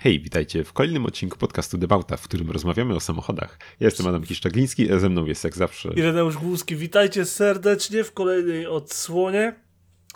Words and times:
Hej, 0.00 0.20
witajcie 0.20 0.64
w 0.64 0.72
kolejnym 0.72 1.06
odcinku 1.06 1.38
podcastu 1.38 1.78
Debauta, 1.78 2.16
w 2.16 2.22
którym 2.22 2.50
rozmawiamy 2.50 2.94
o 2.94 3.00
samochodach. 3.00 3.58
Ja 3.80 3.84
jestem 3.84 4.06
Adam 4.06 4.22
Kiszczagliński, 4.22 4.92
a 4.92 4.98
ze 4.98 5.08
mną 5.08 5.24
jest 5.24 5.44
jak 5.44 5.56
zawsze... 5.56 5.88
Ireneusz 5.96 6.36
Głuski, 6.36 6.76
witajcie 6.76 7.24
serdecznie 7.24 8.04
w 8.04 8.12
kolejnej 8.12 8.66
odsłonie. 8.66 9.54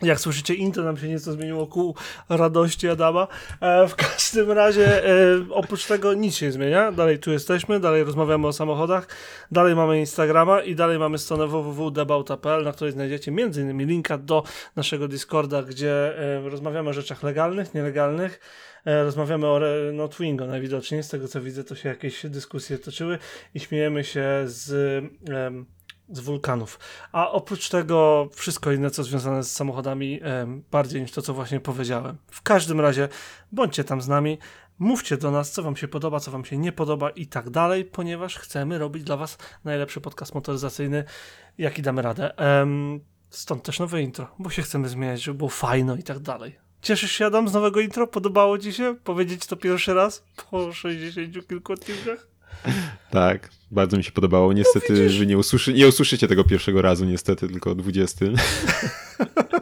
Jak 0.02 0.20
słyszycie, 0.20 0.54
intro 0.54 0.84
nam 0.84 0.96
się 0.96 1.08
nieco 1.08 1.32
zmieniło 1.32 1.66
ku 1.66 1.94
radości 2.28 2.88
Adama. 2.88 3.28
E, 3.60 3.88
w 3.88 3.94
każdym 3.96 4.50
razie, 4.50 5.06
e, 5.06 5.10
oprócz 5.50 5.86
tego 5.86 6.14
nic 6.14 6.34
się 6.34 6.46
nie 6.46 6.52
zmienia. 6.52 6.92
Dalej 6.92 7.18
tu 7.18 7.32
jesteśmy, 7.32 7.80
dalej 7.80 8.04
rozmawiamy 8.04 8.46
o 8.46 8.52
samochodach, 8.52 9.08
dalej 9.50 9.74
mamy 9.74 10.00
Instagrama 10.00 10.62
i 10.62 10.74
dalej 10.74 10.98
mamy 10.98 11.18
stronę 11.18 11.46
www.debauta.pl, 11.46 12.64
na 12.64 12.72
której 12.72 12.92
znajdziecie 12.92 13.30
m.in. 13.30 13.86
linka 13.86 14.18
do 14.18 14.42
naszego 14.76 15.08
Discorda, 15.08 15.62
gdzie 15.62 16.18
e, 16.18 16.48
rozmawiamy 16.48 16.90
o 16.90 16.92
rzeczach 16.92 17.22
legalnych, 17.22 17.74
nielegalnych. 17.74 18.40
Rozmawiamy 18.84 19.46
o 19.46 19.60
no, 19.92 20.08
Twingo 20.08 20.46
najwidoczniej, 20.46 21.02
z 21.02 21.08
tego 21.08 21.28
co 21.28 21.40
widzę, 21.40 21.64
to 21.64 21.74
się 21.74 21.88
jakieś 21.88 22.26
dyskusje 22.26 22.78
toczyły 22.78 23.18
i 23.54 23.60
śmiejemy 23.60 24.04
się 24.04 24.24
z, 24.44 25.04
z 26.12 26.20
wulkanów. 26.20 26.78
A 27.12 27.30
oprócz 27.30 27.68
tego 27.68 28.28
wszystko 28.34 28.72
inne, 28.72 28.90
co 28.90 29.04
związane 29.04 29.42
z 29.42 29.52
samochodami, 29.52 30.20
bardziej 30.70 31.02
niż 31.02 31.12
to, 31.12 31.22
co 31.22 31.34
właśnie 31.34 31.60
powiedziałem. 31.60 32.16
W 32.26 32.42
każdym 32.42 32.80
razie 32.80 33.08
bądźcie 33.52 33.84
tam 33.84 34.02
z 34.02 34.08
nami, 34.08 34.38
mówcie 34.78 35.16
do 35.16 35.30
nas, 35.30 35.52
co 35.52 35.62
wam 35.62 35.76
się 35.76 35.88
podoba, 35.88 36.20
co 36.20 36.30
wam 36.30 36.44
się 36.44 36.58
nie 36.58 36.72
podoba 36.72 37.10
i 37.10 37.26
tak 37.26 37.50
dalej, 37.50 37.84
ponieważ 37.84 38.38
chcemy 38.38 38.78
robić 38.78 39.04
dla 39.04 39.16
was 39.16 39.38
najlepszy 39.64 40.00
podcast 40.00 40.34
motoryzacyjny, 40.34 41.04
jaki 41.58 41.82
damy 41.82 42.02
radę. 42.02 42.34
Stąd 43.30 43.62
też 43.62 43.78
nowe 43.78 44.02
intro, 44.02 44.34
bo 44.38 44.50
się 44.50 44.62
chcemy 44.62 44.88
zmieniać, 44.88 45.22
żeby 45.22 45.38
było 45.38 45.50
fajno 45.50 45.96
i 45.96 46.02
tak 46.02 46.18
dalej. 46.18 46.58
Cieszysz 46.82 47.12
się, 47.12 47.26
Adam, 47.26 47.48
z 47.48 47.52
nowego 47.52 47.80
intro? 47.80 48.06
Podobało 48.06 48.58
ci 48.58 48.72
się? 48.72 48.96
Powiedzieć 49.04 49.46
to 49.46 49.56
pierwszy 49.56 49.94
raz 49.94 50.24
po 50.50 50.72
60 50.72 51.48
kilku 51.48 51.72
odcinkach? 51.72 52.31
Tak, 53.10 53.50
bardzo 53.70 53.96
mi 53.96 54.04
się 54.04 54.12
podobało. 54.12 54.52
Niestety, 54.52 54.92
no 54.92 55.18
wy 55.18 55.26
nie, 55.26 55.38
usłyszy, 55.38 55.72
nie 55.72 55.88
usłyszycie 55.88 56.28
tego 56.28 56.44
pierwszego 56.44 56.82
razu, 56.82 57.04
niestety, 57.04 57.48
tylko 57.48 57.74
20. 57.74 58.26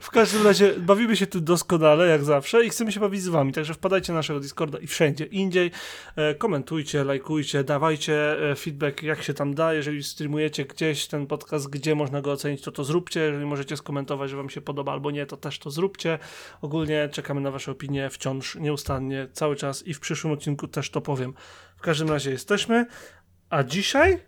W 0.00 0.10
każdym 0.10 0.44
razie 0.44 0.74
bawimy 0.78 1.16
się 1.16 1.26
tu 1.26 1.40
doskonale, 1.40 2.08
jak 2.08 2.24
zawsze, 2.24 2.64
i 2.64 2.70
chcemy 2.70 2.92
się 2.92 3.00
bawić 3.00 3.22
z 3.22 3.28
wami. 3.28 3.52
Także 3.52 3.74
wpadajcie 3.74 4.12
na 4.12 4.18
naszego 4.18 4.40
Discorda 4.40 4.78
i 4.78 4.86
wszędzie 4.86 5.24
indziej. 5.24 5.70
E, 6.16 6.34
komentujcie, 6.34 7.04
lajkujcie, 7.04 7.64
dawajcie 7.64 8.50
e, 8.50 8.54
feedback, 8.54 9.02
jak 9.02 9.22
się 9.22 9.34
tam 9.34 9.54
da. 9.54 9.74
Jeżeli 9.74 10.02
streamujecie 10.02 10.64
gdzieś 10.64 11.06
ten 11.06 11.26
podcast, 11.26 11.70
gdzie 11.70 11.94
można 11.94 12.20
go 12.20 12.32
ocenić, 12.32 12.62
to 12.62 12.72
to 12.72 12.84
zróbcie. 12.84 13.20
Jeżeli 13.20 13.46
możecie 13.46 13.76
skomentować, 13.76 14.30
że 14.30 14.36
wam 14.36 14.50
się 14.50 14.60
podoba 14.60 14.92
albo 14.92 15.10
nie, 15.10 15.26
to 15.26 15.36
też 15.36 15.58
to 15.58 15.70
zróbcie. 15.70 16.18
Ogólnie 16.62 17.08
czekamy 17.12 17.40
na 17.40 17.50
wasze 17.50 17.72
opinie 17.72 18.10
wciąż, 18.10 18.56
nieustannie, 18.56 19.28
cały 19.32 19.56
czas 19.56 19.86
i 19.86 19.94
w 19.94 20.00
przyszłym 20.00 20.32
odcinku 20.32 20.68
też 20.68 20.90
to 20.90 21.00
powiem. 21.00 21.34
W 21.76 21.80
każdym 21.80 22.08
razie 22.08 22.30
jesteśmy. 22.30 22.86
A 23.50 23.64
dzisiaj 23.64 24.18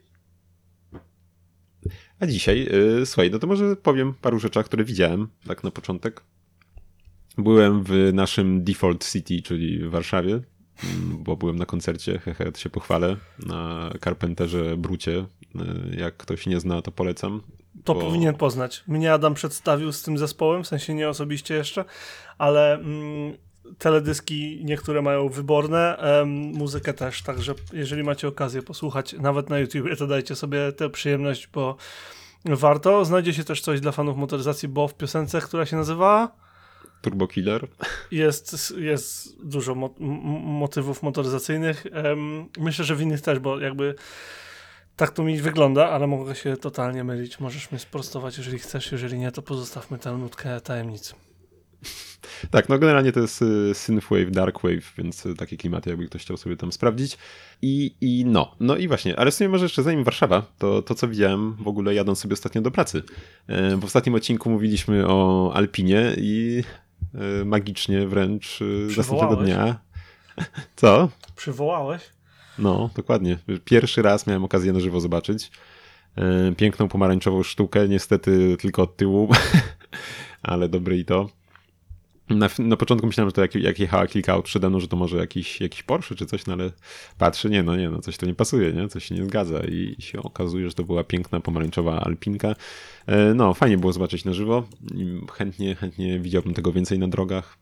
a 2.21 2.27
dzisiaj, 2.27 2.69
yy, 2.99 3.07
słuchaj, 3.07 3.31
no 3.31 3.39
to 3.39 3.47
może 3.47 3.77
powiem 3.77 4.15
paru 4.15 4.39
rzeczach, 4.39 4.67
które 4.67 4.85
widziałem, 4.85 5.29
tak 5.47 5.65
na 5.65 5.71
początek. 5.71 6.23
Byłem 7.39 7.85
w 7.85 8.11
naszym 8.13 8.65
Default 8.65 9.13
City, 9.13 9.43
czyli 9.43 9.79
w 9.79 9.91
Warszawie, 9.91 10.33
mm, 10.33 11.23
bo 11.23 11.37
byłem 11.37 11.57
na 11.57 11.67
koncercie, 11.67 12.19
hehe, 12.19 12.53
to 12.53 12.61
się 12.61 12.71
pochwalę, 12.71 13.17
na 13.47 13.91
Carpenterze 14.05 14.77
Brucie. 14.77 15.27
Y, 15.57 15.97
jak 15.97 16.17
ktoś 16.17 16.47
nie 16.47 16.61
zna, 16.61 16.83
to 16.83 16.93
polecam. 16.93 17.41
To 17.85 17.95
bo... 17.95 18.01
powinien 18.01 18.35
poznać. 18.35 18.85
Mnie 18.89 19.13
Adam 19.13 19.35
przedstawił 19.35 19.93
z 19.93 20.03
tym 20.03 20.19
zespołem, 20.19 20.65
w 20.65 20.67
sensie 20.67 20.95
nie 20.95 21.09
osobiście 21.09 21.55
jeszcze, 21.55 21.85
ale 22.39 22.75
mm, 22.75 23.37
teledyski 23.79 24.61
niektóre 24.65 25.03
mają 25.03 25.29
wyborne, 25.29 25.97
um, 26.03 26.29
muzykę 26.31 26.95
też, 26.95 27.23
także 27.23 27.55
jeżeli 27.73 28.03
macie 28.03 28.29
okazję 28.29 28.63
posłuchać 28.63 29.13
nawet 29.13 29.51
na 29.51 29.59
YouTube, 29.59 29.99
to 29.99 30.07
dajcie 30.07 30.37
sobie 30.37 30.73
tę 30.73 30.91
przyjemność, 30.91 31.49
bo 31.53 31.77
warto. 32.45 33.05
Znajdzie 33.05 33.35
się 33.35 33.45
też 33.45 33.61
coś 33.61 33.81
dla 33.81 33.93
fanów 33.93 34.17
motoryzacji, 34.17 34.69
bo 34.69 34.89
w 34.89 34.95
piosence, 34.95 35.41
która 35.41 35.67
się 35.67 35.77
nazywa 35.77 36.37
Turbo 37.03 37.27
Killer. 37.27 37.69
Jest, 38.11 38.75
jest 38.79 39.43
dużo 39.47 39.75
mo 39.75 39.95
motywów 40.45 41.03
motoryzacyjnych. 41.03 41.87
Myślę, 42.59 42.85
że 42.85 42.97
w 42.97 43.01
innych 43.01 43.21
też, 43.21 43.39
bo 43.39 43.61
jakby 43.61 43.95
tak 44.97 45.11
to 45.11 45.23
mi 45.23 45.41
wygląda, 45.41 45.89
ale 45.89 46.07
mogę 46.07 46.35
się 46.35 46.57
totalnie 46.57 47.05
mylić. 47.05 47.41
Możesz 47.41 47.71
mnie 47.71 47.79
sprostować, 47.79 48.39
jeżeli 48.39 48.59
chcesz, 48.59 48.93
jeżeli 48.93 49.19
nie, 49.19 49.33
to 49.33 49.43
pozostawmy 49.43 49.99
tę 49.99 50.13
nutkę 50.13 50.61
tajemnicy. 50.61 51.15
Tak, 52.51 52.69
no 52.69 52.79
generalnie 52.79 53.13
to 53.13 53.21
jest 53.21 53.43
y, 53.43 53.75
Synthwave, 53.75 54.31
Darkwave, 54.31 54.93
więc 54.99 55.27
y, 55.27 55.35
takie 55.35 55.57
klimaty, 55.57 55.91
jakby 55.91 56.07
ktoś 56.07 56.23
chciał 56.23 56.37
sobie 56.37 56.57
tam 56.57 56.73
sprawdzić. 56.73 57.19
I, 57.63 57.95
i 58.01 58.25
no, 58.25 58.55
no 58.61 58.77
i 58.77 58.89
właśnie, 58.89 59.19
ale 59.19 59.31
w 59.31 59.35
sumie 59.35 59.49
może 59.49 59.65
jeszcze 59.65 59.83
zanim 59.83 60.05
Warszawa, 60.05 60.43
to 60.59 60.83
to 60.83 60.95
co 60.95 61.09
widziałem 61.09 61.53
w 61.53 61.69
ogóle 61.69 61.95
jadąc 61.95 62.19
sobie 62.19 62.33
ostatnio 62.33 62.63
do 62.63 62.71
pracy. 62.71 63.03
E, 63.47 63.77
w 63.77 63.85
ostatnim 63.85 64.15
odcinku 64.15 64.51
mówiliśmy 64.51 65.07
o 65.09 65.51
Alpinie 65.55 66.15
i 66.17 66.63
e, 67.15 67.45
magicznie 67.45 68.07
wręcz 68.07 68.61
y, 68.61 68.89
następnego 68.97 69.37
dnia. 69.37 69.81
Co? 70.77 71.09
Przywołałeś? 71.37 72.03
No, 72.59 72.91
dokładnie. 72.97 73.39
Pierwszy 73.65 74.03
raz 74.03 74.27
miałem 74.27 74.45
okazję 74.45 74.73
na 74.73 74.81
żywo 74.81 75.01
zobaczyć 75.01 75.51
e, 76.17 76.53
piękną 76.53 76.89
pomarańczową 76.89 77.43
sztukę, 77.43 77.89
niestety 77.89 78.57
tylko 78.61 78.83
od 78.83 78.97
tyłu, 78.97 79.29
ale 80.43 80.69
dobre 80.69 80.97
i 80.97 81.05
to. 81.05 81.40
Na, 82.31 82.49
na 82.59 82.77
początku 82.77 83.07
myślałem, 83.07 83.29
że 83.29 83.33
to 83.33 83.41
jak, 83.41 83.55
jak 83.55 83.79
jechała 83.79 84.07
kilka 84.07 84.33
aut 84.33 84.45
przede 84.45 84.71
mną, 84.71 84.81
że 84.81 84.89
to 84.89 84.97
może 84.97 85.17
jakiś, 85.17 85.61
jakiś 85.61 85.83
Porsche 85.83 86.15
czy 86.15 86.27
coś, 86.27 86.47
no 86.47 86.53
ale 86.53 86.71
patrzę, 87.19 87.51
nie 87.51 87.63
no, 87.63 87.77
nie 87.77 87.91
no, 87.91 88.01
coś 88.01 88.17
to 88.17 88.27
nie 88.27 88.35
pasuje, 88.35 88.73
nie? 88.73 88.89
Coś 88.89 89.05
się 89.05 89.15
nie 89.15 89.25
zgadza 89.25 89.61
i 89.61 89.97
się 89.99 90.23
okazuje, 90.23 90.69
że 90.69 90.75
to 90.75 90.85
była 90.85 91.05
piękna 91.05 91.41
pomarańczowa 91.41 92.01
alpinka. 92.01 92.55
E, 93.07 93.35
no, 93.35 93.55
fajnie 93.55 93.79
było 93.79 93.93
zobaczyć 93.93 94.25
na 94.25 94.33
żywo. 94.33 94.69
Chętnie, 95.33 95.75
chętnie 95.75 96.21
widziałbym 96.21 96.55
tego 96.55 96.73
więcej 96.73 96.99
na 96.99 97.09
drogach. 97.09 97.59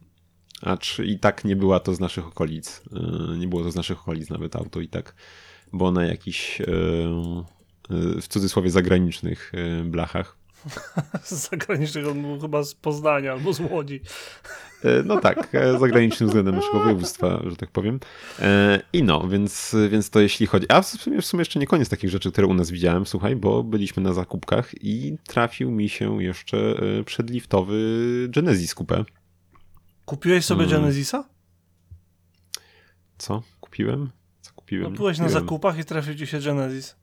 Acz 0.63 0.99
i 0.99 1.19
tak 1.19 1.45
nie 1.45 1.57
była 1.57 1.81
to 1.81 1.95
z 1.95 2.01
naszych 2.01 2.27
okolic. 2.27 2.83
E, 3.33 3.39
nie 3.39 3.49
było 3.49 3.63
to 3.63 3.71
z 3.71 3.77
naszych 3.77 4.01
okolic 4.01 4.31
nawet 4.31 4.57
auto 4.57 4.81
i 4.81 4.89
tak 4.89 5.15
było 5.73 5.93
na 5.93 6.05
jakichś 6.05 6.61
e, 6.61 6.65
w 8.21 8.29
cudzysłowie 8.29 8.71
zagranicznych 8.71 9.53
blachach. 9.85 10.38
z 11.25 11.51
zagranicznych, 11.51 12.09
on 12.09 12.23
był 12.23 12.41
chyba 12.41 12.63
z 12.63 12.75
Poznania 12.75 13.33
albo 13.33 13.53
z 13.53 13.61
Łodzi. 13.61 14.01
E, 14.85 15.03
no 15.03 15.21
tak, 15.21 15.55
e, 15.55 15.79
zagranicznym 15.79 16.29
względem 16.29 16.55
naszego 16.55 16.81
województwa, 16.81 17.43
że 17.47 17.57
tak 17.57 17.71
powiem. 17.71 18.01
E, 18.39 18.81
I 18.93 19.03
no, 19.03 19.29
więc, 19.29 19.77
więc 19.91 20.11
to 20.11 20.21
jeśli 20.21 20.47
chodzi. 20.47 20.67
A 20.69 20.83
w 20.83 20.87
sumie, 20.87 21.23
w 21.23 21.27
sumie 21.27 21.41
jeszcze 21.41 21.59
nie 21.59 21.67
koniec 21.67 21.89
takich 21.89 22.11
rzeczy, 22.11 22.33
które 22.33 22.47
u 22.47 22.55
nas 22.55 22.71
widziałem, 22.71 23.07
słuchaj, 23.07 23.37
bo 23.37 23.63
byliśmy 23.63 24.03
na 24.03 24.13
zakupkach 24.13 24.85
i 24.85 25.17
trafił 25.27 25.71
mi 25.71 25.89
się 25.89 26.23
jeszcze 26.23 26.75
przedliftowy 27.05 27.79
Genesis 28.29 28.75
kupę. 28.75 29.05
Kupiłeś 30.05 30.45
sobie 30.45 30.65
hmm. 30.65 30.81
Genesisa? 30.81 31.25
Co? 33.19 33.43
Kupiłem? 33.61 34.11
Co 34.41 34.53
kupiłem? 34.53 34.93
No, 34.93 34.99
byłeś 34.99 35.19
na 35.19 35.29
zakupach 35.29 35.79
i 35.79 35.85
trafił 35.85 36.15
ci 36.15 36.27
się 36.27 36.41
Genesis. 36.41 36.97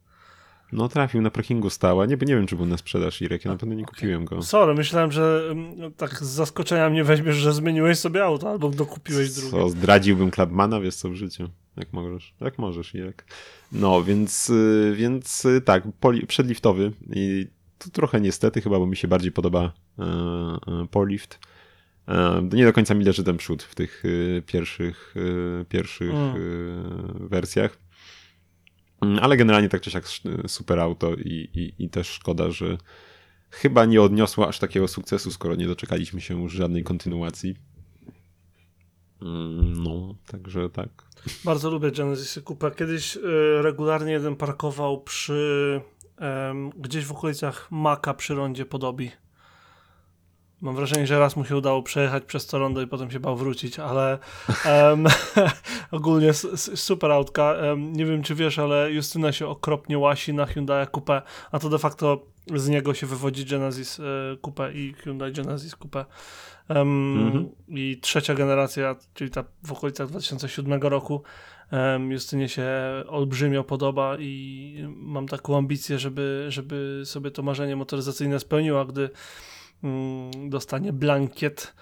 No 0.71 0.89
trafił, 0.89 1.21
na 1.21 1.31
parkingu 1.31 1.69
stała. 1.69 2.05
Nie, 2.05 2.17
nie 2.21 2.35
wiem, 2.35 2.47
czy 2.47 2.55
był 2.55 2.65
na 2.65 2.77
sprzedaż 2.77 3.21
Irek, 3.21 3.45
ja 3.45 3.51
na 3.51 3.57
pewno 3.57 3.75
nie 3.75 3.85
kupiłem 3.85 4.25
go. 4.25 4.41
Sorry, 4.41 4.73
myślałem, 4.73 5.11
że 5.11 5.47
mm, 5.51 5.93
tak 5.93 6.23
z 6.23 6.27
zaskoczenia 6.27 6.89
mnie 6.89 7.03
weźmiesz, 7.03 7.35
że 7.35 7.53
zmieniłeś 7.53 7.99
sobie 7.99 8.23
auto 8.23 8.49
albo 8.49 8.69
dokupiłeś 8.69 9.31
drugie. 9.31 9.51
Co, 9.51 9.69
zdradziłbym 9.69 10.31
Clubmana, 10.31 10.79
wiesz 10.79 10.95
co, 10.95 11.09
w 11.09 11.15
życiu. 11.15 11.49
Jak 11.77 11.93
możesz, 11.93 12.33
jak 12.41 12.57
możesz 12.57 12.95
Irek. 12.95 13.25
No, 13.71 14.03
więc, 14.03 14.49
y, 14.49 14.93
więc 14.97 15.45
y, 15.45 15.61
tak, 15.61 15.83
poli, 15.99 16.27
przedliftowy 16.27 16.91
i 17.13 17.47
to 17.77 17.89
trochę 17.89 18.21
niestety 18.21 18.61
chyba, 18.61 18.79
bo 18.79 18.87
mi 18.87 18.95
się 18.95 19.07
bardziej 19.07 19.31
podoba 19.31 19.73
e, 19.99 20.03
e, 20.03 20.87
Polift. 20.91 21.39
E, 22.07 22.49
nie 22.53 22.65
do 22.65 22.73
końca 22.73 22.93
mi 22.93 23.05
leży 23.05 23.23
ten 23.23 23.37
przód 23.37 23.63
w 23.63 23.75
tych 23.75 24.05
y, 24.05 24.43
pierwszych, 24.45 25.15
pierwszych 25.69 26.13
mm. 26.13 27.27
wersjach. 27.27 27.77
Mm, 29.01 29.19
ale 29.21 29.37
generalnie 29.37 29.69
tak 29.69 29.81
czy 29.81 29.91
siak 29.91 30.05
super 30.47 30.79
auto 30.79 31.13
i, 31.13 31.49
i, 31.53 31.83
i 31.83 31.89
też 31.89 32.07
szkoda, 32.07 32.51
że 32.51 32.77
chyba 33.49 33.85
nie 33.85 34.01
odniosło 34.01 34.47
aż 34.47 34.59
takiego 34.59 34.87
sukcesu, 34.87 35.31
skoro 35.31 35.55
nie 35.55 35.67
doczekaliśmy 35.67 36.21
się 36.21 36.41
już 36.41 36.53
żadnej 36.53 36.83
kontynuacji. 36.83 37.55
Mm, 39.21 39.83
no, 39.83 40.15
także 40.27 40.69
tak. 40.69 40.89
Bardzo 41.45 41.69
lubię 41.69 41.91
Genesis 41.91 42.43
Coupe. 42.45 42.71
Kiedyś 42.71 43.17
y, 43.17 43.21
regularnie 43.61 44.11
jeden 44.11 44.35
parkował 44.35 45.01
przy 45.01 45.81
gdzieś 46.77 47.05
w 47.05 47.11
okolicach 47.11 47.67
Maka 47.71 48.13
przy 48.13 48.35
rondzie 48.35 48.65
Podobi. 48.65 49.11
Mam 50.61 50.75
wrażenie, 50.75 51.07
że 51.07 51.19
raz 51.19 51.35
mu 51.35 51.45
się 51.45 51.57
udało 51.57 51.83
przejechać 51.83 52.23
przez 52.23 52.47
to 52.47 52.59
rondo 52.59 52.81
i 52.81 52.87
potem 52.87 53.11
się 53.11 53.19
bał 53.19 53.37
wrócić, 53.37 53.79
ale 53.79 54.17
um, 54.89 55.07
ogólnie 55.91 56.33
super 56.75 57.11
autka. 57.11 57.51
Um, 57.51 57.93
nie 57.93 58.05
wiem, 58.05 58.23
czy 58.23 58.35
wiesz, 58.35 58.59
ale 58.59 58.91
Justyna 58.91 59.31
się 59.31 59.47
okropnie 59.47 59.97
łasi 59.97 60.33
na 60.33 60.45
Hyundai 60.45 60.87
Coupe, 60.87 61.21
a 61.51 61.59
to 61.59 61.69
de 61.69 61.79
facto 61.79 62.25
z 62.55 62.69
niego 62.69 62.93
się 62.93 63.07
wywodzi 63.07 63.45
Genesis 63.45 63.99
e, 63.99 64.03
Coupe 64.41 64.73
i 64.73 64.93
Hyundai 64.93 65.33
Genesis 65.33 65.75
Coupe. 65.75 66.05
Um, 66.69 67.17
mhm. 67.27 67.49
I 67.67 67.99
trzecia 68.01 68.33
generacja, 68.33 68.95
czyli 69.13 69.31
ta 69.31 69.43
w 69.63 69.71
okolicach 69.71 70.07
2007 70.07 70.81
roku, 70.81 71.23
um, 71.71 72.11
Justynie 72.11 72.49
się 72.49 72.67
olbrzymio 73.07 73.63
podoba 73.63 74.17
i 74.19 74.87
mam 74.95 75.27
taką 75.27 75.57
ambicję, 75.57 75.99
żeby, 75.99 76.45
żeby 76.49 77.01
sobie 77.05 77.31
to 77.31 77.43
marzenie 77.43 77.75
motoryzacyjne 77.75 78.39
spełniła, 78.39 78.85
gdy 78.85 79.09
dostanie 80.49 80.93
blankiet 80.93 81.73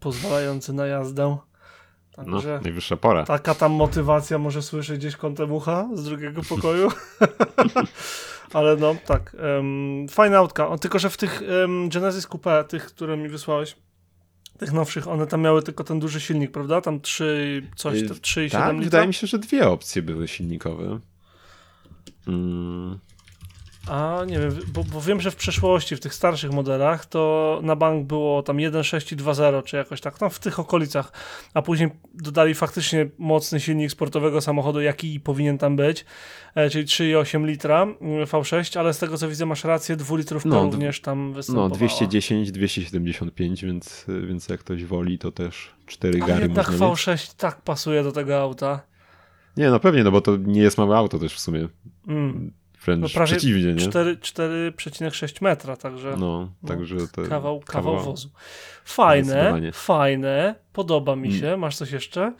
pozwalający 0.00 0.72
na 0.72 0.86
jazdę. 0.86 1.36
Także 2.16 2.54
no, 2.54 2.60
najwyższa 2.62 2.96
pora. 2.96 3.24
Taka 3.24 3.54
tam 3.54 3.72
motywacja 3.72 4.38
może 4.38 4.62
słyszeć 4.62 4.98
gdzieś 4.98 5.16
kątem 5.16 5.52
ucha 5.52 5.88
z 5.94 6.04
drugiego 6.04 6.42
pokoju. 6.48 6.88
Ale 8.52 8.76
no, 8.76 8.96
tak. 9.06 9.36
Um, 9.56 10.06
fajna 10.08 10.38
autka. 10.38 10.78
tylko, 10.78 10.98
że 10.98 11.10
w 11.10 11.16
tych 11.16 11.42
um, 11.62 11.88
Genesis 11.88 12.26
Coupe, 12.26 12.64
tych, 12.64 12.86
które 12.86 13.16
mi 13.16 13.28
wysłałeś, 13.28 13.76
tych 14.58 14.72
nowszych, 14.72 15.08
one 15.08 15.26
tam 15.26 15.40
miały 15.40 15.62
tylko 15.62 15.84
ten 15.84 16.00
duży 16.00 16.20
silnik, 16.20 16.50
prawda? 16.50 16.80
Tam 16.80 17.00
3, 17.00 17.66
coś, 17.76 17.98
3,7 17.98 18.50
tak, 18.50 18.72
litra? 18.72 18.84
wydaje 18.84 19.06
mi 19.06 19.14
się, 19.14 19.26
że 19.26 19.38
dwie 19.38 19.68
opcje 19.68 20.02
były 20.02 20.28
silnikowe. 20.28 21.00
Mm. 22.28 22.98
A 23.88 24.20
nie 24.26 24.38
wiem, 24.38 24.58
bo, 24.74 24.84
bo, 24.84 25.00
wiem, 25.00 25.20
że 25.20 25.30
w 25.30 25.36
przeszłości, 25.36 25.96
w 25.96 26.00
tych 26.00 26.14
starszych 26.14 26.52
modelach, 26.52 27.06
to 27.06 27.60
na 27.62 27.76
bank 27.76 28.06
było 28.06 28.42
tam 28.42 28.56
1.6 28.56 29.12
i 29.12 29.16
2.0, 29.16 29.64
czy 29.64 29.76
jakoś 29.76 30.00
tak, 30.00 30.20
no 30.20 30.30
w 30.30 30.38
tych 30.38 30.58
okolicach, 30.58 31.12
a 31.54 31.62
później 31.62 31.90
dodali 32.14 32.54
faktycznie 32.54 33.08
mocny 33.18 33.60
silnik 33.60 33.90
sportowego 33.90 34.40
samochodu, 34.40 34.80
jaki 34.80 35.20
powinien 35.20 35.58
tam 35.58 35.76
być, 35.76 36.04
e, 36.54 36.70
czyli 36.70 36.84
3,8 36.84 37.46
litra 37.46 37.82
mm, 37.82 38.24
V6, 38.24 38.78
ale 38.78 38.94
z 38.94 38.98
tego 38.98 39.18
co 39.18 39.28
widzę 39.28 39.46
masz 39.46 39.64
rację, 39.64 39.96
2 39.96 40.16
litrów 40.16 40.44
no, 40.44 40.62
również 40.62 41.00
tam 41.00 41.32
występowała. 41.32 41.68
No 41.68 41.74
210, 41.74 42.52
275, 42.52 43.64
więc, 43.64 44.06
więc 44.28 44.48
jak 44.48 44.60
ktoś 44.60 44.84
woli, 44.84 45.18
to 45.18 45.32
też 45.32 45.70
4 45.86 46.18
gary 46.18 46.32
a 46.32 46.40
jednak 46.40 46.70
można 46.70 46.86
V6 46.86 47.10
mieć. 47.10 47.34
tak 47.34 47.62
pasuje 47.62 48.02
do 48.02 48.12
tego 48.12 48.40
auta. 48.40 48.80
Nie, 49.56 49.70
no 49.70 49.80
pewnie, 49.80 50.04
no 50.04 50.10
bo 50.10 50.20
to 50.20 50.36
nie 50.36 50.60
jest 50.60 50.78
małe 50.78 50.96
auto 50.96 51.18
też 51.18 51.34
w 51.34 51.40
sumie. 51.40 51.68
Mm 52.08 52.61
wręcz 52.84 53.02
no 53.02 53.08
prawie 53.08 53.32
przeciwnie, 53.32 53.74
nie? 53.74 53.88
4,6 53.88 55.42
metra, 55.42 55.76
także, 55.76 56.16
no, 56.18 56.52
no 56.62 56.68
także 56.68 56.96
to 57.12 57.22
kawał, 57.22 57.60
kawał, 57.60 58.04
wozu. 58.04 58.30
Fajne, 58.84 59.72
fajne, 59.72 60.54
podoba 60.72 61.16
mi 61.16 61.32
się. 61.32 61.56
Masz 61.56 61.76
coś 61.76 61.90
jeszcze? 61.90 62.32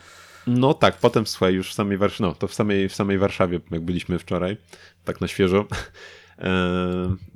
No 0.46 0.74
tak, 0.74 0.96
potem 0.96 1.26
słuchaj, 1.26 1.54
już 1.54 1.70
w 1.70 1.74
samej 1.74 1.98
Warszawie, 1.98 2.28
no 2.28 2.34
to 2.34 2.48
w 2.48 2.54
samej, 2.54 2.88
w 2.88 2.94
samej 2.94 3.18
Warszawie, 3.18 3.60
jak 3.70 3.82
byliśmy 3.82 4.18
wczoraj, 4.18 4.56
tak 5.04 5.20
na 5.20 5.28
świeżo, 5.28 5.66
e, 6.38 6.48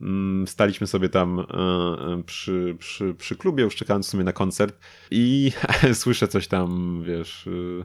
mm, 0.00 0.46
staliśmy 0.46 0.86
sobie 0.86 1.08
tam 1.08 1.40
e, 1.40 2.22
przy, 2.22 2.76
przy, 2.78 3.14
przy 3.14 3.36
klubie, 3.36 3.64
już 3.64 3.76
czekając 3.76 4.08
sobie 4.08 4.24
na 4.24 4.32
koncert 4.32 4.78
i 5.10 5.52
słyszę 5.94 6.28
coś 6.28 6.48
tam, 6.48 7.02
wiesz, 7.06 7.46
e, 7.46 7.84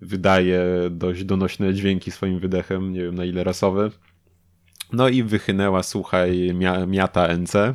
wydaje 0.00 0.64
dość 0.90 1.24
donośne 1.24 1.74
dźwięki 1.74 2.10
swoim 2.10 2.38
wydechem, 2.38 2.92
nie 2.92 3.02
wiem 3.02 3.14
na 3.14 3.24
ile 3.24 3.44
rasowe. 3.44 3.90
No 4.94 5.08
i 5.08 5.22
wychynęła, 5.22 5.82
słuchaj, 5.82 6.54
miata 6.86 7.28
NC, 7.36 7.74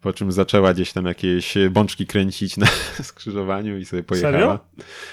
po 0.00 0.12
czym 0.12 0.32
zaczęła 0.32 0.74
gdzieś 0.74 0.92
tam 0.92 1.06
jakieś 1.06 1.54
bączki 1.70 2.06
kręcić 2.06 2.56
na 2.56 2.66
skrzyżowaniu 3.02 3.78
i 3.78 3.84
sobie 3.84 4.02
pojechała. 4.02 4.32
Serio? 4.32 4.58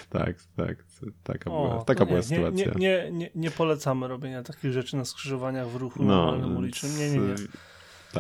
Tak, 0.10 0.36
tak. 0.56 0.88
Taka 1.24 1.52
o, 1.52 1.70
była, 1.70 1.84
taka 1.84 2.06
była 2.06 2.18
nie, 2.18 2.24
sytuacja. 2.24 2.66
Nie, 2.66 2.80
nie, 2.80 3.12
nie, 3.12 3.30
nie 3.36 3.52
polecamy 3.52 4.08
robienia 4.08 4.44
takich 4.44 4.72
rzeczy 4.72 4.98
na 4.98 5.06
skrzyżowaniach 5.06 5.68
w 5.68 5.76
ruchu 5.76 6.04
no, 6.04 6.16
normalnym 6.16 6.58
ulicznym. 6.58 6.98
Nie, 6.98 7.10
nie, 7.10 7.20
nie. 7.20 7.36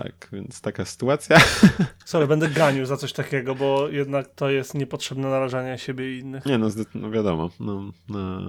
Tak, 0.03 0.29
więc 0.31 0.61
taka 0.61 0.85
sytuacja. 0.85 1.37
Sorry, 2.05 2.27
będę 2.27 2.49
ganił 2.49 2.85
za 2.85 2.97
coś 2.97 3.13
takiego, 3.13 3.55
bo 3.55 3.87
jednak 3.89 4.27
to 4.35 4.49
jest 4.49 4.73
niepotrzebne 4.73 5.29
narażanie 5.29 5.77
siebie 5.77 6.15
i 6.15 6.19
innych. 6.19 6.45
Nie, 6.45 6.57
no, 6.57 6.67
no 6.95 7.11
wiadomo. 7.11 7.49
No, 7.59 7.91
no, 8.09 8.39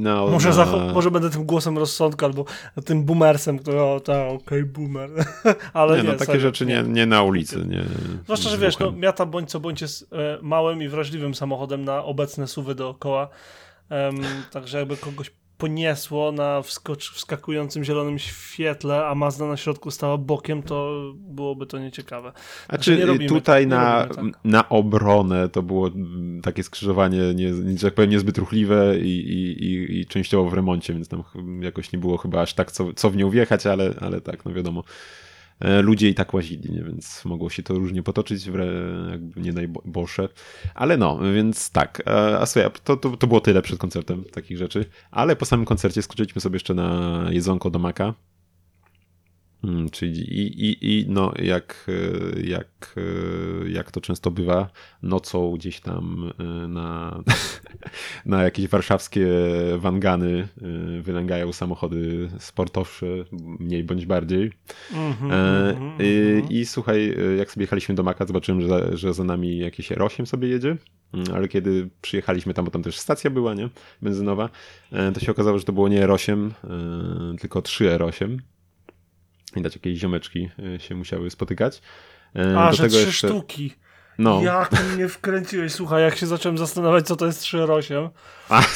no, 0.00 0.26
może, 0.30 0.50
na... 0.50 0.66
może 0.94 1.10
będę 1.10 1.30
tym 1.30 1.44
głosem 1.44 1.78
rozsądku 1.78 2.24
albo 2.24 2.44
tym 2.84 3.04
boomersem, 3.04 3.58
który 3.58 3.80
o, 3.80 4.00
tak, 4.00 4.16
okej, 4.16 4.36
okay, 4.36 4.64
boomer. 4.64 5.10
Ale 5.72 5.96
nie, 5.96 6.02
nie 6.02 6.08
no, 6.08 6.14
takie 6.14 6.26
serio, 6.26 6.40
rzeczy 6.40 6.66
nie, 6.66 6.82
nie 6.82 7.06
na 7.06 7.22
ulicy. 7.22 7.64
Nie, 7.66 7.84
Zwłaszcza, 8.24 8.50
że 8.50 8.58
wiesz, 8.58 8.78
no, 8.78 8.92
Miata 8.92 9.26
bądź 9.26 9.50
co 9.50 9.60
bądź 9.60 9.80
jest 9.80 10.12
e, 10.12 10.38
małym 10.42 10.82
i 10.82 10.88
wrażliwym 10.88 11.34
samochodem 11.34 11.84
na 11.84 12.04
obecne 12.04 12.46
suwy 12.46 12.74
dookoła. 12.74 13.28
Um, 13.90 14.20
także 14.50 14.78
jakby 14.78 14.96
kogoś 14.96 15.30
poniesło 15.58 16.32
na 16.32 16.62
wskocz, 16.62 17.12
wskakującym 17.12 17.84
zielonym 17.84 18.18
świetle, 18.18 19.06
a 19.06 19.14
Mazda 19.14 19.46
na 19.46 19.56
środku 19.56 19.90
stała 19.90 20.18
bokiem, 20.18 20.62
to 20.62 21.02
byłoby 21.16 21.66
to 21.66 21.78
nieciekawe. 21.78 22.32
Znaczy, 22.68 23.04
znaczy 23.04 23.26
tutaj 23.26 23.62
tak, 23.62 23.70
na, 23.70 24.06
tak. 24.14 24.24
na 24.44 24.68
obronę 24.68 25.48
to 25.48 25.62
było 25.62 25.90
takie 26.42 26.62
skrzyżowanie, 26.62 27.34
nie, 27.34 27.54
że 27.78 27.86
tak 27.86 27.94
powiem, 27.94 28.10
niezbyt 28.10 28.38
ruchliwe 28.38 28.98
i, 28.98 29.18
i, 29.18 29.64
i, 29.64 30.00
i, 30.00 30.06
częściowo 30.06 30.50
w 30.50 30.54
remoncie, 30.54 30.94
więc 30.94 31.08
tam 31.08 31.24
jakoś 31.60 31.92
nie 31.92 31.98
było 31.98 32.16
chyba 32.16 32.42
aż 32.42 32.54
tak, 32.54 32.72
co, 32.72 32.92
co 32.92 33.10
w 33.10 33.16
nią 33.16 33.30
wjechać, 33.30 33.66
ale, 33.66 33.94
ale 34.00 34.20
tak, 34.20 34.44
no 34.44 34.52
wiadomo. 34.52 34.84
E, 35.60 35.82
ludzie 35.82 36.08
i 36.08 36.14
tak 36.14 36.34
łazili, 36.34 36.84
więc 36.84 37.24
mogło 37.24 37.50
się 37.50 37.62
to 37.62 37.74
różnie 37.74 38.02
potoczyć, 38.02 38.46
jakby 39.10 39.40
nie 39.40 39.52
najbosze. 39.52 40.28
Ale 40.74 40.96
no, 40.96 41.18
więc 41.34 41.70
tak. 41.70 42.02
E, 42.06 42.38
a 42.38 42.46
słuchaj, 42.46 42.70
to, 42.84 42.96
to, 42.96 43.16
to 43.16 43.26
było 43.26 43.40
tyle 43.40 43.62
przed 43.62 43.78
koncertem 43.78 44.24
takich 44.24 44.58
rzeczy, 44.58 44.84
ale 45.10 45.36
po 45.36 45.44
samym 45.44 45.66
koncercie 45.66 46.02
skoczyliśmy 46.02 46.40
sobie 46.40 46.56
jeszcze 46.56 46.74
na 46.74 47.26
jedzonko 47.30 47.70
do 47.70 47.78
Maka. 47.78 48.14
Hmm, 49.62 49.90
czyli 49.90 50.20
i, 50.20 50.64
i, 50.64 51.00
i 51.00 51.06
no, 51.08 51.32
jak, 51.42 51.86
e, 51.88 52.40
jak, 52.40 52.94
e, 52.96 53.70
jak 53.70 53.90
to 53.90 54.00
często 54.00 54.30
bywa, 54.30 54.70
nocą 55.02 55.52
gdzieś 55.52 55.80
tam 55.80 56.32
e, 56.38 56.68
na, 56.68 57.22
na 58.26 58.42
jakieś 58.42 58.68
warszawskie 58.68 59.26
wangany 59.76 60.48
wylęgają 61.02 61.52
samochody 61.52 62.30
sportowsze, 62.38 63.06
mniej 63.58 63.84
bądź 63.84 64.06
bardziej. 64.06 64.52
Mm 64.92 65.12
-hmm, 65.12 65.32
e, 65.32 65.76
mm 65.76 65.98
-hmm. 65.98 66.04
i, 66.50 66.60
I 66.60 66.66
słuchaj, 66.66 67.16
jak 67.38 67.50
sobie 67.50 67.64
jechaliśmy 67.64 67.94
do 67.94 68.02
Maka, 68.02 68.26
zobaczyłem, 68.26 68.60
że, 68.60 68.96
że 68.96 69.14
za 69.14 69.24
nami 69.24 69.58
jakieś 69.58 69.90
R8 69.90 70.26
sobie 70.26 70.48
jedzie, 70.48 70.76
mm, 71.14 71.26
ale 71.34 71.48
kiedy 71.48 71.88
przyjechaliśmy 72.02 72.54
tam, 72.54 72.64
bo 72.64 72.70
tam 72.70 72.82
też 72.82 72.98
stacja 72.98 73.30
była, 73.30 73.54
nie, 73.54 73.68
benzynowa, 74.02 74.48
to 75.14 75.20
się 75.20 75.32
okazało, 75.32 75.58
że 75.58 75.64
to 75.64 75.72
było 75.72 75.88
nie 75.88 76.06
R8, 76.06 76.50
tylko 77.38 77.62
3 77.62 77.84
R8 77.84 78.38
Widać, 79.58 79.74
jakieś 79.74 79.98
ziomeczki 79.98 80.48
y, 80.76 80.80
się 80.80 80.94
musiały 80.94 81.30
spotykać. 81.30 81.82
E, 82.36 82.58
A, 82.58 82.70
Do 82.70 82.76
że 82.76 82.88
trzy 82.88 82.98
jeszcze... 82.98 83.28
sztuki. 83.28 83.74
No. 84.18 84.42
Jak 84.42 84.70
mnie 84.94 85.08
wkręciłeś? 85.08 85.72
Słuchaj, 85.72 86.02
jak 86.02 86.16
się 86.16 86.26
zacząłem 86.26 86.58
zastanawiać, 86.58 87.06
co 87.06 87.16
to 87.16 87.26
jest 87.26 87.42
3R8. 87.42 88.08
A, 88.48 88.62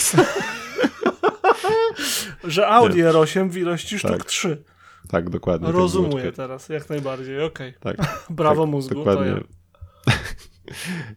że 2.45 2.69
Audi 2.69 3.03
R8 3.03 3.51
w 3.51 3.57
ilości 3.57 3.99
sztuk 3.99 4.11
tak. 4.11 4.25
3. 4.25 4.63
Tak, 5.09 5.31
dokładnie. 5.31 5.73
Rozumuję 5.73 6.33
teraz, 6.33 6.69
jak 6.69 6.91
najbardziej, 6.91 7.43
okej. 7.43 7.75
Okay. 7.81 7.95
Tak, 7.97 8.19
Brawo 8.31 8.63
tak, 8.63 8.71
mózgu. 8.71 8.95
Dokładnie. 8.95 9.35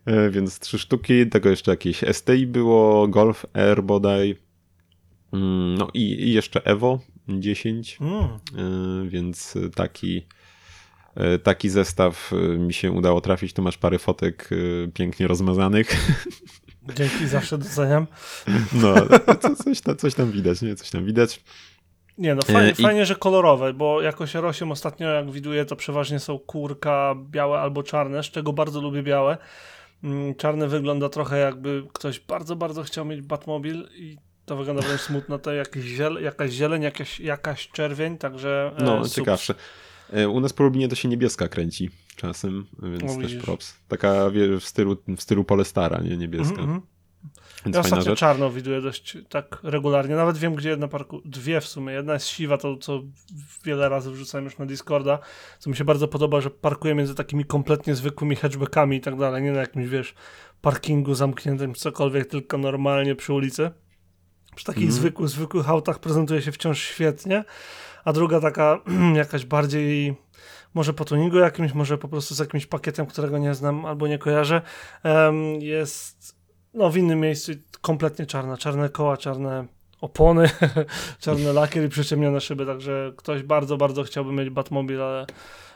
E, 0.05 0.29
więc 0.29 0.60
trzy 0.60 0.79
sztuki, 0.79 1.29
tego 1.29 1.50
jeszcze 1.50 1.72
jakieś 1.72 2.03
STI 2.12 2.48
było, 2.48 3.07
Golf 3.07 3.45
R 3.53 3.84
bodaj, 3.84 4.38
mm, 5.34 5.75
no 5.77 5.88
i, 5.93 6.01
i 6.01 6.34
jeszcze 6.34 6.65
Evo 6.65 7.00
10, 7.29 7.98
mm. 8.01 8.13
E, 8.13 8.29
więc 9.10 9.53
taki, 9.75 10.27
e, 11.15 11.39
taki 11.39 11.70
zestaw 11.70 12.32
e, 12.34 12.58
mi 12.58 12.74
się 12.74 12.91
udało 12.91 13.22
trafić. 13.22 13.53
Tu 13.53 13.62
masz 13.62 13.77
parę 13.77 14.00
fotek 14.00 14.50
pięknie 14.94 15.27
rozmazanych. 15.27 15.88
Dzięki, 16.96 17.27
zawsze 17.27 17.58
doceniam. 17.58 18.08
No, 18.82 18.96
coś, 19.63 19.82
tam, 19.82 19.98
coś 19.98 20.13
tam 20.13 20.32
widać, 20.32 20.62
nie? 20.62 20.75
Coś 20.75 20.89
tam 20.89 21.05
widać. 21.05 21.44
Nie, 22.17 22.36
no 22.36 22.41
fajnie, 22.41 22.72
I... 22.72 22.82
fajnie, 22.84 23.05
że 23.05 23.15
kolorowe, 23.15 23.74
bo 23.74 24.01
jakoś 24.01 24.36
R8 24.36 24.72
ostatnio, 24.72 25.10
jak 25.10 25.32
widuję, 25.32 25.65
to 25.65 25.75
przeważnie 25.75 26.20
są 26.20 26.39
kurka 26.39 27.15
białe 27.29 27.60
albo 27.60 27.84
czarne, 27.84 28.24
z 28.24 28.25
czego 28.25 28.53
bardzo 28.53 28.82
lubię 28.82 29.03
białe. 29.03 29.38
Mm, 30.03 30.36
czarny 30.36 30.67
wygląda 30.67 31.10
trochę 31.10 31.39
jakby 31.39 31.84
ktoś 31.94 32.20
bardzo, 32.20 32.55
bardzo 32.55 32.84
chciał 32.84 33.05
mieć 33.05 33.22
Batmobil 33.22 33.89
i 33.96 34.17
to 34.45 34.55
wygląda 34.55 34.81
wręcz 34.81 35.01
smutno, 35.01 35.39
to 35.39 35.51
ziel, 35.79 36.23
jakaś 36.23 36.51
zieleń, 36.51 36.81
jakaś, 36.81 37.19
jakaś 37.19 37.67
czerwień, 37.67 38.17
także... 38.17 38.71
E, 38.77 38.83
no, 38.83 39.09
ciekawsze. 39.09 39.55
E, 40.13 40.29
u 40.29 40.39
nas 40.39 40.53
po 40.53 40.63
Lublinie 40.63 40.87
to 40.87 40.95
się 40.95 41.07
niebieska 41.07 41.47
kręci 41.47 41.89
czasem, 42.15 42.65
więc 42.83 43.15
no, 43.15 43.21
też 43.21 43.35
props. 43.35 43.75
Taka 43.87 44.29
w 44.59 44.63
stylu, 44.63 44.97
w 45.17 45.21
stylu 45.21 45.43
Polestara, 45.43 46.01
nie 46.01 46.17
niebieska. 46.17 46.61
Mm 46.61 46.79
-hmm. 46.79 46.81
Więc 47.65 47.75
Ja 47.75 47.81
ostatnio 47.81 48.05
rzecz. 48.05 48.19
czarno 48.19 48.51
widuję 48.51 48.81
dość 48.81 49.17
tak 49.29 49.59
regularnie. 49.63 50.15
Nawet 50.15 50.37
wiem, 50.37 50.55
gdzie 50.55 50.77
na 50.77 50.87
parku. 50.87 51.21
Dwie 51.25 51.61
w 51.61 51.67
sumie. 51.67 51.93
Jedna 51.93 52.13
jest 52.13 52.27
siwa, 52.27 52.57
to 52.57 52.77
co 52.77 53.03
wiele 53.63 53.89
razy 53.89 54.11
wrzucałem 54.11 54.45
już 54.45 54.57
na 54.57 54.65
Discorda. 54.65 55.19
Co 55.59 55.69
mi 55.69 55.75
się 55.75 55.85
bardzo 55.85 56.07
podoba, 56.07 56.41
że 56.41 56.49
parkuje 56.49 56.95
między 56.95 57.15
takimi 57.15 57.45
kompletnie 57.45 57.95
zwykłymi 57.95 58.35
hatchbackami 58.35 58.97
i 58.97 59.01
tak 59.01 59.17
dalej. 59.17 59.43
Nie 59.43 59.51
na 59.51 59.59
jakimś, 59.59 59.87
wiesz, 59.87 60.15
parkingu 60.61 61.15
zamkniętym, 61.15 61.73
cokolwiek, 61.73 62.25
tylko 62.25 62.57
normalnie 62.57 63.15
przy 63.15 63.33
ulicy. 63.33 63.71
Przy 64.55 64.65
takich 64.65 64.83
Mhm. 64.83 65.01
zwykłych, 65.01 65.29
zwykłych 65.29 65.69
autach 65.69 66.00
prezentuje 66.00 66.41
się 66.41 66.51
wciąż 66.51 66.79
świetnie. 66.81 67.43
A 68.05 68.13
druga 68.13 68.39
taka 68.39 68.79
jakaś 69.15 69.45
bardziej 69.45 70.15
może 70.74 70.93
po 70.93 71.05
tuningu 71.05 71.38
jakimś, 71.38 71.74
może 71.74 71.97
po 71.97 72.07
prostu 72.07 72.35
z 72.35 72.39
jakimś 72.39 72.65
pakietem, 72.65 73.05
którego 73.05 73.38
nie 73.38 73.55
znam 73.55 73.85
albo 73.85 74.07
nie 74.07 74.17
kojarzę, 74.17 74.62
jest 75.59 76.35
no 76.74 76.89
w 76.89 76.97
innym 76.97 77.19
miejscu 77.19 77.51
kompletnie 77.81 78.25
czarna. 78.25 78.57
Czarne 78.57 78.89
koła, 78.89 79.17
czarne 79.17 79.65
opony, 80.01 80.50
czarny 81.19 81.53
lakier 81.53 81.85
i 81.85 81.89
przyciemnione 81.89 82.41
szyby, 82.41 82.65
także 82.65 83.13
ktoś 83.17 83.43
bardzo, 83.43 83.77
bardzo 83.77 84.03
chciałby 84.03 84.31
mieć 84.31 84.50
Batmobil, 84.50 85.01
ale 85.01 85.25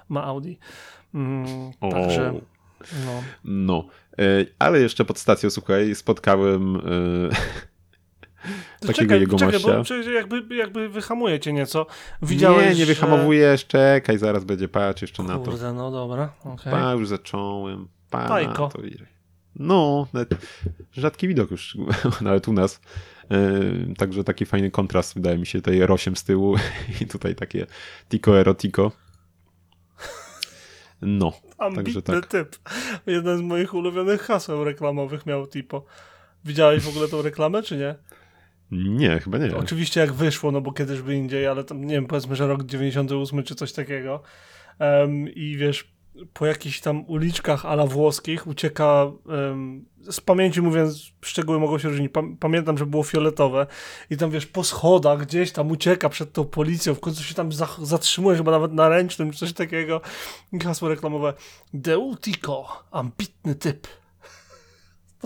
ma 0.09 0.23
Audi. 0.23 0.53
Mm, 1.13 1.45
także 1.91 2.33
no. 3.05 3.23
No, 3.43 3.85
e, 4.19 4.23
ale 4.59 4.79
jeszcze 4.79 5.05
pod 5.05 5.19
stacją, 5.19 5.49
słuchaj, 5.49 5.95
spotkałem 5.95 6.75
e, 6.75 6.79
takiego 8.79 8.93
czekaj, 8.93 9.19
jego 9.19 9.37
czekaj, 9.37 9.53
mościa. 9.53 9.77
bo 9.77 9.83
przecież 9.83 10.13
jakby, 10.13 10.55
jakby 10.55 10.89
wyhamuje 10.89 11.39
cię 11.39 11.53
nieco. 11.53 11.85
Widziałeś, 12.21 12.63
nie, 12.65 12.69
nie 12.69 12.75
że- 12.75 12.85
wyhamowujesz, 12.85 13.65
czekaj, 13.67 14.17
zaraz 14.17 14.43
będzie 14.43 14.67
patrz 14.67 15.01
jeszcze 15.01 15.23
na 15.23 15.39
to. 15.39 15.45
Kurde, 15.51 15.73
no 15.73 15.91
dobra, 15.91 16.33
okej. 16.43 16.71
Pa, 16.73 16.91
już 16.93 17.07
zacząłem. 17.07 17.87
Pa, 18.09 18.27
Pajko. 18.27 18.63
na 18.63 18.69
to 18.69 18.79
No, 19.55 20.07
rzadki 20.91 21.27
widok 21.27 21.51
już, 21.51 21.77
nawet 22.21 22.47
u 22.47 22.53
nas. 22.53 22.81
E, 23.31 23.95
Także 23.97 24.23
taki 24.23 24.45
fajny 24.45 24.71
kontrast 24.71 25.13
wydaje 25.15 25.37
mi 25.37 25.45
się, 25.45 25.59
tutaj 25.59 25.79
rosiem 25.79 26.15
z 26.15 26.23
tyłu 26.23 26.55
i 27.01 27.05
tutaj 27.05 27.35
takie 27.35 27.67
tico 28.09 28.39
erotico. 28.39 28.91
No, 31.01 31.33
Ambitny 31.57 31.83
także 31.83 32.01
tak. 32.01 32.27
typ. 32.27 32.55
Jeden 33.07 33.37
z 33.37 33.41
moich 33.41 33.73
ulubionych 33.73 34.21
haseł 34.21 34.63
reklamowych 34.63 35.25
miał 35.25 35.47
Tipo. 35.47 35.85
Widziałeś 36.45 36.83
w 36.83 36.89
ogóle 36.89 37.07
tą 37.07 37.21
reklamę, 37.21 37.63
czy 37.63 37.77
nie? 37.77 37.95
Nie, 38.71 39.19
chyba 39.19 39.37
nie. 39.37 39.55
Oczywiście 39.57 39.99
jak 39.99 40.13
wyszło, 40.13 40.51
no 40.51 40.61
bo 40.61 40.71
kiedyś 40.71 41.01
by 41.01 41.15
indziej, 41.15 41.47
ale 41.47 41.63
tam, 41.63 41.85
nie 41.85 41.93
wiem, 41.95 42.05
powiedzmy, 42.05 42.35
że 42.35 42.47
rok 42.47 42.63
98 42.63 43.43
czy 43.43 43.55
coś 43.55 43.73
takiego. 43.73 44.21
Em, 44.79 45.29
I 45.33 45.57
wiesz, 45.57 45.91
po 46.33 46.45
jakichś 46.45 46.79
tam 46.79 47.05
uliczkach 47.07 47.65
ala 47.65 47.85
włoskich 47.85 48.47
ucieka, 48.47 49.11
em, 49.51 49.85
z 50.09 50.21
pamięci 50.21 50.61
mówiąc, 50.61 51.11
szczegóły 51.21 51.59
mogą 51.59 51.77
się 51.77 51.89
różnić, 51.89 52.11
Pam- 52.11 52.37
pamiętam, 52.37 52.77
że 52.77 52.85
było 52.85 53.03
fioletowe 53.03 53.67
i 54.09 54.17
tam 54.17 54.31
wiesz, 54.31 54.45
po 54.45 54.63
schodach 54.63 55.25
gdzieś 55.25 55.51
tam 55.51 55.71
ucieka 55.71 56.09
przed 56.09 56.33
tą 56.33 56.45
policją, 56.45 56.93
w 56.95 56.99
końcu 56.99 57.23
się 57.23 57.35
tam 57.35 57.51
za- 57.51 57.77
zatrzymuje, 57.81 58.37
chyba 58.37 58.51
nawet 58.51 58.73
na 58.73 58.89
ręcznym, 58.89 59.31
czy 59.31 59.39
coś 59.39 59.53
takiego. 59.53 60.01
I 60.53 60.59
hasło 60.59 60.89
reklamowe, 60.89 61.33
Deutico, 61.73 62.65
ambitny 62.91 63.55
typ. 63.55 63.87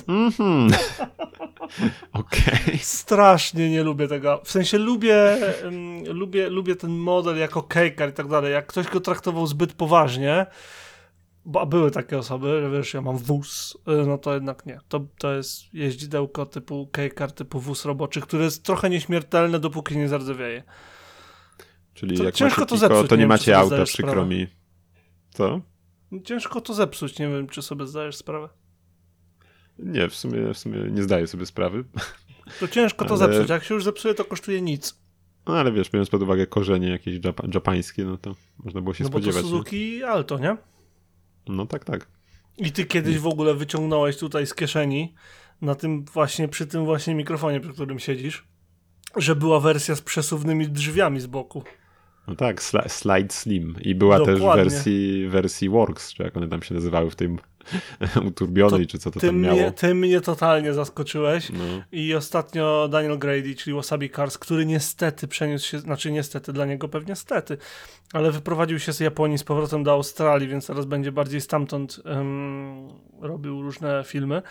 Mhm. 0.08 0.68
Okej. 2.14 2.78
Strasznie 2.82 3.70
nie 3.70 3.84
lubię 3.84 4.08
tego. 4.08 4.42
W 4.44 4.52
sensie 4.52 4.78
lubię, 4.78 5.38
ym, 5.64 6.04
lubię, 6.08 6.50
lubię 6.50 6.76
ten 6.76 6.92
model 6.92 7.38
jako 7.38 7.64
kejkar 7.64 8.10
i 8.10 8.14
tak 8.14 8.28
dalej. 8.28 8.54
Jak 8.54 8.68
ktoś 8.68 8.88
go 8.88 9.00
traktował 9.00 9.48
zbyt 9.48 9.74
poważnie, 9.74 10.46
bo 11.46 11.66
były 11.66 11.92
takie 11.92 12.18
osoby, 12.18 12.62
że 12.62 12.70
wiesz, 12.78 12.94
ja 12.94 13.02
mam 13.02 13.18
wóz, 13.18 13.78
y, 14.04 14.08
no 14.08 14.18
to 14.18 14.34
jednak 14.34 14.66
nie. 14.66 14.80
To, 14.88 15.06
to 15.18 15.34
jest 15.34 15.74
jeździdełko 15.74 16.46
typu 16.46 16.88
kejkar, 16.92 17.32
typu 17.32 17.60
wóz 17.60 17.86
roboczy, 17.86 18.22
który 18.22 18.44
jest 18.44 18.64
trochę 18.64 18.90
nieśmiertelne, 18.90 19.60
dopóki 19.60 19.98
nie 19.98 20.08
zardzewieje. 20.10 20.64
Czyli 21.94 22.18
To 22.18 22.24
jak 22.24 22.36
ciężko 22.36 22.62
macie 22.62 22.70
to 22.70 22.78
zepsuć, 22.78 23.10
to 23.10 23.16
nie 23.16 23.20
nie 23.20 23.22
wiem, 23.24 23.30
macie 23.30 23.58
auta, 23.58 23.84
przykro 23.84 24.12
sprawę. 24.12 24.28
mi. 24.30 24.48
Co? 25.30 25.62
Ciężko 26.24 26.62
to 26.62 26.74
zepsuć, 26.74 27.20
nie 27.20 27.28
wiem, 27.30 27.48
czy 27.48 27.62
sobie 27.62 27.88
zdajesz 27.88 28.16
sprawę. 28.16 28.50
Nie, 29.80 30.10
w 30.10 30.16
sumie, 30.16 30.54
w 30.54 30.58
sumie 30.58 30.78
nie 30.92 31.04
zdaję 31.04 31.28
sobie 31.28 31.46
sprawy. 31.46 31.84
To 32.60 32.68
ciężko 32.68 33.06
to 33.06 33.16
Ale- 33.16 33.18
zepsuć. 33.34 33.50
Jak 33.50 33.64
się 33.64 33.74
już 33.74 33.84
zepsuje, 33.84 34.14
to 34.14 34.26
kosztuje 34.26 34.62
nic. 34.62 35.04
No 35.48 35.54
ale 35.58 35.72
wiesz, 35.72 35.90
biorąc 35.90 36.10
pod 36.10 36.22
uwagę 36.22 36.48
korzenie 36.48 36.90
jakieś 36.90 37.20
japa- 37.20 37.54
japańskie, 37.54 38.06
no 38.06 38.18
to 38.18 38.36
można 38.64 38.82
było 38.82 38.94
się 38.94 39.04
No 39.04 39.10
bo 39.10 39.18
to 39.20 39.24
spodziewać. 39.24 39.44
nie? 39.44 39.50
Suzuki 39.50 40.04
Alto, 40.04 40.38
nie? 40.40 40.58
No 41.48 41.66
tak, 41.66 41.84
tak. 41.86 42.08
I 42.58 42.72
ty 42.72 42.86
kiedyś 42.86 43.18
w 43.20 43.28
ogóle 43.28 43.54
wyciągnąłeś 43.56 44.18
tutaj 44.18 44.48
z 44.48 44.54
kieszeni, 44.56 45.14
na 45.62 45.76
tym 45.76 46.06
właśnie, 46.06 46.48
przy 46.48 46.68
tym 46.68 46.86
właśnie 46.86 47.16
mikrofonie, 47.16 47.60
przy 47.60 47.74
którym 47.74 48.00
siedzisz, 48.00 48.48
że 49.16 49.36
była 49.36 49.60
wersja 49.60 49.96
z 49.96 50.02
przesuwnymi 50.02 50.68
drzwiami 50.70 51.20
z 51.20 51.26
boku. 51.28 51.64
No 52.28 52.36
tak, 52.36 52.62
sli- 52.62 52.90
Slide 52.90 53.34
Slim. 53.34 53.76
I 53.82 53.96
była 53.96 54.20
też 54.26 54.36
w 54.36 54.40
Dokładnie. 54.40 54.64
wersji, 54.64 55.28
wersji 55.30 55.70
Works, 55.70 56.14
czy 56.14 56.24
jak 56.24 56.38
one 56.38 56.48
tam 56.48 56.62
się 56.64 56.74
nazywały 56.76 57.12
w 57.12 57.16
tym 57.16 57.40
uturbionej, 58.28 58.88
czy 58.88 59.00
co 59.00 59.12
to 59.12 59.20
tam 59.20 59.40
miało. 59.40 59.56
mnie, 59.56 59.72
ty 59.72 59.96
mnie 59.96 60.22
totalnie 60.22 60.74
zaskoczyłeś. 60.74 61.50
No. 61.50 61.64
I 61.92 62.16
ostatnio 62.16 62.88
Daniel 62.88 63.20
Grady, 63.20 63.56
czyli 63.56 63.76
Wasabi 63.76 64.10
Cars, 64.10 64.38
który 64.38 64.66
niestety 64.66 65.28
przeniósł 65.28 65.68
się, 65.68 65.80
znaczy 65.80 66.12
niestety, 66.12 66.54
dla 66.54 66.66
niego 66.66 66.88
pewnie 66.88 67.16
stety, 67.16 67.58
ale 68.14 68.32
wyprowadził 68.32 68.80
się 68.80 68.94
z 68.94 69.00
Japonii 69.00 69.38
z 69.38 69.44
powrotem 69.44 69.84
do 69.84 69.92
Australii, 69.92 70.48
więc 70.48 70.68
teraz 70.68 70.86
będzie 70.86 71.12
bardziej 71.12 71.42
stamtąd 71.42 72.00
em, 72.06 72.88
robił 73.22 73.62
różne 73.62 74.04
filmy. 74.08 74.42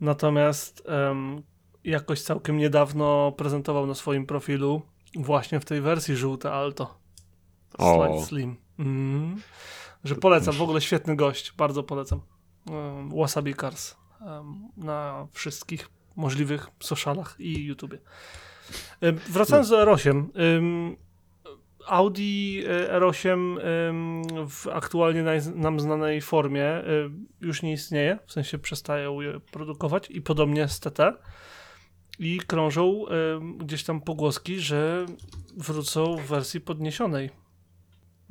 Natomiast 0.00 0.82
em, 0.86 1.42
jakoś 1.84 2.22
całkiem 2.22 2.56
niedawno 2.56 3.32
prezentował 3.32 3.86
na 3.86 3.94
swoim 3.94 4.26
profilu 4.26 4.82
właśnie 5.16 5.60
w 5.60 5.64
tej 5.64 5.80
wersji 5.80 6.16
żółte 6.16 6.52
Alto. 6.52 6.98
O. 7.78 8.06
Slide 8.06 8.26
Slim. 8.26 8.56
Mm. 8.78 9.36
Że 10.04 10.14
polecam, 10.14 10.54
w 10.54 10.62
ogóle 10.62 10.80
świetny 10.80 11.16
gość, 11.16 11.52
bardzo 11.56 11.82
polecam. 11.82 12.20
Wasabi 13.16 13.54
Cars 13.54 13.96
na 14.76 15.26
wszystkich 15.32 15.88
możliwych 16.16 16.66
socialach 16.80 17.36
i 17.38 17.64
YouTubie. 17.64 17.98
Wracając 19.28 19.68
do 19.68 19.84
R8. 19.84 20.24
ym, 20.40 20.96
Audi 21.86 22.64
y, 22.64 23.00
R8 23.00 23.58
ym, 23.88 24.22
w 24.48 24.66
aktualnie 24.66 25.24
nam 25.54 25.80
znanej 25.80 26.20
formie 26.20 26.78
y, 26.78 27.10
już 27.40 27.62
nie 27.62 27.72
istnieje, 27.72 28.18
w 28.26 28.32
sensie 28.32 28.58
przestają 28.58 29.20
je 29.20 29.40
produkować 29.40 30.10
i 30.10 30.22
podobnie 30.22 30.68
z 30.68 30.80
TT. 30.80 31.00
I 32.18 32.40
krążą 32.46 33.04
gdzieś 33.58 33.84
tam 33.84 34.00
pogłoski, 34.00 34.60
że 34.60 35.06
wrócą 35.56 36.16
w 36.16 36.26
wersji 36.26 36.60
podniesionej. 36.60 37.30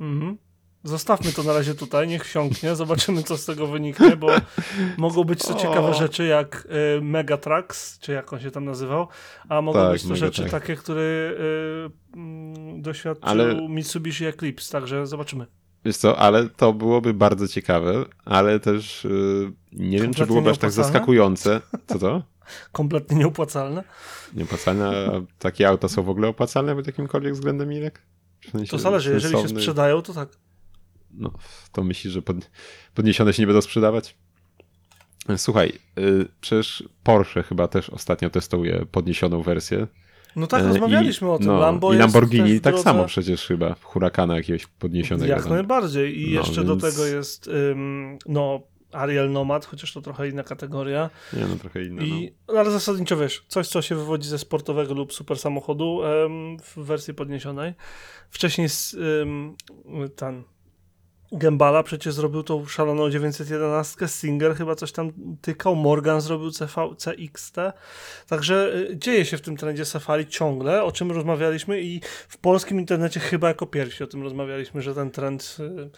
Mhm. 0.00 0.38
Zostawmy 0.84 1.32
to 1.32 1.42
na 1.42 1.52
razie 1.52 1.74
tutaj, 1.74 2.08
niech 2.08 2.24
wsiąknie, 2.24 2.76
zobaczymy 2.76 3.22
co 3.22 3.36
z 3.36 3.44
tego 3.44 3.66
wyniknie, 3.66 4.16
bo 4.16 4.28
mogą 4.98 5.24
być 5.24 5.42
to 5.42 5.54
ciekawe 5.54 5.94
rzeczy 5.94 6.26
jak 6.26 6.68
y, 6.98 7.00
Megatrax, 7.02 7.98
czy 7.98 8.12
jak 8.12 8.32
on 8.32 8.40
się 8.40 8.50
tam 8.50 8.64
nazywał, 8.64 9.08
a 9.48 9.62
mogą 9.62 9.78
Tak, 9.80 9.92
być 9.92 10.02
to 10.02 10.08
Megatrax. 10.08 10.36
rzeczy 10.36 10.50
takie, 10.50 10.76
które 10.76 11.00
y, 11.02 11.90
mm, 12.16 12.82
doświadczył 12.82 13.28
Ale- 13.28 13.68
Mitsubishi 13.68 14.24
Eclipse, 14.26 14.72
także 14.72 15.06
zobaczymy. 15.06 15.46
Wiesz 15.84 15.96
co, 15.96 16.18
ale 16.18 16.48
to 16.48 16.72
byłoby 16.72 17.14
bardzo 17.14 17.48
ciekawe, 17.48 18.04
ale 18.24 18.60
też 18.60 19.04
yy, 19.04 19.52
nie 19.72 19.98
wiem, 19.98 20.14
czy 20.14 20.26
byłoby 20.26 20.50
aż 20.50 20.58
tak 20.58 20.70
zaskakujące. 20.70 21.60
Co 21.86 21.98
to? 21.98 22.22
Kompletnie 22.72 23.16
nieopłacalne. 23.16 23.84
Nieopłacalne, 24.34 24.86
a 24.88 25.10
takie 25.38 25.68
auta 25.68 25.88
są 25.88 26.02
w 26.02 26.08
ogóle 26.10 26.28
opłacalne 26.28 26.76
pod 26.76 26.86
jakimkolwiek 26.86 27.34
względem, 27.34 27.72
Irek? 27.72 28.02
W 28.40 28.50
sensie 28.50 28.70
To 28.70 28.78
zależy, 28.78 29.12
jeżeli 29.12 29.42
się 29.42 29.48
sprzedają, 29.48 30.02
to 30.02 30.14
tak. 30.14 30.28
No, 31.18 31.32
to 31.72 31.84
myślisz, 31.84 32.12
że 32.14 32.22
pod, 32.22 32.36
podniesione 32.94 33.32
się 33.32 33.42
nie 33.42 33.46
będą 33.46 33.62
sprzedawać? 33.62 34.16
Słuchaj, 35.36 35.72
yy, 35.96 36.28
przecież 36.40 36.84
Porsche 37.02 37.42
chyba 37.42 37.68
też 37.68 37.90
ostatnio 37.90 38.30
testuje 38.30 38.86
podniesioną 38.92 39.42
wersję. 39.42 39.86
No 40.36 40.46
tak, 40.46 40.62
E, 40.62 40.68
rozmawialiśmy 40.68 41.28
i, 41.28 41.30
o 41.30 41.38
tym. 41.38 41.46
no, 41.46 41.58
Lambo 41.58 41.94
I 41.94 41.96
Lamborghini 41.96 42.60
tak 42.60 42.74
drodze- 42.74 42.82
samo 42.84 43.04
przecież 43.04 43.46
chyba. 43.46 43.74
Huracana 43.82 44.36
jakiegoś 44.36 44.66
podniesionego. 44.66 45.30
Jak 45.32 45.42
tam. 45.42 45.52
najbardziej. 45.52 46.20
I 46.22 46.34
No, 46.34 46.40
jeszcze 46.40 46.64
do 46.64 46.76
więc- 46.76 46.94
tego 46.94 47.06
jest 47.06 47.48
ym, 47.48 48.18
no, 48.26 48.60
Ariel 48.92 49.32
Nomad, 49.32 49.64
chociaż 49.66 49.92
to 49.92 50.00
trochę 50.02 50.28
inna 50.28 50.42
kategoria. 50.44 51.10
Nie, 51.32 51.46
no 51.46 51.56
trochę 51.56 51.84
inne. 51.84 52.04
I, 52.06 52.32
no, 52.48 52.54
ale 52.60 52.70
zasadniczo 52.70 53.16
wiesz, 53.16 53.44
coś, 53.48 53.68
co 53.68 53.82
się 53.82 53.94
wywodzi 53.94 54.28
ze 54.28 54.38
sportowego 54.38 54.94
lub 54.94 55.12
super 55.12 55.38
samochodu 55.38 56.00
em, 56.04 56.56
w 56.58 56.76
wersji 56.78 57.14
podniesionej. 57.14 57.74
Wcześniej 58.30 58.68
z, 58.68 58.96
em, 59.22 59.56
ten 60.16 60.42
Gembala 61.32 61.82
przecież 61.82 62.14
zrobił 62.14 62.42
tą 62.42 62.66
szaloną 62.66 63.10
911, 63.10 64.08
Singer 64.08 64.56
chyba 64.56 64.74
coś 64.74 64.92
tam 64.92 65.12
tykał, 65.40 65.76
Morgan 65.76 66.20
zrobił 66.20 66.50
CV, 66.50 66.74
CXT. 66.98 67.56
Także 68.28 68.72
y, 68.74 68.96
dzieje 68.96 69.24
się 69.24 69.36
w 69.36 69.40
tym 69.40 69.56
trendzie 69.56 69.84
safari 69.84 70.26
ciągle, 70.26 70.84
o 70.84 70.92
czym 70.92 71.12
rozmawialiśmy 71.12 71.80
i 71.82 72.00
w 72.28 72.36
polskim 72.38 72.80
internecie 72.80 73.20
chyba 73.20 73.48
jako 73.48 73.66
pierwsi 73.66 74.04
o 74.04 74.06
tym 74.06 74.22
rozmawialiśmy, 74.22 74.82
że 74.82 74.94
ten 74.94 75.10
trend 75.10 75.56
y, 75.60 75.90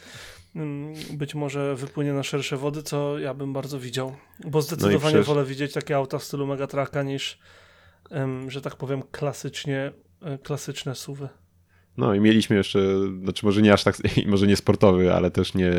być 1.13 1.35
może 1.35 1.75
wypłynie 1.75 2.13
na 2.13 2.23
szersze 2.23 2.57
wody, 2.57 2.83
co 2.83 3.19
ja 3.19 3.35
bym 3.35 3.53
bardzo 3.53 3.79
widział. 3.81 4.17
Bo 4.45 4.63
zdecydowanie 4.63 4.95
No 4.95 5.01
przecież- 5.01 5.27
wolę 5.27 5.45
widzieć 5.45 5.73
takie 5.73 5.97
auta 5.97 6.19
w 6.19 6.25
stylu 6.25 6.47
Megatraka 6.47 7.03
niż, 7.03 7.39
że 8.49 8.61
tak 8.61 8.77
powiem, 8.77 9.03
klasycznie, 9.11 9.93
e, 10.23 10.39
klasyczne 10.39 10.95
suwy. 10.95 11.29
No 12.00 12.14
i 12.14 12.21
mieliśmy 12.21 12.57
jeszcze, 12.57 12.80
znaczy 13.23 13.47
może 13.47 13.62
nie 13.62 13.73
aż 13.73 13.85
tak, 13.85 13.97
może 14.26 14.47
nie 14.47 14.57
sportowy, 14.57 15.14
ale 15.14 15.30
też 15.30 15.54
nie, 15.54 15.73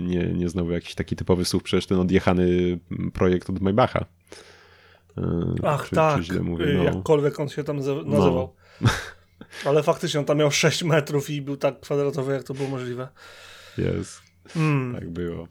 nie, 0.00 0.26
nie 0.26 0.48
znowu 0.48 0.70
jakiś 0.70 0.94
taki 0.94 1.16
typowy 1.16 1.44
SUV, 1.44 1.64
przecież 1.64 1.86
ten 1.86 1.98
odjechany 1.98 2.78
projekt 3.12 3.50
od 3.50 3.60
Maybacha. 3.60 4.04
Yy, 5.16 5.24
Ach 5.62 5.88
czy, 5.88 5.94
tak, 5.94 6.22
Czy 6.24 6.40
mówię, 6.40 6.66
no. 6.76 6.82
jakkolwiek 6.84 7.40
on 7.40 7.48
się 7.48 7.64
tam 7.64 7.76
nazywał. 8.06 8.54
Ale 9.66 9.82
faktycznie 9.82 10.20
on 10.20 10.26
tam 10.26 10.38
miał 10.38 10.50
6 10.50 10.84
metrów 10.84 11.30
i 11.30 11.42
był 11.42 11.56
tak 11.56 11.80
kwadratowy, 11.80 12.32
jak 12.32 12.44
to 12.44 12.54
było 12.54 12.68
możliwe. 12.68 13.08
Jest, 13.78 14.22
Mm. 14.56 14.94
tak 14.94 15.10
było. 15.10 15.48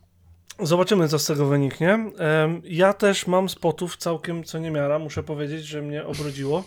Zobaczymy, 0.59 1.07
co 1.07 1.19
z 1.19 1.25
tego 1.25 1.45
wyniknie. 1.45 2.11
Ja 2.63 2.93
też 2.93 3.27
mam 3.27 3.49
spotów 3.49 3.97
całkiem 3.97 4.43
co 4.43 4.59
niemiara. 4.59 4.99
Muszę 4.99 5.23
powiedzieć, 5.23 5.65
że 5.65 5.81
mnie 5.81 6.05
obrodziło. 6.05 6.63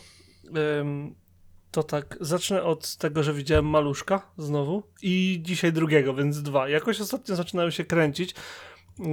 To 1.75 1.83
tak, 1.83 2.17
zacznę 2.21 2.63
od 2.63 2.97
tego, 2.97 3.23
że 3.23 3.35
widziałem 3.35 3.67
maluszka 3.67 4.23
znowu 4.39 4.83
i 5.03 5.39
dzisiaj 5.43 5.73
drugiego, 5.73 6.15
więc 6.15 6.43
dwa. 6.43 6.69
Jakoś 6.69 7.01
ostatnio 7.01 7.37
zaczynają 7.37 7.71
się 7.71 7.85
kręcić. 7.85 8.35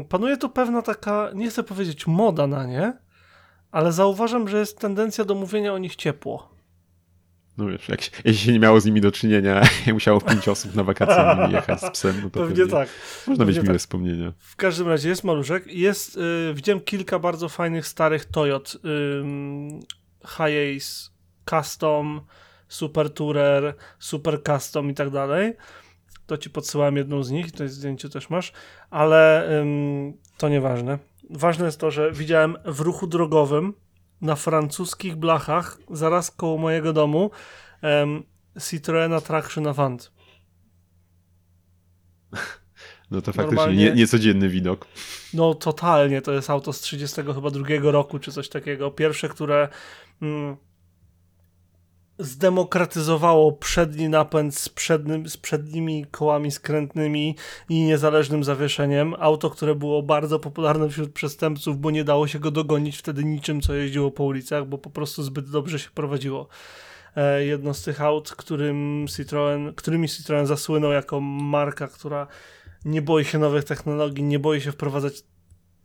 Panuje 0.10 0.38
tu 0.38 0.50
pewna 0.50 0.82
taka, 0.82 1.32
nie 1.36 1.50
chcę 1.50 1.63
powiedzieć 1.63 2.08
moda 2.08 2.48
na 2.48 2.65
nie, 2.65 2.94
ale 3.72 3.91
zauważam, 3.91 4.48
że 4.48 4.60
jest 4.60 4.80
tendencja 4.80 5.25
do 5.25 5.36
mówienia 5.36 5.74
o 5.74 5.77
nich 5.77 5.96
ciepło. 5.96 6.56
No 7.58 7.65
wiesz, 7.68 7.89
jak, 7.89 8.01
się- 8.01 8.12
jeśli 8.25 8.46
się 8.46 8.53
nie 8.53 8.60
miało 8.60 8.82
z 8.82 8.86
nimi 8.86 9.01
do 9.01 9.12
czynienia, 9.12 9.62
musiało 9.94 10.22
pięć 10.22 10.48
osób 10.48 10.75
na 10.75 10.84
wakacje 10.84 11.38
jechać 11.56 11.82
z 11.82 11.89
psem, 11.89 12.15
no 12.24 12.30
to 12.30 12.39
Pewnie, 12.39 12.56
pewnie 12.56 12.72
tak. 12.72 12.89
można 13.27 13.46
mieć 13.46 13.56
pewnie 13.56 13.68
miłe 13.68 13.74
tak. 13.75 13.80
wspomnienia. 13.82 14.34
W 14.38 14.56
każdym 14.56 14.88
razie 14.88 15.10
jest 15.10 15.24
maluszek. 15.24 15.68
Jest, 15.68 16.18
y, 16.18 16.53
widziałem 16.53 16.82
kilka 16.82 17.20
bardzo 17.20 17.50
fajnych 17.50 17.88
starych 17.88 18.25
Toyot. 18.25 18.77
Ym, 19.22 19.80
Hiace, 20.27 21.12
Custom, 21.50 22.22
Super 22.72 23.13
Tourer, 23.13 23.75
Super 24.00 24.44
Custom 24.44 24.90
i 24.90 24.94
tak 24.94 25.10
dalej. 25.10 25.54
To 26.25 26.38
ci 26.38 26.50
podsyłałem 26.50 26.98
jedną 26.98 27.24
z 27.24 27.32
nich, 27.32 27.51
to 27.51 27.63
jest 27.63 27.75
zdjęcie 27.75 28.10
też 28.10 28.30
masz, 28.30 28.51
ale 28.90 29.50
ym, 29.62 30.13
to 30.38 30.50
nieważne. 30.50 31.00
Ważne 31.30 31.66
jest 31.66 31.80
to, 31.80 31.92
że 31.92 32.12
widziałem 32.12 32.58
w 32.66 32.80
ruchu 32.80 33.08
drogowym 33.08 33.74
na 34.22 34.36
francuskich 34.36 35.16
blachach, 35.16 35.78
zaraz 35.90 36.32
koło 36.32 36.58
mojego 36.58 36.94
domu, 36.94 37.32
um, 37.84 38.24
Citroena 38.70 39.22
Traction 39.22 39.68
Avant. 39.68 40.12
No 43.12 43.22
to 43.22 43.34
faktycznie 43.34 43.56
Normalnie- 43.56 43.86
nie, 43.86 43.92
niecodzienny 43.92 44.50
widok. 44.50 44.88
No 45.34 45.54
totalnie, 45.56 46.22
to 46.22 46.32
jest 46.32 46.50
auto 46.50 46.74
z 46.74 46.80
30 46.80 47.22
chyba 47.34 47.51
drugiego 47.51 47.92
roku, 47.92 48.20
czy 48.20 48.32
coś 48.32 48.50
takiego. 48.50 48.92
Pierwsze, 48.92 49.30
które 49.30 49.70
mm, 50.22 50.58
zdemokratyzowało 52.22 53.51
przedni 53.51 54.10
napęd 54.10 54.56
z, 54.56 54.70
przednim, 54.70 55.30
z 55.30 55.38
przednimi 55.38 56.06
kołami 56.12 56.51
skrętnymi 56.51 57.36
i 57.70 57.84
niezależnym 57.84 58.44
zawieszeniem. 58.44 59.16
Auto, 59.20 59.50
które 59.50 59.75
było 59.75 60.04
bardzo 60.04 60.40
popularne 60.40 60.90
wśród 60.90 61.13
przestępców, 61.13 61.78
bo 61.78 61.92
nie 61.92 62.04
dało 62.04 62.28
się 62.28 62.40
go 62.40 62.51
dogonić 62.51 62.98
wtedy 62.98 63.24
niczym, 63.24 63.62
co 63.62 63.74
jeździło 63.74 64.12
po 64.12 64.24
ulicach, 64.24 64.68
bo 64.68 64.78
po 64.78 64.90
prostu 64.90 65.24
zbyt 65.24 65.50
dobrze 65.50 65.80
się 65.80 65.90
prowadziło. 65.90 66.48
E, 67.16 67.46
jedno 67.46 67.74
z 67.74 67.84
tych 67.84 68.01
aut, 68.01 68.32
którym 68.32 69.06
Citroen, 69.18 69.74
którymi 69.74 70.10
Citroen 70.10 70.46
zasłynął 70.46 70.92
jako 70.92 71.22
marka, 71.22 71.88
która 71.88 72.28
nie 72.86 73.01
boi 73.01 73.25
się 73.25 73.40
nowych 73.40 73.63
technologii, 73.63 74.24
nie 74.24 74.40
boi 74.40 74.62
się 74.62 74.72
wprowadzać 74.72 75.13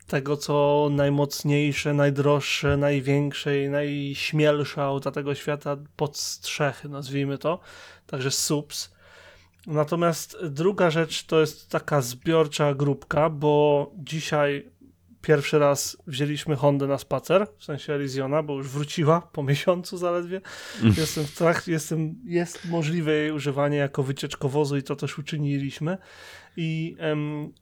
tego, 0.06 0.36
co 0.36 0.88
najmocniejsze, 0.90 1.94
najdroższe, 1.94 2.76
największe 2.76 3.64
i 3.64 3.68
najśmielsze 3.68 4.82
auta 4.82 5.10
tego 5.10 5.34
świata 5.34 5.76
pod 5.96 6.16
strzechy, 6.16 6.88
nazwijmy 6.88 7.38
to. 7.38 7.60
Także 8.06 8.30
subs. 8.30 8.96
Natomiast 9.66 10.36
druga 10.50 10.90
rzecz 10.90 11.26
to 11.26 11.40
jest 11.40 11.70
taka 11.70 12.00
zbiorcza 12.00 12.74
grupka, 12.74 13.30
bo 13.30 13.90
dzisiaj 13.96 14.70
pierwszy 15.22 15.58
raz 15.58 15.96
wzięliśmy 16.06 16.56
Hondę 16.56 16.86
na 16.86 16.98
spacer, 16.98 17.46
w 17.58 17.64
sensie 17.64 17.92
Elizjona, 17.92 18.42
bo 18.42 18.56
już 18.56 18.68
wróciła 18.68 19.20
po 19.20 19.42
miesiącu 19.42 19.96
zaledwie. 19.96 20.40
Jestem 20.98 21.24
w 21.24 21.34
trakcie, 21.34 21.72
jestem, 21.72 22.14
jest 22.24 22.64
możliwe 22.68 23.12
jej 23.12 23.32
używanie 23.32 23.76
jako 23.76 24.02
wycieczkowozu 24.02 24.76
i 24.76 24.82
to 24.82 24.96
też 24.96 25.18
uczyniliśmy. 25.18 25.98
I 26.56 26.96
em, 26.98 27.52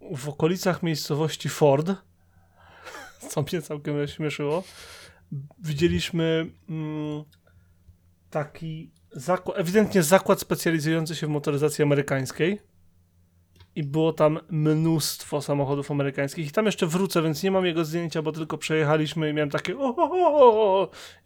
w 0.00 0.28
okolicach 0.28 0.82
miejscowości 0.82 1.48
Ford, 1.48 1.92
co 3.28 3.42
mnie 3.42 3.62
całkiem 3.62 4.08
śmieszyło, 4.08 4.64
widzieliśmy 5.58 6.50
mm, 6.68 7.24
taki 8.30 8.90
zakład, 9.12 9.58
ewidentnie 9.58 10.02
zakład 10.02 10.40
specjalizujący 10.40 11.16
się 11.16 11.26
w 11.26 11.30
motoryzacji 11.30 11.82
amerykańskiej. 11.82 12.60
I 13.74 13.82
było 13.82 14.12
tam 14.12 14.38
mnóstwo 14.50 15.42
samochodów 15.42 15.90
amerykańskich. 15.90 16.48
I 16.48 16.50
tam 16.50 16.66
jeszcze 16.66 16.86
wrócę, 16.86 17.22
więc 17.22 17.42
nie 17.42 17.50
mam 17.50 17.66
jego 17.66 17.84
zdjęcia, 17.84 18.22
bo 18.22 18.32
tylko 18.32 18.58
przejechaliśmy 18.58 19.30
i 19.30 19.34
miałem 19.34 19.50
takie 19.50 19.76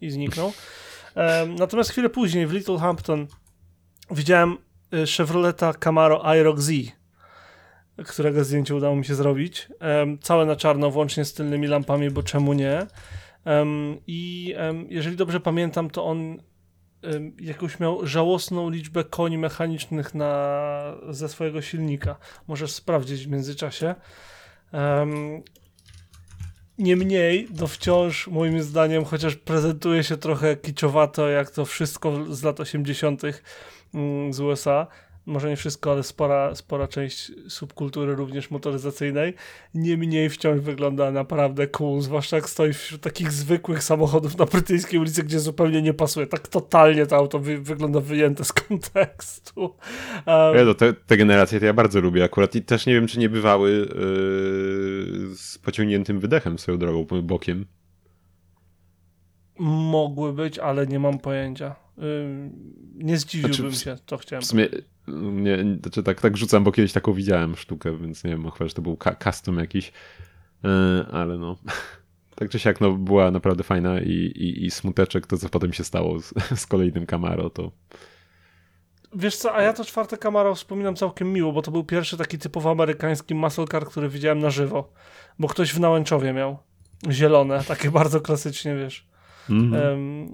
i 0.01 0.09
zniknął. 0.09 0.53
Em, 1.15 1.55
natomiast 1.55 1.89
chwilę 1.89 2.09
później 2.09 2.47
w 2.47 2.53
Little 2.53 2.79
Hampton 2.79 3.27
widziałem 4.11 4.57
y, 4.93 5.05
Chevroleta 5.07 5.73
Camaro 5.73 6.35
IROC 6.35 6.59
Z, 6.59 6.71
którego 8.05 8.43
zdjęcie 8.43 8.75
udało 8.75 8.95
mi 8.95 9.05
się 9.05 9.15
zrobić. 9.15 9.67
Em, 9.79 10.19
całe 10.19 10.45
na 10.45 10.55
czarno, 10.55 10.91
włącznie 10.91 11.25
z 11.25 11.33
tylnymi 11.33 11.67
lampami, 11.67 12.09
bo 12.09 12.23
czemu 12.23 12.53
nie? 12.53 12.87
Em, 13.45 13.97
I 14.07 14.53
em, 14.57 14.85
jeżeli 14.89 15.15
dobrze 15.15 15.39
pamiętam, 15.39 15.89
to 15.89 16.05
on 16.05 16.37
jakąś 17.39 17.79
miał 17.79 18.07
żałosną 18.07 18.69
liczbę 18.69 19.03
koni 19.03 19.37
mechanicznych 19.37 20.15
na, 20.15 20.95
ze 21.09 21.29
swojego 21.29 21.61
silnika. 21.61 22.15
Możesz 22.47 22.71
sprawdzić 22.71 23.27
w 23.27 23.29
międzyczasie. 23.29 23.95
Em, 24.71 25.43
Niemniej, 26.77 27.47
no 27.59 27.67
wciąż 27.67 28.27
moim 28.27 28.61
zdaniem, 28.63 29.05
chociaż 29.05 29.35
prezentuje 29.35 30.03
się 30.03 30.17
trochę 30.17 30.55
kiczowato, 30.55 31.29
jak 31.29 31.51
to 31.51 31.65
wszystko 31.65 32.33
z 32.35 32.43
lat 32.43 32.59
80. 32.59 33.21
mm, 33.93 34.33
z 34.33 34.39
USA, 34.39 34.87
może 35.25 35.49
nie 35.49 35.55
wszystko, 35.55 35.91
ale 35.91 36.03
spora, 36.03 36.55
spora 36.55 36.87
część 36.87 37.31
subkultury 37.47 38.15
również 38.15 38.51
motoryzacyjnej, 38.51 39.33
niemniej 39.73 40.29
wciąż 40.29 40.59
wygląda 40.61 41.11
naprawdę 41.11 41.67
cool, 41.67 42.01
zwłaszcza 42.01 42.35
jak 42.35 42.49
stoi 42.49 42.73
wśród 42.73 43.01
takich 43.01 43.31
zwykłych 43.31 43.83
samochodów 43.83 44.37
na 44.37 44.45
brytyjskiej 44.45 44.99
ulicy, 44.99 45.23
gdzie 45.23 45.39
zupełnie 45.39 45.81
nie 45.81 45.93
pasuje. 45.93 46.27
Tak 46.27 46.47
totalnie 46.47 47.05
to 47.05 47.15
auto 47.15 47.39
wy, 47.39 47.57
wygląda 47.61 47.99
wyjęte 47.99 48.45
z 48.45 48.53
kontekstu. 48.53 49.61
Um, 49.61 50.55
Ja, 50.57 50.63
no, 50.65 50.73
te, 50.73 50.93
te 50.93 51.17
generacje 51.17 51.59
to 51.59 51.65
ja 51.65 51.73
bardzo 51.73 52.01
lubię 52.01 52.23
akurat 52.23 52.55
i 52.55 52.61
też 52.61 52.85
nie 52.85 52.93
wiem, 52.93 53.07
czy 53.07 53.19
nie 53.19 53.29
bywały 53.29 53.71
yy, 53.71 55.35
z 55.35 55.57
pociągniętym 55.63 56.19
wydechem 56.19 56.59
swoją 56.59 56.77
drogą, 56.77 57.05
bokiem. 57.23 57.65
mogły 59.59 60.33
być, 60.33 60.59
ale 60.59 60.87
nie 60.87 60.99
mam 60.99 61.19
pojęcia. 61.19 61.75
Ym, 61.97 62.51
nie 62.95 63.17
zdziwiłbym 63.17 63.53
Znaczy, 63.71 63.71
w- 63.71 63.83
się, 63.83 63.95
to 64.05 64.17
chciałem 64.17 64.41
W 64.41 64.45
sumie, 64.45 64.67
nie, 65.07 65.57
znaczy 65.81 66.03
tak, 66.03 66.21
tak 66.21 66.37
rzucam, 66.37 66.63
bo 66.63 66.71
kiedyś 66.71 66.93
taką 66.93 67.13
widziałem 67.13 67.55
sztukę, 67.55 67.97
więc 67.97 68.23
nie 68.23 68.31
wiem, 68.31 68.51
chyba, 68.51 68.67
że 68.67 68.73
to 68.73 68.81
był 68.81 68.97
custom 69.23 69.57
jakiś, 69.59 69.91
yy, 70.63 70.69
ale 71.11 71.37
no... 71.37 71.55
Tak 72.35 72.49
czy 72.49 72.59
siak, 72.59 72.81
no, 72.81 72.91
była 72.91 73.31
naprawdę 73.31 73.63
fajna 73.63 73.99
i, 73.99 74.11
i, 74.11 74.65
i 74.65 74.71
smuteczek, 74.71 75.27
to 75.27 75.37
co 75.37 75.49
potem 75.49 75.73
się 75.73 75.83
stało 75.83 76.19
z, 76.19 76.33
z 76.61 76.65
kolejnym 76.65 77.05
Camaro, 77.05 77.49
to 77.49 77.71
Wiesz 79.17 79.37
co, 79.37 79.55
a 79.55 79.61
ja 79.61 79.73
to 79.73 79.85
czwarte 79.85 80.17
Camaro 80.17 80.55
wspominam 80.55 80.95
całkiem 80.95 81.33
miło, 81.33 81.53
bo 81.53 81.61
to 81.61 81.71
był 81.71 81.83
pierwszy 81.83 82.17
taki 82.17 82.37
typowo 82.37 82.71
amerykański 82.71 83.35
muscle 83.35 83.65
car, 83.67 83.85
który 83.85 84.09
widziałem 84.09 84.39
na 84.39 84.49
żywo. 84.49 84.93
Bo 85.39 85.47
ktoś 85.47 85.73
w 85.73 85.79
Nałęczowie 85.79 86.33
miał. 86.33 86.57
Zielone, 87.11 87.63
takie 87.63 87.91
bardzo 88.01 88.21
klasycznie, 88.21 88.75
wiesz. 88.75 89.07
Mhm. 89.49 89.83
Em, 89.83 90.27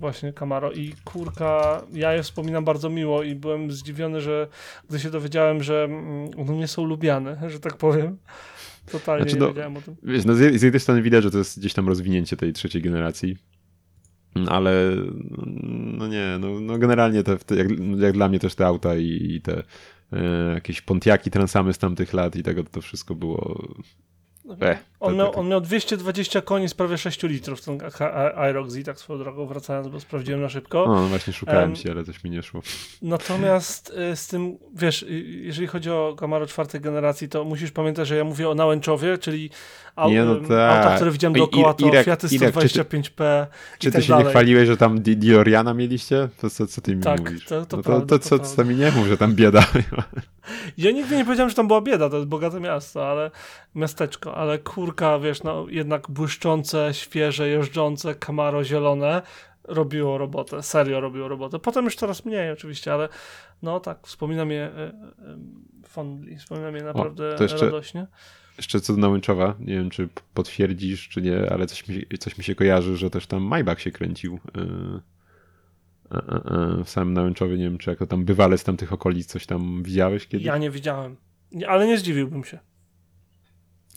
właśnie 0.00 0.32
Camaro 0.32 0.72
i 0.72 0.94
kurka, 1.04 1.82
ja 1.92 2.12
je 2.12 2.22
wspominam 2.22 2.64
bardzo 2.64 2.90
miło 2.90 3.22
i 3.22 3.34
byłem 3.34 3.72
zdziwiony, 3.72 4.20
że 4.20 4.48
gdy 4.88 4.98
się 4.98 5.10
dowiedziałem, 5.10 5.62
że 5.62 5.84
mm, 5.84 6.30
one 6.38 6.52
nie 6.52 6.68
są 6.68 6.84
lubiane, 6.84 7.50
że 7.50 7.60
tak 7.60 7.76
powiem. 7.76 8.18
Totalnie 8.92 9.22
Znaczy, 9.22 9.36
nie 9.36 9.40
no, 9.40 9.48
wiedziałem 9.48 9.76
o 9.76 9.80
tym. 9.80 9.96
Wiesz, 10.02 10.24
no 10.24 10.34
z 10.34 10.60
z 10.60 10.62
jednej 10.62 10.80
strony 10.80 11.02
widać, 11.02 11.22
że 11.22 11.30
to 11.30 11.38
jest 11.38 11.58
gdzieś 11.58 11.74
tam 11.74 11.88
rozwinięcie 11.88 12.36
tej 12.36 12.52
trzeciej 12.52 12.82
generacji, 12.82 13.36
ale 14.48 14.96
no 15.98 16.06
nie, 16.08 16.36
no, 16.40 16.60
no 16.60 16.78
generalnie 16.78 17.22
te, 17.22 17.36
te, 17.36 17.56
jak, 17.56 17.68
jak 17.98 18.12
dla 18.12 18.28
mnie 18.28 18.38
też 18.38 18.54
te 18.54 18.66
auta 18.66 18.96
i, 18.96 19.34
i 19.34 19.40
te 19.40 19.62
e, 20.12 20.54
jakieś 20.54 20.80
Pontiaki, 20.80 21.30
Transamy 21.30 21.72
z 21.72 21.78
tamtych 21.78 22.12
lat 22.12 22.36
i 22.36 22.42
tego, 22.42 22.64
to 22.64 22.80
wszystko 22.80 23.14
było 23.14 23.64
Eh, 24.60 24.78
On 25.00 25.10
to- 25.12 25.16
miał, 25.18 25.32
to- 25.32 25.38
on 25.38 25.48
miał 25.48 25.60
220 25.60 26.40
koni 26.42 26.68
z 26.68 26.74
prawie 26.74 26.98
6 26.98 27.22
litrów, 27.22 27.60
ten 27.60 27.78
Aerox 28.36 28.76
i 28.76 28.84
tak 28.84 28.98
swoją 28.98 29.18
drogą 29.18 29.46
wracając, 29.46 29.88
bo 29.88 30.00
sprawdziłem 30.00 30.40
na 30.42 30.48
szybko. 30.48 30.84
No, 30.88 31.06
właśnie 31.08 31.32
szukałem 31.32 31.70
Em, 31.70 31.76
się, 31.76 31.90
ale 31.90 32.04
coś 32.04 32.24
mi 32.24 32.30
nie 32.30 32.42
szło. 32.42 32.62
Natomiast 33.02 33.92
y, 34.12 34.16
z 34.16 34.26
tym, 34.28 34.58
wiesz, 34.74 35.04
jeżeli 35.40 35.66
chodzi 35.66 35.90
o 35.90 36.16
Camaro 36.18 36.46
czwartej 36.46 36.80
generacji, 36.80 37.28
to 37.28 37.44
musisz 37.44 37.70
pamiętać, 37.70 38.08
że 38.08 38.16
ja 38.16 38.24
mówię 38.24 38.48
o 38.48 38.54
Nałęczowie, 38.54 39.18
czyli 39.18 39.50
au, 39.96 40.10
Nie, 40.10 40.24
no 40.24 40.32
ym, 40.36 40.44
tak. 40.46 40.76
auta, 40.76 40.96
które 40.96 41.10
widziałem 41.10 41.34
dookoła, 41.34 41.74
to 41.74 41.86
Irek- 41.86 42.04
Fiaty 42.04 42.26
Irek, 42.26 42.54
czy 42.54 42.68
ty- 42.68 42.78
125P 42.78 43.46
Czy 43.78 43.86
ty 43.88 43.92
tak 43.92 44.02
się 44.02 44.08
dalej. 44.08 44.24
nie 44.24 44.30
chwaliłeś, 44.30 44.66
że 44.68 44.76
tam 44.76 45.00
Di- 45.00 45.16
Dioriana 45.16 45.74
mieliście? 45.74 46.28
To 46.40 46.50
co, 46.50 46.66
co 46.66 46.80
ty 46.80 46.96
mi 46.96 47.02
Tak, 47.02 47.20
mówisz? 47.20 47.44
to- 47.46 47.66
to 47.66 47.76
no 47.76 47.82
prawda, 47.82 48.06
to, 48.06 48.18
to 48.18 48.38
co, 48.38 48.38
co 48.38 48.64
mi 48.64 48.76
nie 48.76 48.90
mów, 48.92 49.06
że 49.06 49.16
tam 49.16 49.34
bieda. 49.34 49.66
Ja 50.78 50.90
nigdy 50.90 51.16
nie 51.16 51.24
powiedziałem, 51.24 51.50
że 51.50 51.56
tam 51.56 51.66
była 51.66 51.80
bieda, 51.80 52.10
to 52.10 52.16
jest 52.16 52.28
bogate 52.28 52.60
miasto, 52.60 53.08
ale 53.08 53.30
miasteczko, 53.74 54.34
ale 54.34 54.58
kurka, 54.58 55.18
wiesz, 55.18 55.42
no 55.42 55.66
jednak 55.68 56.10
błyszczące, 56.10 56.88
świeże, 56.92 57.48
jeżdżące, 57.48 58.14
Camaro 58.14 58.64
zielone 58.64 59.22
robiło 59.64 60.18
robotę, 60.18 60.62
serio 60.62 61.00
robiło 61.00 61.28
robotę. 61.28 61.58
Potem 61.58 61.84
już 61.84 61.96
coraz 61.96 62.24
mniej 62.24 62.50
oczywiście, 62.50 62.92
ale 62.92 63.08
no 63.62 63.80
tak, 63.80 63.98
wspominam 64.06 64.50
je 64.50 64.62
e, 64.62 64.68
e, 64.68 64.92
fondly, 65.88 66.36
wspominam 66.36 66.76
je 66.76 66.82
naprawdę 66.82 67.34
to 67.36 67.42
jeszcze- 67.42 67.64
radośnie. 67.64 68.06
Jeszcze 68.56 68.80
co 68.80 68.92
do 68.92 68.98
Nałęczowa, 68.98 69.54
nie 69.60 69.74
wiem 69.74 69.90
czy 69.90 70.08
potwierdzisz, 70.34 71.08
czy 71.08 71.22
nie, 71.22 71.50
ale 71.52 71.66
coś 71.66 71.88
mi, 71.88 72.06
coś 72.18 72.38
mi 72.38 72.44
się 72.44 72.54
kojarzy, 72.54 72.96
że 72.96 73.10
też 73.10 73.26
tam 73.26 73.42
Maybach 73.42 73.80
się 73.80 73.90
kręcił. 73.90 74.38
Yy, 74.54 74.62
e, 74.62 75.15
w 76.84 76.90
samym 76.90 77.14
Nałęczowie, 77.14 77.58
nie 77.58 77.64
wiem 77.64 77.78
czy 77.78 77.90
jako 77.90 78.06
tam 78.06 78.24
bywale 78.24 78.58
z 78.58 78.64
tamtych 78.64 78.92
okolic 78.92 79.26
coś 79.26 79.46
tam 79.46 79.82
widziałeś 79.82 80.26
kiedyś? 80.26 80.46
Ja 80.46 80.58
nie 80.58 80.70
widziałem, 80.70 81.16
nie, 81.52 81.68
ale 81.68 81.86
nie 81.86 81.98
zdziwiłbym 81.98 82.44
się. 82.44 82.58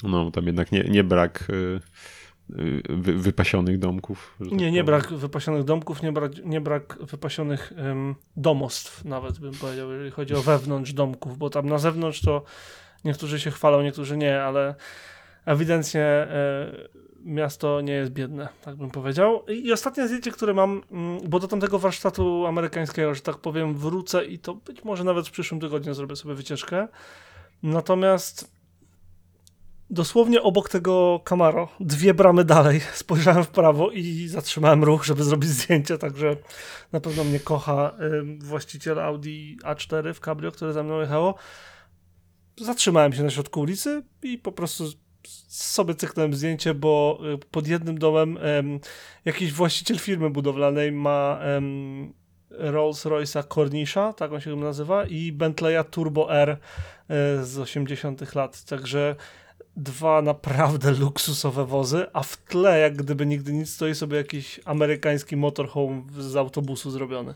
No, 0.03 0.31
tam 0.31 0.45
jednak 0.45 0.71
nie, 0.71 0.83
nie 0.83 1.03
brak 1.03 1.47
y, 1.49 1.79
y, 2.59 2.81
wy, 2.89 3.13
wypasionych 3.13 3.79
domków. 3.79 4.35
że 4.41 4.49
tak 4.49 4.59
Nie, 4.59 4.71
nie 4.71 4.83
brak 4.83 5.13
wypasionych 5.13 5.63
domków, 5.63 6.03
nie 6.03 6.11
brak, 6.11 6.45
nie 6.45 6.61
brak 6.61 6.97
wypasionych 7.01 7.73
domostw 8.35 9.05
nawet 9.05 9.39
bym 9.39 9.53
powiedział, 9.53 9.91
jeżeli 9.91 10.11
chodzi 10.11 10.33
o 10.33 10.41
wewnątrz 10.41 10.93
domków, 10.93 11.37
bo 11.37 11.49
tam 11.49 11.65
na 11.65 11.77
zewnątrz 11.77 12.21
to 12.21 12.43
niektórzy 13.05 13.39
się 13.39 13.51
chwalą, 13.51 13.81
niektórzy 13.81 14.17
nie, 14.17 14.43
ale 14.43 14.75
ewidentnie 15.45 16.01
e, 16.01 16.71
miasto 17.25 17.81
nie 17.81 17.93
jest 17.93 18.11
biedne, 18.11 18.49
tak 18.61 18.75
bym 18.75 18.89
powiedział. 18.89 19.45
I, 19.47 19.73
ostatnie 19.73 20.07
zdjęcie, 20.07 20.31
które 20.31 20.53
mam, 20.53 20.81
mm, 20.91 21.19
bo 21.29 21.39
do 21.39 21.47
tamtego 21.47 21.79
warsztatu 21.79 22.45
amerykańskiego, 22.45 23.15
że 23.15 23.21
tak 23.21 23.37
powiem, 23.37 23.75
wrócę 23.75 24.25
i 24.25 24.39
to 24.39 24.53
być 24.53 24.83
może 24.83 25.03
nawet 25.03 25.27
w 25.27 25.31
przyszłym 25.31 25.61
tygodniu 25.61 25.93
zrobię 25.93 26.15
sobie 26.15 26.35
wycieczkę. 26.35 26.87
Natomiast 27.63 28.59
dosłownie 29.89 30.41
obok 30.41 30.69
tego 30.69 31.21
Camaro, 31.23 31.67
dwie 31.79 32.13
bramy 32.13 32.43
dalej, 32.43 32.79
spojrzałem 32.93 33.43
w 33.43 33.47
prawo 33.47 33.91
i 33.91 34.27
zatrzymałem 34.27 34.83
ruch, 34.83 35.05
żeby 35.05 35.23
zrobić 35.23 35.49
zdjęcie, 35.49 35.97
także 35.97 36.35
na 36.91 36.99
pewno 36.99 37.23
mnie 37.23 37.39
kocha 37.39 37.95
właściciel 38.39 38.99
Audi 38.99 39.57
A4 39.63 40.13
w 40.13 40.19
Cabrio, 40.19 40.51
które 40.51 40.73
za 40.73 40.83
mną 40.83 40.99
jechało. 40.99 41.35
Zatrzymałem 42.61 43.13
się 43.13 43.23
na 43.23 43.29
środku 43.29 43.59
ulicy 43.59 44.03
i 44.23 44.37
po 44.37 44.51
prostu 44.51 44.83
sobie 45.47 45.95
cyknąłem 45.95 46.33
zdjęcie, 46.33 46.73
bo 46.73 47.19
y, 47.33 47.37
pod 47.37 47.67
jednym 47.67 47.97
domem 47.97 48.37
em, 48.41 48.79
jakiś 49.25 49.53
właściciel 49.53 49.99
firmy 49.99 50.29
budowlanej 50.29 50.91
ma 50.91 51.39
em, 51.41 52.13
Rolls-Royce'a 52.51 53.43
Cornisha, 53.47 54.13
tak 54.13 54.31
on 54.33 54.41
się 54.41 54.55
nazywa, 54.55 55.05
i 55.05 55.31
Bentleya 55.31 55.83
Turbo 55.91 56.33
R 56.33 56.49
y, 56.49 56.57
z 57.45 57.59
80 57.59 58.35
lat, 58.35 58.63
także 58.63 59.15
dwa 59.75 60.21
naprawdę 60.21 60.91
luksusowe 60.91 61.65
wozy, 61.65 62.05
a 62.13 62.23
w 62.23 62.37
tle, 62.37 62.79
jak 62.79 62.95
gdyby 62.95 63.25
nigdy 63.25 63.53
nic, 63.53 63.69
stoi 63.69 63.95
sobie 63.95 64.17
jakiś 64.17 64.59
amerykański 64.65 65.37
motorhome 65.37 66.01
z 66.17 66.35
autobusu 66.35 66.91
zrobiony. 66.91 67.33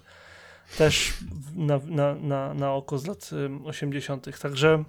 Też 0.78 1.14
na, 1.56 1.80
na, 1.86 2.16
na, 2.16 2.54
na 2.54 2.74
oko 2.74 2.98
z 2.98 3.08
lat 3.08 3.30
ym, 3.34 3.66
80. 3.66 4.40
Także 4.40 4.84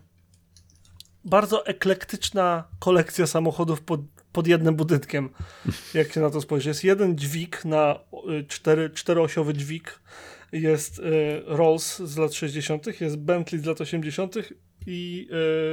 bardzo 1.24 1.66
eklektyczna 1.66 2.64
kolekcja 2.78 3.26
samochodów 3.26 3.80
pod, 3.80 4.00
pod 4.32 4.46
jednym 4.46 4.76
budynkiem, 4.76 5.28
jak 5.94 6.12
się 6.12 6.20
na 6.20 6.30
to 6.30 6.40
spojrzy. 6.40 6.68
Jest 6.68 6.84
jeden 6.84 7.18
dźwig 7.18 7.64
na 7.64 8.00
y, 8.40 8.44
cztery, 8.44 8.90
czteroosiowy 8.90 9.54
dźwig, 9.54 10.00
jest 10.52 10.98
y, 10.98 11.02
Rolls 11.46 11.98
z 11.98 12.16
lat 12.16 12.34
60., 12.34 13.00
jest 13.00 13.16
Bentley 13.16 13.60
z 13.62 13.64
lat 13.64 13.80
80. 13.80 14.34
i 14.86 15.28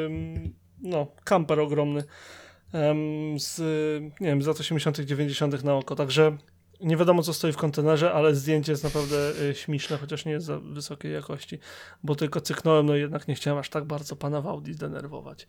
ym, 0.06 0.54
no, 0.82 1.08
kamper 1.24 1.60
ogromny 1.60 2.04
z, 3.38 3.60
nie 4.22 4.28
wiem, 4.28 4.42
z 4.42 4.48
lat 4.48 4.60
80., 4.60 5.00
90. 5.00 5.64
na 5.64 5.76
oko. 5.76 5.96
Także 5.96 6.38
nie 6.84 6.98
wiadomo, 6.98 7.24
co 7.24 7.34
stoi 7.34 7.52
w 7.52 7.58
kontenerze, 7.58 8.14
ale 8.14 8.36
zdjęcie 8.36 8.72
jest 8.72 8.84
naprawdę 8.84 9.42
y, 9.42 9.56
śmieszne, 9.56 9.98
chociaż 9.98 10.26
nie 10.26 10.32
jest 10.32 10.46
za 10.46 10.60
wysokiej 10.60 11.14
jakości, 11.14 11.60
bo 12.04 12.16
tylko 12.16 12.42
cyknąłem, 12.42 12.86
no 12.86 12.96
jednak 12.96 13.28
nie 13.28 13.36
chciałem 13.36 13.60
aż 13.60 13.70
tak 13.70 13.86
bardzo 13.86 14.16
pana 14.16 14.42
w 14.42 14.48
Audi 14.48 14.74
zdenerwować. 14.74 15.48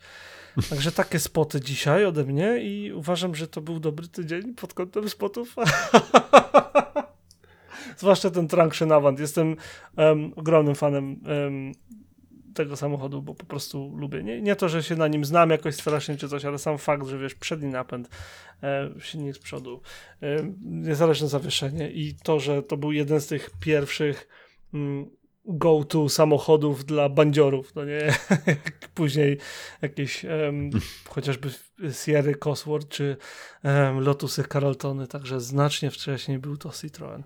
Także 0.70 0.92
takie 0.92 1.18
spoty 1.18 1.60
dzisiaj 1.60 2.04
ode 2.04 2.24
mnie 2.24 2.62
i 2.62 2.92
uważam, 2.92 3.34
że 3.34 3.48
to 3.48 3.60
był 3.60 3.80
dobry 3.80 4.08
tydzień 4.08 4.54
pod 4.54 4.74
kątem 4.74 5.08
spotów. 5.08 5.56
Zwłaszcza 7.96 8.30
ten 8.30 8.48
Trunction 8.48 8.92
Avant. 8.92 9.20
Jestem 9.20 9.56
em, 9.96 10.32
ogromnym 10.36 10.74
fanem 10.74 11.20
em, 11.26 11.72
tego 12.54 12.76
samochodu, 12.76 13.22
bo 13.22 13.34
po 13.34 13.46
prostu 13.46 13.96
lubię. 13.96 14.22
Nie, 14.22 14.42
nie 14.42 14.56
to, 14.56 14.68
że 14.68 14.82
się 14.82 14.96
na 14.96 15.08
nim 15.08 15.24
znam 15.24 15.50
jakoś 15.50 15.74
strasznie 15.74 16.16
czy 16.16 16.28
coś, 16.28 16.44
ale 16.44 16.58
sam 16.58 16.78
fakt, 16.78 17.06
że 17.06 17.18
wiesz, 17.18 17.34
przedni 17.34 17.68
napęd, 17.68 18.08
e, 18.62 18.90
silnik 19.00 19.36
z 19.36 19.38
przodu, 19.38 19.80
e, 20.22 20.36
niezależne 20.62 21.28
zawieszenie 21.28 21.90
i 21.90 22.14
to, 22.14 22.40
że 22.40 22.62
to 22.62 22.76
był 22.76 22.92
jeden 22.92 23.20
z 23.20 23.26
tych 23.26 23.50
pierwszych 23.60 24.28
mm, 24.74 25.10
go-to 25.44 26.08
samochodów 26.08 26.84
dla 26.84 27.08
bandziorów, 27.08 27.74
no 27.74 27.84
nie? 27.84 28.14
Później 28.94 29.38
jakieś 29.82 30.24
em, 30.24 30.70
chociażby 31.08 31.50
Sierra 32.04 32.34
Cosworth 32.34 32.88
czy 32.88 33.16
em, 33.62 34.00
Lotusy 34.00 34.44
Carltony, 34.52 35.06
także 35.06 35.40
znacznie 35.40 35.90
wcześniej 35.90 36.38
był 36.38 36.56
to 36.56 36.70
Citroen. 36.70 37.22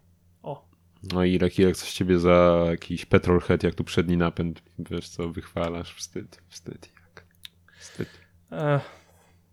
No 1.12 1.24
i 1.24 1.32
Irek, 1.32 1.58
Irek, 1.58 1.76
coś 1.76 1.92
ciebie 1.92 2.18
za 2.18 2.64
jakiś 2.70 3.06
petrolhead, 3.06 3.62
jak 3.62 3.74
tu 3.74 3.84
przedni 3.84 4.16
napęd, 4.16 4.62
wiesz 4.78 5.08
co, 5.08 5.28
wychwalasz, 5.28 5.94
wstyd, 5.94 6.42
wstyd, 6.48 6.88
jak, 7.00 7.26
wstyd. 7.78 8.08
e, 8.52 8.80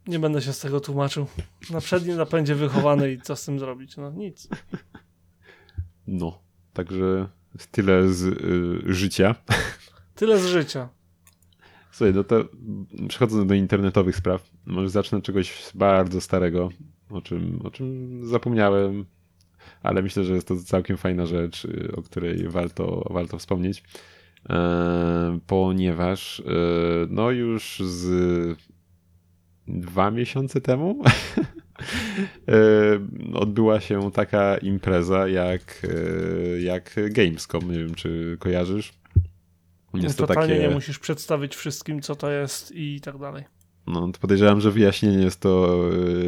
nie 0.07 0.19
będę 0.19 0.41
się 0.41 0.53
z 0.53 0.59
tego 0.59 0.79
tłumaczył. 0.79 1.27
Na 1.69 1.81
przednim 1.81 2.17
napędzie 2.17 2.55
wychowany 2.55 3.11
i 3.11 3.21
co 3.21 3.35
z 3.35 3.45
tym 3.45 3.59
zrobić? 3.59 3.97
No 3.97 4.11
nic. 4.11 4.47
No, 6.07 6.39
także 6.73 7.27
tyle 7.71 8.13
z 8.13 8.23
y, 8.23 8.93
życia. 8.93 9.35
Tyle 10.15 10.39
z 10.39 10.45
życia. 10.45 10.89
Słuchaj, 11.91 12.13
no 12.13 12.23
to 12.23 12.45
przechodząc 13.07 13.47
do 13.47 13.53
internetowych 13.53 14.15
spraw, 14.15 14.49
może 14.65 14.89
zacznę 14.89 15.17
od 15.17 15.23
czegoś 15.23 15.71
bardzo 15.75 16.21
starego, 16.21 16.69
o 17.09 17.21
czym, 17.21 17.61
o 17.63 17.71
czym 17.71 18.19
zapomniałem, 18.27 19.05
ale 19.83 20.01
myślę, 20.01 20.23
że 20.23 20.33
jest 20.33 20.47
to 20.47 20.57
całkiem 20.57 20.97
fajna 20.97 21.25
rzecz, 21.25 21.65
y, 21.65 21.91
o 21.97 22.01
której 22.01 22.49
warto, 22.49 23.07
warto 23.09 23.37
wspomnieć, 23.37 23.83
e, 24.49 25.39
ponieważ 25.47 26.39
e, 26.39 26.43
no 27.09 27.31
już 27.31 27.79
z 27.85 28.59
dwa 29.67 30.11
miesiące 30.11 30.61
temu 30.61 31.01
e, 32.47 32.53
odbyła 33.33 33.79
się 33.79 34.11
taka 34.11 34.57
impreza 34.57 35.27
jak, 35.27 35.87
jak 36.59 36.95
Gamescom, 37.09 37.71
nie 37.71 37.77
wiem 37.77 37.95
czy 37.95 38.37
kojarzysz. 38.39 38.93
Jest 39.93 40.17
to 40.17 40.27
Totalnie 40.27 40.55
takie... 40.55 40.67
nie 40.67 40.73
musisz 40.73 40.99
przedstawić 40.99 41.55
wszystkim, 41.55 42.01
co 42.01 42.15
to 42.15 42.31
jest 42.31 42.71
i 42.75 43.01
tak 43.01 43.17
dalej. 43.17 43.43
No, 43.87 44.11
to 44.11 44.19
podejrzewam, 44.19 44.61
że 44.61 44.71
wyjaśnienie 44.71 45.23
jest 45.23 45.39
to 45.39 45.79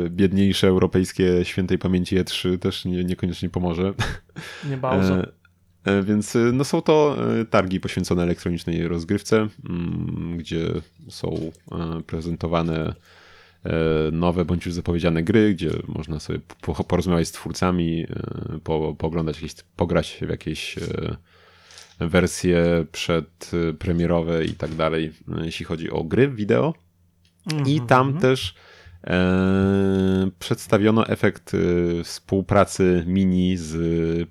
e, 0.05 0.09
biedniejsze 0.09 0.67
europejskie 0.67 1.45
świętej 1.45 1.77
pamięci 1.77 2.17
E3 2.17 2.59
też 2.59 2.85
nie, 2.85 3.03
niekoniecznie 3.03 3.49
pomoże. 3.49 3.93
Nie 4.69 4.77
bardzo. 4.77 5.17
E, 5.17 5.27
e, 5.85 6.03
Więc 6.03 6.37
no, 6.53 6.63
są 6.63 6.81
to 6.81 7.17
targi 7.49 7.79
poświęcone 7.79 8.23
elektronicznej 8.23 8.87
rozgrywce, 8.87 9.47
mm, 9.69 10.37
gdzie 10.37 10.67
są 11.09 11.51
prezentowane 12.07 12.95
nowe 14.11 14.45
bądź 14.45 14.65
już 14.65 14.75
zapowiedziane 14.75 15.23
gry, 15.23 15.53
gdzie 15.53 15.69
można 15.87 16.19
sobie 16.19 16.39
po- 16.61 16.83
porozmawiać 16.83 17.27
z 17.27 17.31
twórcami, 17.31 18.05
po, 18.63 18.95
pooglądać 18.97 19.35
jakieś, 19.41 19.55
pograć 19.75 20.17
w 20.21 20.29
jakieś 20.29 20.75
wersje 21.99 22.85
przedpremierowe 22.91 24.45
i 24.45 24.53
tak 24.53 24.75
dalej, 24.75 25.11
jeśli 25.43 25.65
chodzi 25.65 25.91
o 25.91 26.03
gry 26.03 26.27
wideo. 26.27 26.73
I 27.51 27.53
Mhm, 27.73 27.87
tam 27.87 28.07
mhm. 28.07 28.21
też 28.21 28.55
e, 29.07 29.17
przedstawiono 30.39 31.07
efekt 31.07 31.51
e, 31.53 32.03
współpracy 32.03 33.03
mini 33.07 33.57
z 33.57 33.73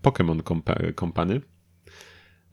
Pokémon 0.02 0.42
Compa- 0.42 0.94
Company. 1.00 1.40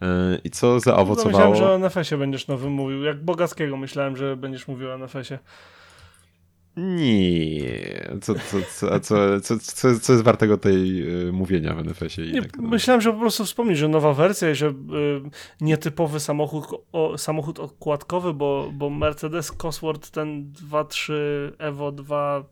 E, 0.02 0.38
I 0.44 0.50
co 0.50 0.68
No, 0.68 0.80
zaowocowało. 0.80 1.30
myślałem, 1.52 1.56
że 1.56 1.72
o 1.72 1.76
NFS-ie 1.90 2.20
będziesz 2.20 2.48
nowym 2.48 2.72
mówił. 2.72 3.04
Jak 3.04 3.24
Bogackiego 3.24 3.78
myślałem, 3.78 4.18
że 4.18 4.38
będziesz 4.38 4.68
mówił 4.68 4.90
o 4.92 4.96
NFS-ie. 4.98 5.40
Nie. 6.78 8.12
Co, 8.22 8.36
co, 8.36 8.58
co, 8.76 9.00
co, 9.00 9.42
co, 9.42 9.60
co, 9.60 10.00
co 10.00 10.14
jest 10.14 10.24
wartego 10.24 10.58
tej 10.58 11.10
y, 11.28 11.32
mówienia 11.32 11.76
w 11.76 11.80
NFS-ie? 11.80 12.32
Nie, 12.32 12.42
tak. 12.42 12.58
Myślałem, 12.58 13.02
że 13.02 13.14
po 13.14 13.20
prostu 13.20 13.46
wspomnieć, 13.46 13.78
że 13.78 13.88
nowa 13.88 14.14
wersja 14.14 14.52
i 14.52 14.56
że 14.56 14.68
y, 14.68 14.74
nietypowy 15.62 16.20
samochód, 16.20 16.66
o, 16.92 17.18
samochód 17.18 17.60
okładkowy, 17.60 18.34
bo, 18.34 18.72
bo 18.74 18.90
Mercedes 18.90 19.52
Cosworth 19.52 20.10
ten 20.10 20.54
2.3 20.72 21.14
Evo 21.58 21.92
2 21.92 22.44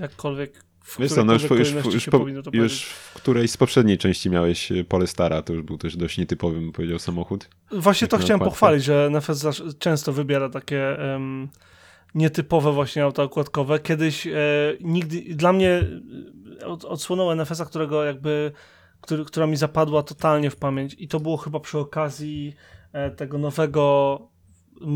jakkolwiek 0.00 0.64
w 0.84 0.98
Wiesz 1.00 1.12
co, 1.12 1.24
no 1.24 1.32
już, 1.32 1.42
już, 1.42 1.94
już, 1.94 2.06
po, 2.06 2.18
to 2.18 2.50
już 2.52 2.84
w 2.84 3.14
którejś 3.14 3.50
z 3.50 3.56
poprzedniej 3.56 3.98
części 3.98 4.30
miałeś 4.30 4.72
y, 4.72 4.84
Polestara, 4.84 5.42
to 5.42 5.52
już 5.52 5.62
był 5.62 5.78
też 5.78 5.96
dość 5.96 6.18
nietypowy, 6.18 6.60
bym 6.60 6.72
powiedział, 6.72 6.98
samochód. 6.98 7.48
Właśnie 7.72 8.08
to 8.08 8.18
chciałem 8.18 8.40
okładce. 8.40 8.50
pochwalić, 8.50 8.84
że 8.84 9.10
NFS 9.10 9.46
często 9.78 10.12
wybiera 10.12 10.48
takie 10.48 10.96
nietypowe 12.14 12.72
właśnie 12.72 13.04
auta 13.04 13.22
okładkowe. 13.22 13.78
Kiedyś 13.78 14.26
e, 14.26 14.32
nigdy, 14.80 15.34
dla 15.34 15.52
mnie 15.52 15.84
e, 16.62 16.66
od, 16.66 16.84
odsłonął 16.84 17.34
NFS-a, 17.34 17.64
którego 17.64 18.04
jakby, 18.04 18.52
który, 19.00 19.24
która 19.24 19.46
mi 19.46 19.56
zapadła 19.56 20.02
totalnie 20.02 20.50
w 20.50 20.56
pamięć 20.56 20.96
i 20.98 21.08
to 21.08 21.20
było 21.20 21.36
chyba 21.36 21.60
przy 21.60 21.78
okazji 21.78 22.54
e, 22.92 23.10
tego 23.10 23.38
nowego 23.38 24.18
mm, 24.80 24.90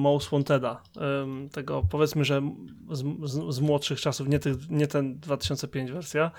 Most 0.00 0.30
Wanteda, 0.30 0.82
em, 0.96 1.48
tego 1.48 1.82
powiedzmy, 1.90 2.24
że 2.24 2.42
z, 2.90 3.30
z, 3.30 3.54
z 3.54 3.60
młodszych 3.60 4.00
czasów, 4.00 4.28
nie, 4.28 4.38
tych, 4.38 4.70
nie 4.70 4.86
ten 4.86 5.18
2005 5.18 5.92
wersja, 5.92 6.30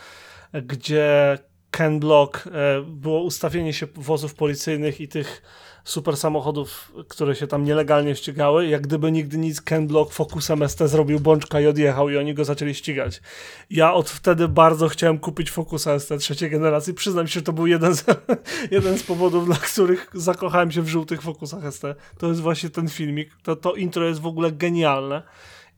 e, 0.51 0.61
gdzie 0.61 1.37
Ken 1.71 1.99
Block 1.99 2.47
e, 2.47 2.51
było 2.81 3.23
ustawienie 3.23 3.73
się 3.73 3.87
wozów 3.95 4.35
policyjnych 4.35 5.01
i 5.01 5.07
tych 5.07 5.41
super 5.85 6.17
samochodów, 6.17 6.91
które 7.07 7.35
się 7.35 7.47
tam 7.47 7.63
nielegalnie 7.63 8.15
ścigały. 8.15 8.67
Jak 8.67 8.81
gdyby 8.81 9.11
nigdy 9.11 9.37
nic, 9.37 9.61
Ken 9.61 9.87
Block 9.87 10.13
Focusem 10.13 10.69
ST 10.69 10.79
zrobił 10.87 11.19
bączka 11.19 11.61
i 11.61 11.67
odjechał 11.67 12.09
i 12.09 12.17
oni 12.17 12.33
go 12.33 12.45
zaczęli 12.45 12.73
ścigać. 12.73 13.21
Ja 13.69 13.93
od 13.93 14.09
wtedy 14.09 14.47
bardzo 14.47 14.87
chciałem 14.87 15.19
kupić 15.19 15.51
Focusa 15.51 15.99
ST 15.99 16.17
trzeciej 16.19 16.49
generacji. 16.49 16.93
Przyznam 16.93 17.27
się, 17.27 17.33
że 17.33 17.41
to 17.41 17.53
był 17.53 17.67
jeden 17.67 17.95
z, 17.95 18.05
jeden 18.71 18.97
z 18.97 19.03
powodów, 19.03 19.45
dla 19.45 19.55
których 19.55 20.09
zakochałem 20.13 20.71
się 20.71 20.81
w 20.81 20.87
żółtych 20.87 21.21
Focusach 21.21 21.73
ST. 21.73 21.83
To 22.17 22.27
jest 22.27 22.41
właśnie 22.41 22.69
ten 22.69 22.89
filmik. 22.89 23.29
To, 23.43 23.55
to 23.55 23.73
intro 23.73 24.07
jest 24.07 24.21
w 24.21 24.27
ogóle 24.27 24.51
genialne. 24.51 25.21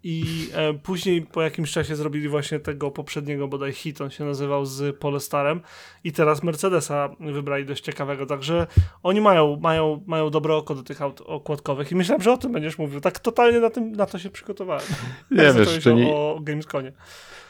I 0.03 0.49
e, 0.53 0.73
później 0.73 1.21
po 1.21 1.41
jakimś 1.41 1.71
czasie 1.71 1.95
zrobili 1.95 2.29
właśnie 2.29 2.59
tego 2.59 2.91
poprzedniego 2.91 3.47
bodaj 3.47 3.73
hit, 3.73 4.01
on 4.01 4.09
się 4.09 4.25
nazywał 4.25 4.65
z 4.65 4.97
Polestarem 4.97 5.61
i 6.03 6.11
teraz 6.11 6.43
Mercedesa 6.43 7.09
wybrali 7.19 7.65
dość 7.65 7.83
ciekawego, 7.83 8.25
także 8.25 8.67
oni 9.03 9.21
mają, 9.21 9.59
mają, 9.61 10.03
mają 10.07 10.29
dobre 10.29 10.55
oko 10.55 10.75
do 10.75 10.83
tych 10.83 11.01
aut 11.01 11.21
okładkowych 11.21 11.91
i 11.91 11.95
myślałem, 11.95 12.21
że 12.21 12.31
o 12.31 12.37
tym 12.37 12.51
będziesz 12.51 12.77
mówił. 12.77 13.01
Tak 13.01 13.19
totalnie 13.19 13.59
na, 13.59 13.69
tym, 13.69 13.91
na 13.91 14.05
to 14.05 14.19
się 14.19 14.29
przygotowałem. 14.29 14.85
Nie, 15.31 15.53
wiesz, 15.59 15.87
o, 15.87 15.91
nie... 15.91 16.07
o 16.07 16.39
Gamesconie. 16.41 16.91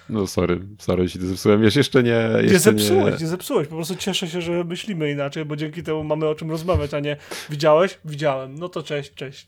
No 0.09 0.27
sorry, 0.27 0.59
sorry, 0.79 1.09
ci 1.09 1.19
to 1.19 1.25
zepsułem. 1.25 1.61
Wiesz, 1.61 1.75
jeszcze 1.75 2.03
nie... 2.03 2.29
Jeszcze 2.33 2.53
Nie 2.53 2.59
zepsułeś, 2.59 3.21
nie 3.21 3.27
zepsułeś. 3.27 3.67
Po 3.67 3.75
prostu 3.75 3.95
cieszę 3.95 4.27
się, 4.27 4.41
że 4.41 4.63
myślimy 4.63 5.11
inaczej, 5.11 5.45
bo 5.45 5.55
dzięki 5.55 5.83
temu 5.83 6.03
mamy 6.03 6.27
o 6.27 6.35
czym 6.35 6.51
rozmawiać, 6.51 6.93
a 6.93 6.99
nie 6.99 7.17
widziałeś? 7.49 7.99
Widziałem. 8.05 8.55
No 8.55 8.69
to 8.69 8.83
cześć, 8.83 9.13
cześć. 9.13 9.47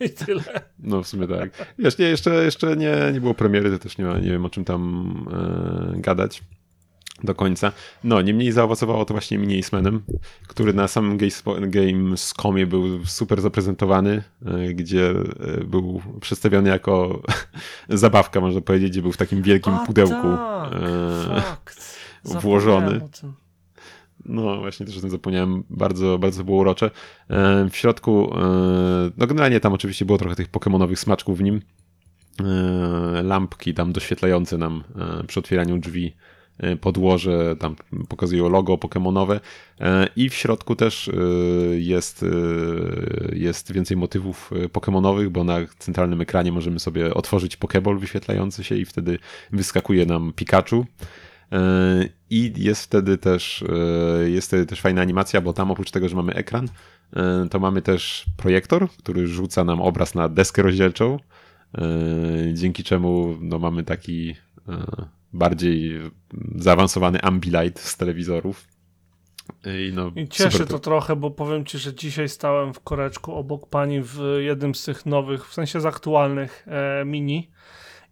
I 0.00 0.10
tyle. 0.10 0.42
No 0.78 1.02
w 1.02 1.08
sumie 1.08 1.28
tak. 1.28 1.74
Wiesz, 1.78 1.98
nie, 1.98 2.06
jeszcze, 2.06 2.44
jeszcze 2.44 2.76
nie, 2.76 2.96
nie 3.12 3.20
było 3.20 3.34
premiery, 3.34 3.70
to 3.70 3.78
też 3.78 3.98
nie, 3.98 4.04
nie 4.04 4.30
wiem 4.30 4.44
o 4.44 4.50
czym 4.50 4.64
tam 4.64 5.14
e, 5.96 6.00
gadać 6.00 6.42
do 7.22 7.34
końca. 7.34 7.72
No, 8.04 8.22
niemniej 8.22 8.52
zaowocowało 8.52 9.04
to 9.04 9.14
właśnie 9.14 9.38
Mini 9.38 9.58
Acemanem, 9.58 10.02
który 10.46 10.74
na 10.74 10.88
samym 10.88 11.18
Gamescomie 11.70 12.66
był 12.66 13.06
super 13.06 13.40
zaprezentowany, 13.40 14.22
e, 14.46 14.74
gdzie 14.74 15.10
e, 15.10 15.64
był 15.64 16.02
przedstawiony 16.20 16.70
jako 16.70 17.22
zabawka, 17.88 18.40
można 18.40 18.60
powiedzieć, 18.60 18.90
gdzie 18.90 19.02
był 19.02 19.12
w 19.12 19.16
takim 19.16 19.42
wielkim 19.42 19.74
A, 19.74 19.86
pudełku. 19.86 20.36
tak, 21.28 21.74
e, 22.34 22.40
włożony. 22.40 23.00
No, 24.26 24.58
właśnie 24.58 24.86
też 24.86 24.98
o 24.98 25.00
tym 25.00 25.10
zapomniałem. 25.10 25.64
Bardzo, 25.70 26.18
bardzo 26.18 26.44
było 26.44 26.58
urocze. 26.58 26.90
E, 27.30 27.68
W 27.70 27.76
środku, 27.76 28.34
e, 28.38 28.40
no 29.16 29.26
generalnie 29.26 29.60
tam 29.60 29.72
oczywiście 29.72 30.04
było 30.04 30.18
trochę 30.18 30.36
tych 30.36 30.48
pokemonowych 30.48 30.98
smaczków 30.98 31.38
w 31.38 31.42
nim. 31.42 31.60
E, 32.40 33.22
Lampki 33.22 33.74
tam 33.74 33.92
doświetlające 33.92 34.58
nam 34.58 34.84
przy 35.26 35.40
otwieraniu 35.40 35.78
drzwi 35.78 36.16
podłoże, 36.80 37.56
tam 37.56 37.76
pokazują 38.08 38.48
logo 38.48 38.78
pokemonowe 38.78 39.40
i 40.16 40.28
w 40.28 40.34
środku 40.34 40.76
też 40.76 41.10
jest, 41.78 42.24
jest 43.32 43.72
więcej 43.72 43.96
motywów 43.96 44.50
pokemonowych, 44.72 45.30
bo 45.30 45.44
na 45.44 45.58
centralnym 45.78 46.20
ekranie 46.20 46.52
możemy 46.52 46.80
sobie 46.80 47.14
otworzyć 47.14 47.56
pokeball 47.56 47.98
wyświetlający 47.98 48.64
się 48.64 48.76
i 48.76 48.84
wtedy 48.84 49.18
wyskakuje 49.52 50.06
nam 50.06 50.32
Pikachu. 50.32 50.86
E, 51.54 52.08
I 52.30 52.52
jest 52.56 52.84
wtedy 52.84 53.18
też 53.18 53.64
e, 54.22 54.30
jest 54.30 54.48
wtedy 54.48 54.66
też 54.66 54.80
fajna 54.80 55.02
animacja, 55.02 55.40
bo 55.40 55.52
tam 55.52 55.70
oprócz 55.70 55.90
tego, 55.90 56.08
że 56.08 56.16
mamy 56.16 56.34
ekran, 56.34 56.68
e, 57.16 57.46
to 57.50 57.58
mamy 57.58 57.82
też 57.82 58.24
projektor, 58.36 58.88
który 58.90 59.26
rzuca 59.26 59.64
nam 59.64 59.80
obraz 59.80 60.14
na 60.14 60.28
deskę 60.28 60.62
rozdzielczą, 60.62 61.18
dzięki 62.52 62.84
czemu 62.84 63.36
no, 63.40 63.58
mamy 63.58 63.84
taki 63.84 64.34
bardziej 65.32 66.00
zaawansowany 66.56 67.20
ambilight 67.20 67.80
z 67.80 67.96
telewizorów. 67.96 68.68
I, 69.64 69.92
no, 69.94 70.12
I 70.16 70.28
cieszy 70.28 70.66
to 70.66 70.78
trochę, 70.78 71.16
bo 71.16 71.30
powiem 71.30 71.64
ci, 71.64 71.78
że 71.78 71.94
dzisiaj 71.94 72.28
stałem 72.28 72.74
w 72.74 72.80
koreczku 72.80 73.34
obok 73.34 73.68
pani 73.68 74.00
w 74.02 74.18
jednym 74.38 74.74
z 74.74 74.84
tych 74.84 75.06
nowych, 75.06 75.48
w 75.48 75.54
sensie 75.54 75.80
z 75.80 75.86
aktualnych 75.86 76.66
e, 76.68 77.04
mini. 77.04 77.50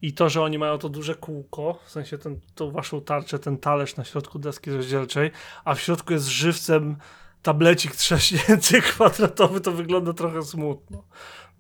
I 0.03 0.13
to, 0.13 0.29
że 0.29 0.43
oni 0.43 0.59
mają 0.59 0.79
to 0.79 0.89
duże 0.89 1.15
kółko, 1.15 1.79
w 1.85 1.91
sensie 1.91 2.19
ten, 2.19 2.41
tą 2.55 2.71
waszą 2.71 3.01
tarczę, 3.01 3.39
ten 3.39 3.59
talerz 3.59 3.97
na 3.97 4.05
środku 4.05 4.39
deski 4.39 4.71
rozdzielczej, 4.71 5.31
a 5.65 5.75
w 5.75 5.81
środku 5.81 6.13
jest 6.13 6.27
żywcem 6.27 6.97
tablecik 7.43 7.97
trzaśnięty 7.97 8.81
kwadratowy, 8.91 9.61
to 9.61 9.73
wygląda 9.73 10.13
trochę 10.13 10.43
smutno. 10.43 11.05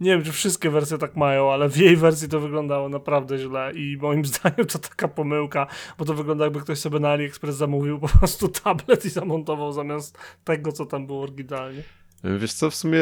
Nie 0.01 0.11
wiem, 0.11 0.25
czy 0.25 0.33
wszystkie 0.33 0.71
wersje 0.71 0.99
tak 0.99 1.17
mają, 1.17 1.53
ale 1.53 1.69
w 1.69 1.77
jej 1.77 1.97
wersji 1.97 2.29
to 2.29 2.41
wyglądało 2.41 2.89
naprawdę 2.89 3.39
źle 3.39 3.73
i 3.75 3.97
moim 4.01 4.25
zdaniem 4.35 4.67
to 4.67 4.79
taka 4.79 5.09
pomyłka, 5.09 5.67
bo 5.99 6.05
to 6.05 6.15
wygląda 6.15 6.45
jakby 6.45 6.61
ktoś 6.61 6.79
sobie 6.79 6.99
na 6.99 7.11
AliExpress 7.11 7.57
zamówił 7.57 7.99
po 7.99 8.09
prostu 8.09 8.49
tablet 8.49 9.05
i 9.05 9.11
zamontował 9.11 9.73
zamiast 9.73 10.19
tego, 10.45 10.73
co 10.73 10.87
tam 10.87 11.07
było 11.07 11.23
oryginalnie. 11.23 11.83
Wiesz 12.25 12.53
co, 12.53 12.71
w 12.71 12.75
sumie 12.75 13.01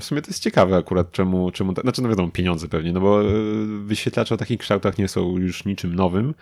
w 0.00 0.04
sumie 0.04 0.22
to 0.22 0.28
jest 0.28 0.42
ciekawe 0.42 0.76
akurat, 0.76 1.12
czemu, 1.12 1.50
czemu 1.50 1.74
tak, 1.74 1.84
znaczy 1.84 2.02
no 2.02 2.08
wiadomo, 2.08 2.30
pieniądze 2.30 2.68
pewnie, 2.68 2.92
no 2.92 3.00
bo 3.00 3.22
e, 3.22 3.26
wyświetlacze 3.84 4.34
o 4.34 4.38
takich 4.38 4.58
kształtach 4.58 4.98
nie 4.98 5.08
są 5.08 5.38
już 5.38 5.64
niczym 5.64 5.94
nowym 5.94 6.34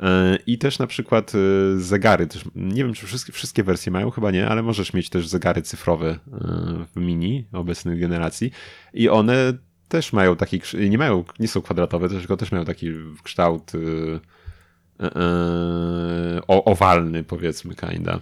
E, 0.00 0.38
i 0.46 0.58
też 0.58 0.78
na 0.78 0.86
przykład 0.86 1.32
e, 1.34 1.38
zegary, 1.80 2.26
też, 2.26 2.44
nie 2.54 2.84
wiem 2.84 2.94
czy 2.94 3.06
wszystkie, 3.06 3.32
wszystkie 3.32 3.62
wersje 3.64 3.92
mają, 3.92 4.10
chyba 4.10 4.30
nie, 4.30 4.48
ale 4.48 4.62
możesz 4.62 4.92
mieć 4.92 5.10
też 5.10 5.28
zegary 5.28 5.62
cyfrowe 5.62 6.18
w 6.94 7.00
mini 7.00 7.46
obecnej 7.52 7.98
generacji 7.98 8.50
i 8.94 9.08
one 9.08 9.52
też 9.88 10.12
mają 10.12 10.36
taki, 10.36 10.60
nie 10.88 10.98
mają, 10.98 11.24
nie 11.38 11.48
są 11.48 11.62
kwadratowe, 11.62 12.08
tylko 12.08 12.36
też 12.36 12.52
mają 12.52 12.64
taki 12.64 12.92
kształt 13.22 13.72
owalny 16.46 17.24
powiedzmy, 17.24 17.74
kinda. 17.74 18.20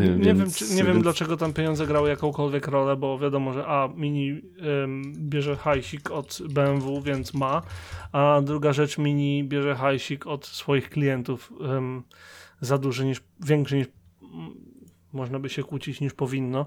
Nie, 0.00 0.08
nie 0.08 0.24
wiem, 0.24 0.38
Więc- 0.38 0.56
czy, 0.56 0.64
nie 0.64 0.84
wiem 0.84 0.86
więc- 0.86 1.02
dlaczego 1.02 1.36
tam 1.36 1.52
pieniądze 1.52 1.86
grały 1.86 2.08
jakąkolwiek 2.08 2.68
rolę, 2.68 2.96
bo 2.96 3.18
wiadomo, 3.18 3.52
że 3.52 3.66
a 3.66 3.88
Mini 3.96 4.40
ym, 4.84 5.02
bierze 5.16 5.56
hajsik 5.56 6.10
od 6.10 6.38
BMW, 6.50 7.02
więc 7.02 7.34
ma, 7.34 7.62
a 8.12 8.40
druga 8.44 8.72
rzecz 8.72 8.98
Mini 8.98 9.44
bierze 9.44 9.74
hajsik 9.74 10.26
od 10.26 10.46
swoich 10.46 10.90
klientów 10.90 11.52
ym, 11.76 12.02
za 12.60 12.78
duży 12.78 13.04
niż, 13.04 13.22
większy 13.46 13.76
niż 13.76 13.86
mm, 14.22 14.50
można 15.12 15.38
by 15.38 15.48
się 15.48 15.62
kłócić 15.62 16.00
niż 16.00 16.12
powinno. 16.14 16.66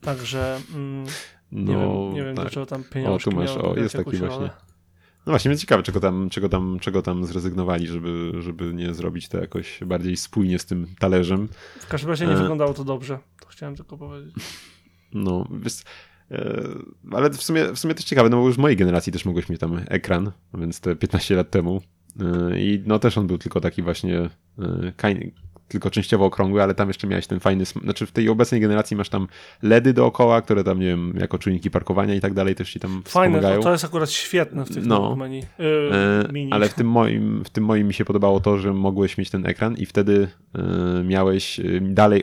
Także 0.00 0.60
mm, 0.74 1.04
nie 1.52 1.76
wiem, 1.76 2.14
nie 2.14 2.24
wiem 2.24 2.36
tak. 2.36 2.44
dlaczego 2.44 2.66
tam 2.66 2.84
pieniążki 2.84 3.30
O, 3.30 3.32
tu 3.32 3.38
masz, 3.38 3.56
o, 3.56 3.76
jest 3.76 3.96
taki 3.96 4.16
jakąś 4.16 4.28
właśnie. 4.30 4.50
No 5.26 5.32
właśnie, 5.32 5.48
więc 5.48 5.60
ciekawe, 5.60 5.82
czego 5.82 6.00
tam, 6.00 6.30
czego 6.30 6.48
tam, 6.48 6.78
czego 6.80 7.02
tam 7.02 7.24
zrezygnowali, 7.24 7.86
żeby, 7.86 8.32
żeby 8.38 8.74
nie 8.74 8.94
zrobić 8.94 9.28
to 9.28 9.38
jakoś 9.38 9.80
bardziej 9.86 10.16
spójnie 10.16 10.58
z 10.58 10.66
tym 10.66 10.86
talerzem. 10.98 11.48
W 11.80 11.86
każdym 11.86 12.10
razie 12.10 12.26
nie 12.26 12.32
E. 12.32 12.36
wyglądało 12.36 12.74
to 12.74 12.84
dobrze. 12.84 13.18
To 13.40 13.46
chciałem 13.48 13.76
tylko 13.76 13.98
powiedzieć. 13.98 14.34
No, 15.14 15.48
wiesz, 15.62 15.82
e, 16.30 16.68
ale 17.10 17.30
w 17.30 17.42
sumie, 17.42 17.72
w 17.72 17.78
sumie 17.78 17.94
też 17.94 18.04
ciekawe, 18.04 18.28
no 18.28 18.36
bo 18.40 18.46
już 18.46 18.56
w 18.56 18.58
mojej 18.58 18.76
generacji 18.76 19.12
też 19.12 19.24
mogłeś 19.24 19.48
mieć 19.48 19.60
tam 19.60 19.80
ekran, 19.88 20.32
więc 20.54 20.80
te 20.80 20.96
15 20.96 21.36
lat 21.36 21.50
temu. 21.50 21.82
E, 22.20 22.60
I 22.60 22.82
no 22.86 22.98
też 22.98 23.18
on 23.18 23.26
był 23.26 23.38
tylko 23.38 23.60
taki 23.60 23.82
właśnie 23.82 24.18
e, 24.58 24.92
tylko 25.72 25.90
częściowo 25.90 26.24
okrągły, 26.24 26.62
ale 26.62 26.74
tam 26.74 26.88
jeszcze 26.88 27.06
miałeś 27.06 27.26
ten 27.26 27.40
fajny, 27.40 27.64
znaczy 27.64 28.06
w 28.06 28.12
tej 28.12 28.28
obecnej 28.28 28.60
generacji 28.60 28.96
masz 28.96 29.08
tam 29.08 29.26
LEDy 29.62 29.92
dookoła, 29.92 30.42
które 30.42 30.64
tam, 30.64 30.80
nie 30.80 30.86
wiem, 30.86 31.14
jako 31.20 31.38
czujniki 31.38 31.70
parkowania 31.70 32.14
i 32.14 32.20
tak 32.20 32.34
dalej 32.34 32.54
też 32.54 32.72
ci 32.72 32.80
tam 32.80 33.02
Fajne, 33.06 33.40
to, 33.40 33.58
to 33.62 33.72
jest 33.72 33.84
akurat 33.84 34.10
świetne 34.10 34.64
w 34.64 34.74
tych 34.74 34.86
No. 34.86 35.16
menu. 35.16 35.42
E, 35.58 35.62
Yy, 35.62 36.32
mini. 36.32 36.52
Ale 36.52 36.68
w 36.68 36.74
tym, 36.74 36.86
moim, 36.88 37.44
w 37.44 37.50
tym 37.50 37.64
moim 37.64 37.86
mi 37.88 37.94
się 37.94 38.04
podobało 38.04 38.40
to, 38.40 38.58
że 38.58 38.72
mogłeś 38.72 39.18
mieć 39.18 39.30
ten 39.30 39.46
ekran 39.46 39.76
i 39.76 39.86
wtedy 39.86 40.28
e, 40.54 41.04
miałeś 41.04 41.60
e, 41.60 41.62
dalej, 41.80 42.22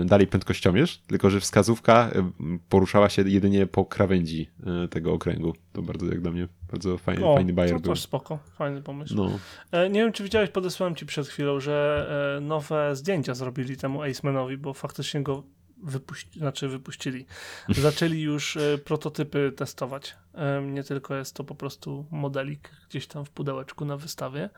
e, 0.00 0.04
dalej 0.04 0.26
prędkościomierz, 0.26 0.98
tylko 1.06 1.30
że 1.30 1.40
wskazówka 1.40 2.10
e, 2.14 2.30
poruszała 2.68 3.08
się 3.08 3.22
jedynie 3.26 3.66
po 3.66 3.84
krawędzi 3.84 4.50
e, 4.84 4.88
tego 4.88 5.12
okręgu. 5.12 5.52
To 5.72 5.82
bardzo 5.82 6.06
jak 6.06 6.20
dla 6.20 6.30
mnie, 6.30 6.48
bardzo 6.72 6.98
fajny, 6.98 7.26
O, 7.26 7.34
fajny 7.34 7.52
bajer 7.52 7.74
to 7.76 7.80
był. 7.80 7.92
też 7.92 8.00
spoko, 8.02 8.38
fajny 8.54 8.82
pomysł. 8.82 9.14
No, 9.14 9.38
E, 9.72 9.90
nie 9.90 10.00
wiem, 10.00 10.12
czy 10.12 10.24
widziałeś, 10.24 10.50
podesłałem 10.50 10.96
ci 10.96 11.06
przed 11.06 11.28
chwilą, 11.28 11.60
że 11.60 12.06
e, 12.36 12.40
nowe 12.40 12.96
zdjęcia 12.96 13.34
zrobili 13.34 13.76
temu 13.76 14.02
Acemanowi, 14.02 14.56
bo 14.56 14.74
faktycznie 14.74 15.22
go 15.22 15.42
wypuści, 15.82 16.38
znaczy 16.38 16.68
wypuścili. 16.68 17.26
Zaczęli 17.68 18.20
już 18.20 18.56
e, 18.56 18.78
prototypy 18.78 19.52
testować. 19.56 20.16
Nie 20.62 20.84
tylko 20.84 21.14
jest 21.14 21.34
to 21.36 21.44
po 21.44 21.54
prostu 21.54 22.06
modelik 22.10 22.70
gdzieś 22.88 23.06
tam 23.06 23.24
w 23.24 23.30
pudełeczku 23.30 23.84
na 23.84 23.96
wystawie. 23.96 24.50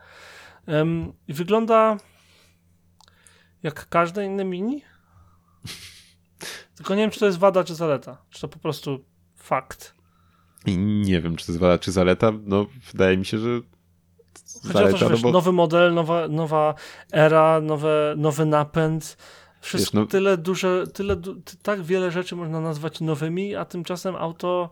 I 1.27 1.33
wygląda 1.33 1.97
jak 3.63 3.89
każde 3.89 4.25
inne 4.25 4.45
mini. 4.45 4.81
Tylko 6.75 6.95
nie 6.95 7.01
wiem, 7.01 7.11
czy 7.11 7.19
to 7.19 7.25
jest 7.25 7.37
wada, 7.37 7.63
czy 7.63 7.75
zaleta. 7.75 8.17
Czy 8.29 8.41
to 8.41 8.47
po 8.47 8.59
prostu 8.59 9.05
fakt. 9.35 9.94
I 10.65 10.77
nie 10.77 11.21
wiem, 11.21 11.35
czy 11.35 11.45
to 11.45 11.51
jest 11.51 11.59
wada, 11.59 11.77
czy 11.77 11.91
zaleta. 11.91 12.31
No, 12.45 12.65
wydaje 12.91 13.17
mi 13.17 13.25
się, 13.25 13.37
że 13.37 13.47
Chodzi 13.47 14.69
o 14.69 14.71
to, 14.73 14.73
zaleta, 14.73 14.97
że 14.97 15.05
no 15.05 15.11
wiesz, 15.11 15.21
bo 15.21 15.31
nowy 15.31 15.51
model, 15.51 15.93
nowa, 15.93 16.27
nowa 16.27 16.75
era, 17.11 17.61
nowe, 17.61 18.13
nowy 18.17 18.45
napęd. 18.45 19.17
Wszystko 19.61 19.97
Wiesz, 19.97 20.05
no- 20.05 20.05
tyle 20.05 20.37
duże, 20.37 20.83
tyle, 20.93 21.15
tak 21.63 21.81
wiele 21.83 22.11
rzeczy 22.11 22.35
można 22.35 22.61
nazwać 22.61 23.01
nowymi, 23.01 23.55
a 23.55 23.65
tymczasem 23.65 24.15
auto 24.15 24.71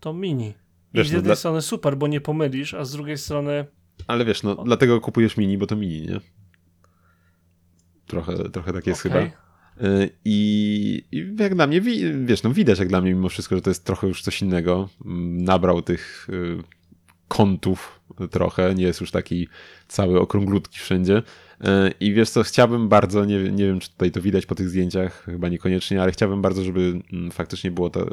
to 0.00 0.12
mini. 0.12 0.48
I 0.48 0.54
Wiesz, 0.94 1.08
z 1.08 1.10
no 1.10 1.16
jednej 1.16 1.28
dla- 1.28 1.36
strony 1.36 1.62
super, 1.62 1.96
bo 1.96 2.06
nie 2.06 2.20
pomylisz, 2.20 2.74
a 2.74 2.84
z 2.84 2.92
drugiej 2.92 3.18
strony 3.18 3.66
Ale 4.06 4.24
wiesz, 4.24 4.42
no, 4.42 4.54
dlatego 4.54 5.00
kupujesz 5.00 5.36
mini, 5.36 5.58
bo 5.58 5.66
to 5.66 5.76
mini, 5.76 6.02
nie? 6.02 6.20
Trochę, 8.06 8.48
trochę 8.50 8.72
tak 8.72 8.86
jest 8.86 9.06
okej. 9.06 9.22
chyba. 9.30 9.45
Y, 9.82 10.10
I, 10.24 11.04
I 11.12 11.34
jak 11.38 11.54
dla 11.54 11.66
mnie, 11.66 11.80
wi- 11.80 12.24
wiesz, 12.24 12.42
no 12.42 12.50
widać 12.50 12.78
jak 12.78 12.88
dla 12.88 13.00
mnie 13.00 13.14
mimo 13.14 13.28
wszystko, 13.28 13.54
że 13.54 13.62
to 13.62 13.70
jest 13.70 13.84
trochę 13.84 14.06
już 14.08 14.22
coś 14.22 14.42
innego. 14.42 14.88
Mm, 15.04 15.44
Nabrał 15.44 15.82
tych 15.82 16.28
y, 16.32 16.62
kątów 17.28 18.00
trochę, 18.30 18.74
nie 18.74 18.84
jest 18.84 19.00
już 19.00 19.10
taki 19.10 19.48
cały 19.88 20.20
okrąglutki 20.20 20.78
wszędzie. 20.78 21.16
Y, 21.18 21.64
I 22.00 22.12
wiesz 22.12 22.30
co, 22.30 22.42
chciałbym 22.42 22.88
bardzo, 22.88 23.24
nie, 23.24 23.38
nie 23.38 23.64
wiem 23.66 23.80
czy 23.80 23.90
tutaj 23.90 24.10
to 24.10 24.22
widać 24.22 24.46
po 24.46 24.54
tych 24.54 24.68
zdjęciach, 24.68 25.24
chyba 25.24 25.48
niekoniecznie, 25.48 26.02
ale 26.02 26.12
chciałbym 26.12 26.42
bardzo, 26.42 26.64
żeby 26.64 27.00
mm, 27.12 27.30
faktycznie 27.30 27.70
było 27.70 27.90
to 27.90 28.06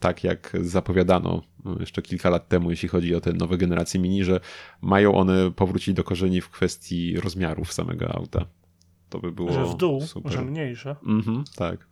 tak 0.00 0.24
jak 0.24 0.52
zapowiadano 0.60 1.42
jeszcze 1.80 2.02
kilka 2.02 2.30
lat 2.30 2.48
temu, 2.48 2.70
jeśli 2.70 2.88
chodzi 2.88 3.14
o 3.14 3.20
te 3.20 3.32
nowe 3.32 3.58
generacje 3.58 4.00
mini, 4.00 4.24
że 4.24 4.40
mają 4.80 5.14
one 5.14 5.50
powrócić 5.50 5.94
do 5.94 6.04
korzeni 6.04 6.40
w 6.40 6.50
kwestii 6.50 7.16
rozmiarów 7.20 7.72
samego 7.72 8.14
auta. 8.14 8.46
To 9.12 9.18
by 9.18 9.32
było 9.32 9.52
Że 9.52 9.64
w 9.64 9.74
dół, 9.74 10.00
super. 10.00 10.32
że 10.32 10.42
mniejsze. 10.42 10.96
Mhm, 11.06 11.44
tak. 11.56 11.86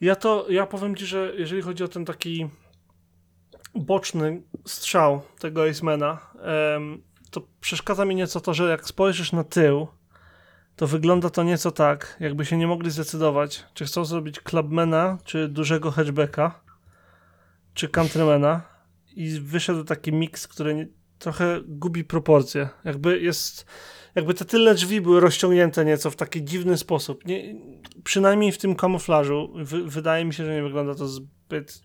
Ja 0.00 0.16
to, 0.16 0.46
ja 0.48 0.66
powiem 0.66 0.96
ci, 0.96 1.06
że 1.06 1.32
jeżeli 1.36 1.62
chodzi 1.62 1.84
o 1.84 1.88
ten 1.88 2.04
taki 2.04 2.48
boczny 3.74 4.42
strzał 4.66 5.22
tego 5.38 5.64
Acemana, 5.64 6.18
em, 6.76 7.02
to 7.30 7.42
przeszkadza 7.60 8.04
mi 8.04 8.14
nieco 8.14 8.40
to, 8.40 8.54
że 8.54 8.70
jak 8.70 8.86
spojrzysz 8.86 9.32
na 9.32 9.44
tył, 9.44 9.86
to 10.76 10.86
wygląda 10.86 11.30
to 11.30 11.42
nieco 11.42 11.70
tak, 11.70 12.16
jakby 12.20 12.44
się 12.44 12.56
nie 12.56 12.66
mogli 12.66 12.90
zdecydować, 12.90 13.64
czy 13.74 13.84
chcą 13.84 14.04
zrobić 14.04 14.40
Clubmana, 14.40 15.18
czy 15.24 15.48
dużego 15.48 15.90
hatchbacka, 15.90 16.60
czy 17.74 17.88
Countrymana 17.88 18.62
i 19.16 19.40
wyszedł 19.40 19.84
taki 19.84 20.12
miks, 20.12 20.48
który 20.48 20.74
nie, 20.74 20.86
trochę 21.18 21.60
gubi 21.66 22.04
proporcje. 22.04 22.68
Jakby 22.84 23.20
jest, 23.20 23.66
jakby 24.14 24.34
te 24.34 24.44
tylne 24.44 24.74
drzwi 24.74 25.00
były 25.00 25.20
rozciągnięte 25.20 25.84
nieco 25.84 26.10
w 26.10 26.16
taki 26.16 26.44
dziwny 26.44 26.78
sposób. 26.78 27.24
Nie, 27.26 27.54
przynajmniej 28.04 28.52
w 28.52 28.58
tym 28.58 28.74
kamuflażu 28.74 29.52
wy, 29.54 29.84
wydaje 29.84 30.24
mi 30.24 30.34
się, 30.34 30.44
że 30.44 30.54
nie 30.54 30.62
wygląda 30.62 30.94
to 30.94 31.08
zbyt 31.08 31.82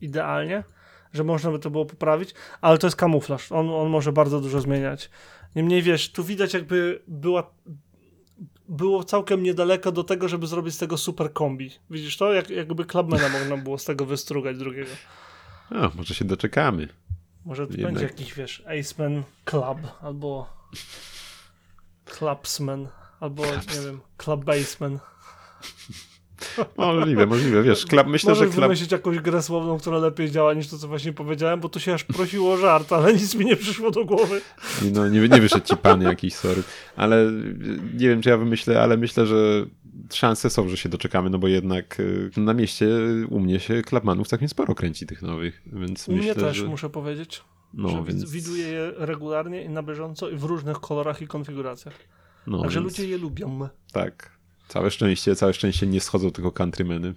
idealnie, 0.00 0.64
że 1.12 1.24
można 1.24 1.50
by 1.50 1.58
to 1.58 1.70
było 1.70 1.86
poprawić, 1.86 2.34
ale 2.60 2.78
to 2.78 2.86
jest 2.86 2.96
kamuflaż. 2.96 3.52
On, 3.52 3.70
on 3.70 3.88
może 3.88 4.12
bardzo 4.12 4.40
dużo 4.40 4.60
zmieniać. 4.60 5.10
Niemniej 5.56 5.82
wiesz, 5.82 6.12
tu 6.12 6.24
widać 6.24 6.54
jakby 6.54 7.02
była 7.06 7.54
było 8.68 9.04
całkiem 9.04 9.42
niedaleko 9.42 9.92
do 9.92 10.04
tego, 10.04 10.28
żeby 10.28 10.46
zrobić 10.46 10.74
z 10.74 10.78
tego 10.78 10.96
super 10.96 11.32
kombi. 11.32 11.70
Widzisz 11.90 12.16
to? 12.16 12.32
Jak, 12.32 12.50
jakby 12.50 12.84
Clubmana 12.84 13.28
można 13.38 13.56
było 13.56 13.78
z 13.78 13.84
tego 13.84 14.06
wystrugać 14.06 14.58
drugiego. 14.58 14.90
O, 15.70 15.90
może 15.94 16.14
się 16.14 16.24
doczekamy. 16.24 16.88
Może 17.44 17.66
to 17.66 17.72
Jednak. 17.72 17.92
będzie 17.92 18.06
jakiś, 18.06 18.34
wiesz, 18.34 18.62
Aceman 18.66 19.22
Club, 19.44 19.78
albo 20.00 20.48
Clubsman, 22.10 22.88
albo, 23.20 23.42
nie 23.46 23.86
wiem, 23.86 24.00
Club 24.18 24.44
Baseman. 24.44 24.98
Możliwe, 26.76 27.26
możliwe. 27.26 27.62
Wiesz, 27.62 27.86
klap, 27.86 28.06
myślę, 28.06 28.30
Możesz 28.30 28.48
że 28.48 28.54
klap, 28.54 28.64
wymyślić 28.64 28.92
jakąś 28.92 29.18
grę 29.18 29.42
słowną, 29.42 29.78
która 29.78 29.98
lepiej 29.98 30.30
działa 30.30 30.54
niż 30.54 30.68
to, 30.68 30.78
co 30.78 30.88
właśnie 30.88 31.12
powiedziałem, 31.12 31.60
bo 31.60 31.68
tu 31.68 31.80
się 31.80 31.94
aż 31.94 32.04
prosiło 32.04 32.52
o 32.52 32.56
żart, 32.56 32.92
ale 32.92 33.12
nic 33.12 33.34
mi 33.34 33.44
nie 33.44 33.56
przyszło 33.56 33.90
do 33.90 34.04
głowy. 34.04 34.40
no, 34.92 35.08
nie, 35.08 35.28
nie 35.28 35.40
wyszedł 35.40 35.66
ci 35.66 35.76
pan 35.76 36.02
jakiś, 36.02 36.34
sorry. 36.34 36.62
Ale 36.96 37.22
y, 37.26 37.80
nie 37.94 38.08
wiem, 38.08 38.22
czy 38.22 38.28
ja 38.28 38.36
wymyślę, 38.36 38.82
ale 38.82 38.96
myślę, 38.96 39.26
że 39.26 39.66
szanse 40.12 40.50
są, 40.50 40.68
że 40.68 40.76
się 40.76 40.88
doczekamy, 40.88 41.30
no 41.30 41.38
bo 41.38 41.48
jednak 41.48 42.00
y, 42.00 42.30
na 42.36 42.54
mieście 42.54 42.88
u 43.30 43.40
mnie 43.40 43.60
się 43.60 43.82
klapmanów 43.82 44.28
całkiem 44.28 44.48
sporo 44.48 44.74
kręci 44.74 45.06
tych 45.06 45.22
nowych, 45.22 45.62
więc 45.66 46.08
U 46.08 46.12
myślę, 46.12 46.34
mnie 46.34 46.42
też, 46.42 46.56
że... 46.56 46.66
muszę 46.66 46.90
powiedzieć, 46.90 47.42
No, 47.74 47.88
że 47.88 48.02
więc... 48.04 48.30
widuję 48.30 48.66
je 48.66 48.92
regularnie 48.96 49.64
i 49.64 49.68
na 49.68 49.82
bieżąco 49.82 50.28
i 50.30 50.36
w 50.36 50.44
różnych 50.44 50.80
kolorach 50.80 51.22
i 51.22 51.26
konfiguracjach. 51.26 51.94
No, 52.46 52.62
Także 52.62 52.80
więc, 52.80 52.98
ludzie 52.98 53.08
je 53.08 53.18
lubią. 53.18 53.68
Tak. 53.92 54.40
Całe 54.68 54.90
szczęście, 54.90 55.36
całe 55.36 55.52
szczęście 55.54 55.86
nie 55.86 56.00
schodzą 56.00 56.30
tylko 56.30 56.52
countrymeny. 56.52 57.14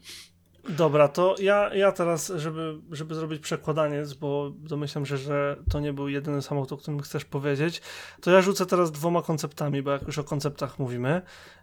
Dobra, 0.70 1.08
to 1.08 1.36
ja, 1.40 1.74
ja 1.74 1.92
teraz, 1.92 2.32
żeby, 2.36 2.76
żeby 2.92 3.16
zrobić 3.16 3.42
przekładaniec, 3.42 4.14
bo 4.14 4.52
domyślam 4.56 5.06
się, 5.06 5.18
że 5.18 5.58
to 5.72 5.80
nie 5.80 5.94
był 5.94 6.10
jedyny 6.10 6.42
samochód, 6.42 6.72
o 6.72 6.78
którym 6.78 7.00
chcesz 7.02 7.26
powiedzieć, 7.26 7.82
to 8.22 8.32
ja 8.32 8.42
rzucę 8.42 8.66
teraz 8.66 8.92
dwoma 8.92 9.22
konceptami, 9.22 9.82
bo 9.82 9.92
jak 9.92 10.02
już 10.02 10.18
o 10.18 10.24
konceptach 10.24 10.80
mówimy. 10.80 11.22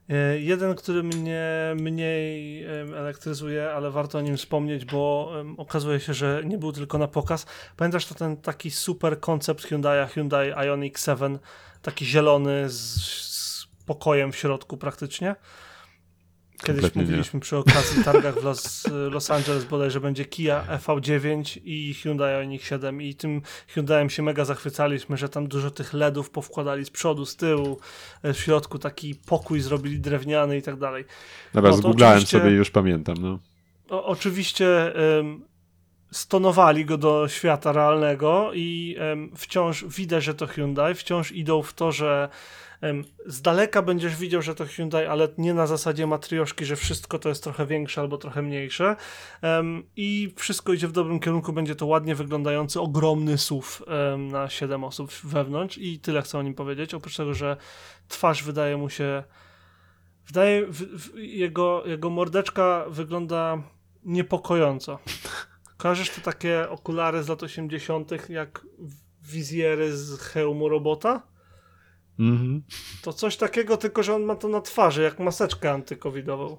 E, 0.09 0.41
Jeden, 0.41 0.75
który 0.75 1.03
mnie 1.03 1.75
mniej 1.77 2.65
elektryzuje, 2.97 3.73
ale 3.73 3.91
warto 3.91 4.19
o 4.19 4.21
nim 4.21 4.37
wspomnieć, 4.37 4.85
bo 4.85 5.33
okazuje 5.57 6.01
się, 6.01 6.15
że 6.15 6.43
nie 6.45 6.59
był 6.59 6.73
tylko 6.73 6.99
na 6.99 7.09
pokaz. 7.09 7.47
Pamiętasz 7.77 8.07
to 8.07 8.15
ten 8.15 8.37
taki 8.37 8.71
super 8.71 9.21
koncept 9.21 9.65
Hyundai, 9.65 10.09
Hyundai 10.09 10.53
Ioniq 10.67 10.99
7, 10.99 11.39
taki 11.83 12.07
zielony 12.07 12.69
z, 12.69 13.05
z 13.31 13.67
pokojem 13.87 14.33
w 14.33 14.37
środku 14.37 14.77
praktycznie? 14.77 15.37
Kiedyś 16.65 16.83
Kompletnie 16.83 17.03
nie. 17.03 17.07
mówiliśmy 17.07 17.41
przy 17.41 17.57
okazji 17.57 18.05
targach 18.05 18.41
w 18.41 18.45
Los, 18.45 18.87
Los 19.15 19.31
Angeles 19.31 19.65
bodaj, 19.65 19.91
że 19.91 20.01
będzie 20.01 20.25
Kia 20.25 20.65
EV9 20.71 21.61
i 21.65 21.95
Hyundai 21.95 22.35
Ioniq 22.35 22.63
7 22.63 23.03
i 23.03 23.15
tym 23.15 23.43
Hyundaiem 23.67 24.11
się 24.11 24.23
mega 24.23 24.45
zachwycaliśmy, 24.45 25.17
że 25.17 25.29
tam 25.29 25.47
dużo 25.49 25.71
tych 25.71 25.95
LEDów 25.95 26.31
powkładali 26.31 26.85
z 26.85 26.91
przodu, 26.91 27.27
z 27.27 27.37
tyłu, 27.37 27.79
e, 28.23 28.33
w 28.33 28.41
środku 28.41 28.79
taki 28.79 29.15
pokój 29.15 29.61
zrobili 29.61 30.01
drewniany 30.01 30.59
i 30.59 30.63
tak 30.63 30.77
dalej. 30.77 31.05
Dobra, 31.55 31.71
No 31.71 31.77
zgooglałem 31.77 32.27
sobie 32.27 32.51
i 32.51 32.55
już 32.55 32.71
pamiętam, 32.71 33.17
no. 33.21 33.39
O, 33.91 34.05
oczywiście 34.07 34.93
stonowali 36.13 36.85
go 36.85 36.99
do 36.99 37.29
świata 37.29 37.73
realnego 37.73 38.51
i 38.55 38.97
wciąż 39.37 39.85
widać, 39.85 40.25
że 40.25 40.35
to 40.35 40.47
Hyundai, 40.47 40.95
wciąż 40.95 41.33
idą 41.33 41.63
w 41.63 41.73
to, 41.73 41.93
że 41.93 42.29
z 43.27 43.43
daleka 43.43 43.83
będziesz 43.83 44.17
widział, 44.17 44.43
że 44.43 44.55
to 44.55 44.65
Hyundai, 44.67 45.07
ale 45.07 45.29
nie 45.39 45.55
na 45.55 45.67
zasadzie 45.67 46.07
matrioszki, 46.07 46.65
że 46.65 46.77
wszystko 46.77 47.19
to 47.19 47.29
jest 47.29 47.45
trochę 47.45 47.67
większe 47.67 48.01
albo 48.01 48.19
trochę 48.19 48.43
mniejsze 48.43 48.97
i 49.97 50.33
wszystko 50.37 50.73
idzie 50.73 50.89
w 50.89 50.93
dobrym 50.93 51.21
kierunku, 51.21 51.53
będzie 51.53 51.75
to 51.75 51.87
ładnie 51.87 52.15
wyglądający, 52.15 52.81
ogromny 52.81 53.39
SUV 53.39 53.67
na 54.19 54.49
7 54.49 54.85
osób 54.85 55.13
wewnątrz 55.25 55.79
i 55.79 56.01
tyle 56.01 56.23
chcę 56.23 56.39
o 56.39 56.43
nim 56.43 56.55
powiedzieć, 56.55 56.95
oprócz 56.95 57.17
tego, 57.17 57.35
że 57.35 57.57
twarz 58.09 58.43
wydaje 58.43 58.77
mu 58.77 58.91
się 58.91 59.23
wydaje, 60.27 60.67
jego, 61.17 61.83
jego 61.87 62.11
mordeczka 62.11 62.85
wygląda 62.89 63.63
niepokojąco. 64.05 64.99
Kojarzysz 65.77 66.11
te 66.11 66.21
takie 66.21 66.71
okulary 66.71 67.23
z 67.23 67.29
lat 67.29 67.43
80., 67.43 68.29
jak 68.29 68.67
wizjery 69.23 69.97
z 69.97 70.21
hełmu 70.21 70.69
robota? 70.69 71.23
Mhm. 72.21 72.63
To 73.03 73.13
coś 73.13 73.37
takiego, 73.37 73.77
tylko 73.77 74.03
że 74.03 74.15
on 74.15 74.23
ma 74.23 74.37
to 74.37 74.49
na 74.49 74.61
twarzy, 74.61 75.03
jak 75.03 75.19
maseczkę 75.19 75.71
antykowidową. 75.73 76.57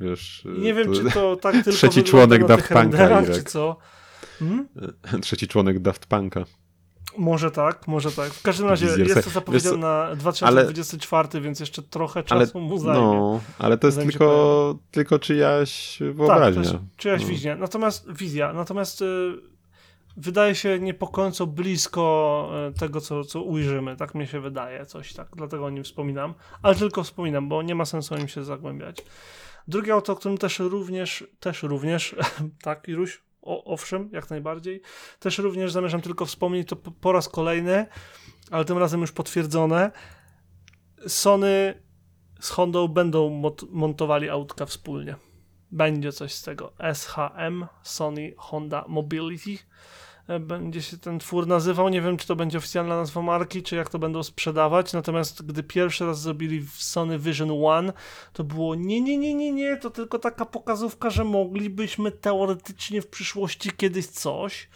Wiesz, 0.00 0.46
I 0.58 0.60
nie 0.60 0.74
wiem, 0.74 0.86
to- 0.86 0.94
czy 0.94 1.10
to 1.10 1.36
tak 1.36 1.54
tylko 1.64 1.70
Trzeci 1.72 2.02
członek 2.02 2.40
na 2.40 2.46
Daft 2.48 2.68
Punka, 2.68 3.22
czy 3.34 3.42
co. 3.42 3.76
Hmm? 4.38 4.68
Trzeci 5.22 5.48
członek 5.48 5.78
Daft 5.78 6.06
Punka. 6.06 6.44
Może 7.18 7.50
tak, 7.50 7.88
może 7.88 8.12
tak. 8.12 8.32
W 8.32 8.42
każdym 8.42 8.68
razie 8.68 8.86
Wizjer 8.86 9.08
jest 9.08 9.24
to 9.24 9.30
zapowiedziane 9.30 9.76
wiesz 9.76 9.80
na 9.80 10.16
2024, 10.16 11.40
więc 11.40 11.60
jeszcze 11.60 11.82
trochę 11.82 12.22
Ale, 12.30 12.46
czasu 12.46 12.60
mu 12.60 12.78
zajmie. 12.78 13.00
no, 13.00 13.40
ale 13.58 13.78
to 13.78 13.86
jest 13.86 13.98
tylko, 13.98 14.78
tylko 14.90 15.18
czyjaś 15.18 15.98
Tak, 15.98 16.12
wyobraźnia. 16.16 16.62
to 16.62 16.68
jest 16.70 16.84
czyjaś 16.96 17.22
No. 17.22 17.28
wizja. 17.28 17.56
Natomiast 17.56 18.12
wizja, 18.12 18.52
natomiast 18.52 19.02
y, 19.02 19.32
wydaje 20.16 20.54
się 20.54 20.80
niepokojąco 20.80 21.46
blisko 21.46 22.50
y, 22.70 22.78
tego, 22.78 23.00
co, 23.00 23.24
co 23.24 23.42
ujrzymy. 23.42 23.96
Tak 23.96 24.14
mi 24.14 24.26
się 24.26 24.40
wydaje, 24.40 24.86
coś 24.86 25.12
tak. 25.12 25.28
Dlatego 25.36 25.64
o 25.64 25.70
nim 25.70 25.84
wspominam. 25.84 26.34
Ale 26.62 26.74
tylko 26.74 27.02
wspominam, 27.02 27.48
bo 27.48 27.62
nie 27.62 27.74
ma 27.74 27.84
sensu 27.84 28.14
o 28.14 28.18
nim 28.18 28.28
się 28.28 28.44
zagłębiać. 28.44 28.96
Drugie 29.68 29.92
auto, 29.92 30.12
o 30.12 30.16
którym 30.16 30.38
też 30.38 30.58
również, 30.58 31.24
też 31.40 31.62
również, 31.62 32.16
tak, 32.62 32.88
Iruś, 32.88 33.22
o, 33.42 33.64
owszem, 33.64 34.10
jak 34.12 34.30
najbardziej. 34.30 34.82
Też 35.18 35.38
również 35.38 35.72
zamierzam 35.72 36.00
tylko 36.00 36.26
wspomnieć 36.26 36.68
to 36.68 36.76
po, 36.76 37.12
raz 37.12 37.28
kolejny, 37.28 37.86
ale 38.50 38.64
tym 38.64 38.78
razem 38.78 39.00
już 39.00 39.12
potwierdzone. 39.12 39.90
Sony 41.06 41.82
z 42.40 42.50
Hondą 42.50 42.88
będą 42.88 43.42
montowali 43.70 44.30
autka 44.30 44.66
wspólnie. 44.66 45.16
Będzie 45.70 46.12
coś 46.12 46.34
z 46.34 46.42
tego. 46.42 46.72
SHM, 46.94 47.66
Sony 47.82 48.34
Honda 48.36 48.84
Mobility 48.88 49.50
e, 49.50 49.56
będzie 50.40 50.82
się 50.82 50.98
ten 50.98 51.18
twór 51.18 51.46
nazywał. 51.46 51.88
Nie 51.88 52.02
wiem, 52.02 52.16
czy 52.16 52.26
to 52.26 52.36
będzie 52.36 52.58
oficjalna 52.58 52.96
nazwa 52.96 53.22
marki, 53.22 53.62
czy 53.62 53.76
jak 53.76 53.88
to 53.88 53.98
będą 53.98 54.22
sprzedawać. 54.22 54.92
Natomiast 54.92 55.46
gdy 55.46 55.62
pierwszy 55.62 56.06
raz 56.06 56.20
zrobili 56.20 56.60
w 56.60 56.82
Sony 56.82 57.18
Vision 57.18 57.50
One, 57.64 57.92
to 58.32 58.44
było 58.44 58.74
nie, 58.74 59.00
nie, 59.00 59.18
nie, 59.18 59.34
nie, 59.34 59.52
nie, 59.52 59.76
to 59.76 59.90
tylko 59.90 60.18
taka 60.18 60.44
pokazówka, 60.44 61.10
że 61.10 61.24
moglibyśmy 61.24 62.10
teoretycznie 62.10 63.02
w 63.02 63.06
przyszłości 63.06 63.70
kiedyś 63.76 64.06
coś. 64.06 64.68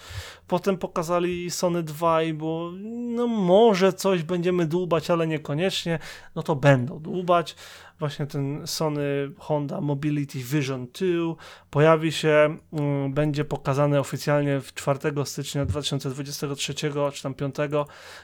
Potem 0.51 0.79
pokazali 0.79 1.51
Sony 1.51 1.83
2 1.83 2.23
i 2.23 2.35
było, 2.35 2.71
no 3.15 3.27
może 3.27 3.93
coś 3.93 4.23
będziemy 4.23 4.67
dłubać, 4.67 5.11
ale 5.11 5.27
niekoniecznie. 5.27 5.99
No 6.35 6.43
to 6.43 6.57
będą 6.57 7.01
dłubać. 7.01 7.57
Właśnie 7.99 8.27
ten 8.27 8.67
Sony 8.67 9.31
Honda 9.39 9.81
Mobility 9.81 10.39
Vision 10.39 10.87
2 10.87 11.35
pojawi 11.71 12.13
się, 12.13 12.57
mm, 12.73 13.13
będzie 13.13 13.45
pokazany 13.45 14.01
oficjalnie 14.01 14.61
w 14.61 14.75
4 14.75 15.25
stycznia 15.25 15.67
2023, 15.67 16.75
czy 17.13 17.23
tam 17.23 17.35
5 17.35 17.57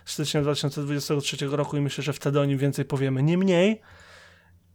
stycznia 0.05 0.43
2023 0.43 1.57
roku 1.57 1.77
i 1.77 1.81
myślę, 1.81 2.05
że 2.05 2.13
wtedy 2.13 2.41
o 2.41 2.45
nim 2.45 2.59
więcej 2.59 2.85
powiemy. 2.85 3.23
Niemniej, 3.23 3.81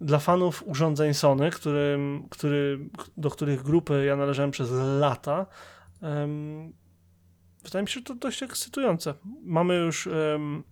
dla 0.01 0.19
fanów 0.19 0.63
urządzeń 0.67 1.13
Sony, 1.13 1.51
którym, 1.51 2.27
który, 2.29 2.79
do 3.17 3.29
których 3.29 3.63
grupy 3.63 4.05
ja 4.05 4.15
należałem 4.15 4.51
przez 4.51 4.71
lata, 4.99 5.45
wydaje 7.63 7.83
mi 7.83 7.89
się, 7.89 7.93
że 7.93 8.01
to 8.05 8.15
dość 8.15 8.43
ekscytujące. 8.43 9.13
Mamy 9.43 9.75
już 9.75 10.07
em, 10.07 10.63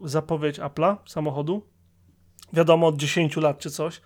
zapowiedź 0.00 0.58
Apple'a 0.58 0.96
samochodu. 1.06 1.62
Wiadomo, 2.52 2.86
od 2.86 2.96
10 2.96 3.36
lat 3.36 3.58
czy 3.58 3.70
coś. 3.70 4.00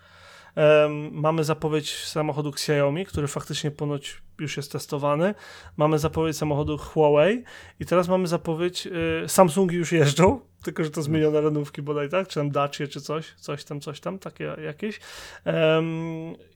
Em, 0.55 1.13
mamy 1.13 1.43
zapowiedź 1.43 1.95
samochodu 2.05 2.49
Xiaomi, 2.49 3.05
który 3.05 3.27
faktycznie 3.27 3.71
ponoć 3.71 4.21
już 4.39 4.57
jest 4.57 4.71
testowany. 4.71 5.35
Mamy 5.77 5.99
zapowiedź 5.99 6.37
samochodu 6.37 6.77
Huawei 6.77 7.43
i 7.79 7.85
teraz 7.85 8.07
mamy 8.07 8.27
zapowiedź, 8.27 8.87
y, 8.87 9.27
Samsungi 9.27 9.75
już 9.75 9.91
jeżdżą, 9.91 10.39
tylko 10.65 10.83
że 10.83 10.89
to 10.89 11.01
zmienione 11.01 11.41
renówki 11.41 11.81
bodaj, 11.81 12.09
tak? 12.09 12.27
Czy 12.27 12.35
tam 12.35 12.51
Dacia, 12.51 12.87
czy 12.87 13.01
coś, 13.01 13.35
coś 13.35 13.63
tam, 13.63 13.81
coś 13.81 13.99
tam, 13.99 14.19
takie 14.19 14.55
jakieś. 14.63 14.99
Em, 15.45 15.85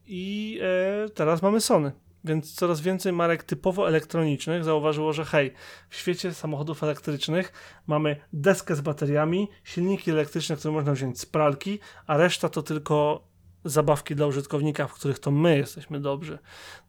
I 0.06 0.58
e, 0.62 1.08
teraz 1.08 1.42
mamy 1.42 1.60
Sony. 1.60 1.92
Więc 2.26 2.54
coraz 2.54 2.80
więcej 2.80 3.12
marek 3.12 3.44
typowo 3.44 3.88
elektronicznych 3.88 4.64
zauważyło, 4.64 5.12
że 5.12 5.24
hej, 5.24 5.52
w 5.88 5.96
świecie 5.96 6.34
samochodów 6.34 6.82
elektrycznych 6.82 7.52
mamy 7.86 8.16
deskę 8.32 8.76
z 8.76 8.80
bateriami, 8.80 9.48
silniki 9.64 10.10
elektryczne, 10.10 10.56
które 10.56 10.74
można 10.74 10.92
wziąć 10.92 11.20
z 11.20 11.26
pralki, 11.26 11.78
a 12.06 12.16
reszta 12.16 12.48
to 12.48 12.62
tylko 12.62 13.26
zabawki 13.64 14.14
dla 14.14 14.26
użytkownika, 14.26 14.86
w 14.86 14.92
których 14.92 15.18
to 15.18 15.30
my 15.30 15.58
jesteśmy 15.58 16.00
dobrzy. 16.00 16.38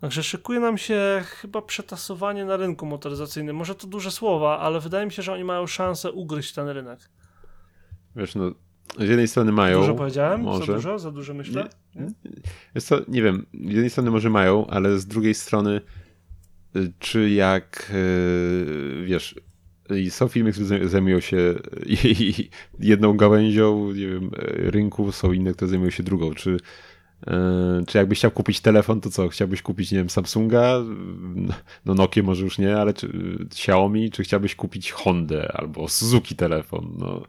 Także 0.01 0.23
szykuje 0.23 0.59
nam 0.59 0.77
się 0.77 1.23
chyba 1.25 1.61
przetasowanie 1.61 2.45
na 2.45 2.57
rynku 2.57 2.85
motoryzacyjnym. 2.85 3.55
Może 3.55 3.75
to 3.75 3.87
duże 3.87 4.11
słowa, 4.11 4.59
ale 4.59 4.79
wydaje 4.79 5.05
mi 5.05 5.11
się, 5.11 5.21
że 5.21 5.33
oni 5.33 5.43
mają 5.43 5.67
szansę 5.67 6.11
ugryźć 6.11 6.53
ten 6.53 6.67
rynek. 6.67 6.99
Wiesz, 8.15 8.35
no, 8.35 8.51
z 8.99 9.09
jednej 9.09 9.27
strony 9.27 9.51
mają. 9.51 9.79
Dużo 9.79 9.95
powiedziałem? 9.95 10.41
Może. 10.41 10.65
Za 10.65 10.73
dużo? 10.73 10.99
Za 10.99 11.11
dużo 11.11 11.33
myślę? 11.33 11.69
Nie? 11.95 12.07
Wiesz 12.75 12.83
co, 12.83 12.99
nie 13.07 13.21
wiem, 13.21 13.45
z 13.53 13.71
jednej 13.71 13.89
strony 13.89 14.11
może 14.11 14.29
mają, 14.29 14.67
ale 14.67 14.99
z 14.99 15.05
drugiej 15.05 15.33
strony, 15.33 15.81
y, 16.75 16.93
czy 16.99 17.29
jak, 17.29 17.91
y, 17.93 19.03
wiesz, 19.05 19.35
są 20.09 20.27
firmy, 20.27 20.51
które 20.51 20.65
zaj- 20.67 20.87
zajmują 20.87 21.19
się 21.19 21.37
jedną 22.79 23.13
gałęzią 23.13 23.91
nie 23.91 24.07
wiem, 24.07 24.25
y, 24.25 24.71
rynku, 24.71 25.11
są 25.11 25.31
inne, 25.31 25.53
które 25.53 25.69
zajmują 25.69 25.91
się 25.91 26.03
drugą. 26.03 26.33
Czy, 26.33 26.57
czy 27.87 27.97
jakbyś 27.97 28.17
chciał 28.17 28.31
kupić 28.31 28.61
telefon, 28.61 29.01
to 29.01 29.09
co? 29.09 29.27
Chciałbyś 29.27 29.61
kupić, 29.61 29.91
nie 29.91 29.97
wiem, 29.97 30.09
Samsunga, 30.09 30.79
no 31.85 31.93
Nokia 31.93 32.23
może 32.23 32.43
już 32.43 32.57
nie, 32.57 32.77
ale 32.77 32.93
czy, 32.93 33.09
Xiaomi, 33.45 34.11
czy 34.11 34.23
chciałbyś 34.23 34.55
kupić 34.55 34.91
Hondę 34.91 35.51
albo 35.53 35.87
Suzuki 35.87 36.35
telefon? 36.35 36.93
No, 36.97 37.23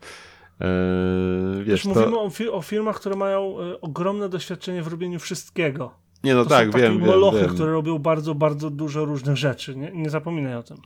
y, 0.61 1.65
Wiesz, 1.65 1.83
to... 1.83 1.89
mówimy 1.89 2.19
o, 2.19 2.29
fi- 2.31 2.49
o 2.53 2.63
firmach, 2.63 2.97
które 2.97 3.17
mają 3.17 3.61
y, 3.61 3.81
ogromne 3.81 4.29
doświadczenie 4.29 4.83
w 4.83 4.87
robieniu 4.87 5.19
wszystkiego. 5.19 5.95
Nie, 6.25 6.35
no 6.35 6.45
To 6.45 6.51
tak, 6.51 6.67
są 6.67 6.73
takie 6.73 6.85
wiem, 6.85 7.01
molochy, 7.01 7.41
wiem. 7.41 7.49
które 7.55 7.73
robią 7.73 7.99
bardzo, 7.99 8.35
bardzo 8.35 8.71
dużo 8.71 9.05
różnych 9.05 9.37
rzeczy. 9.37 9.77
Nie, 9.77 9.91
nie 9.93 10.11
zapominaj 10.11 10.55
o 10.57 10.63
tym. 10.63 10.77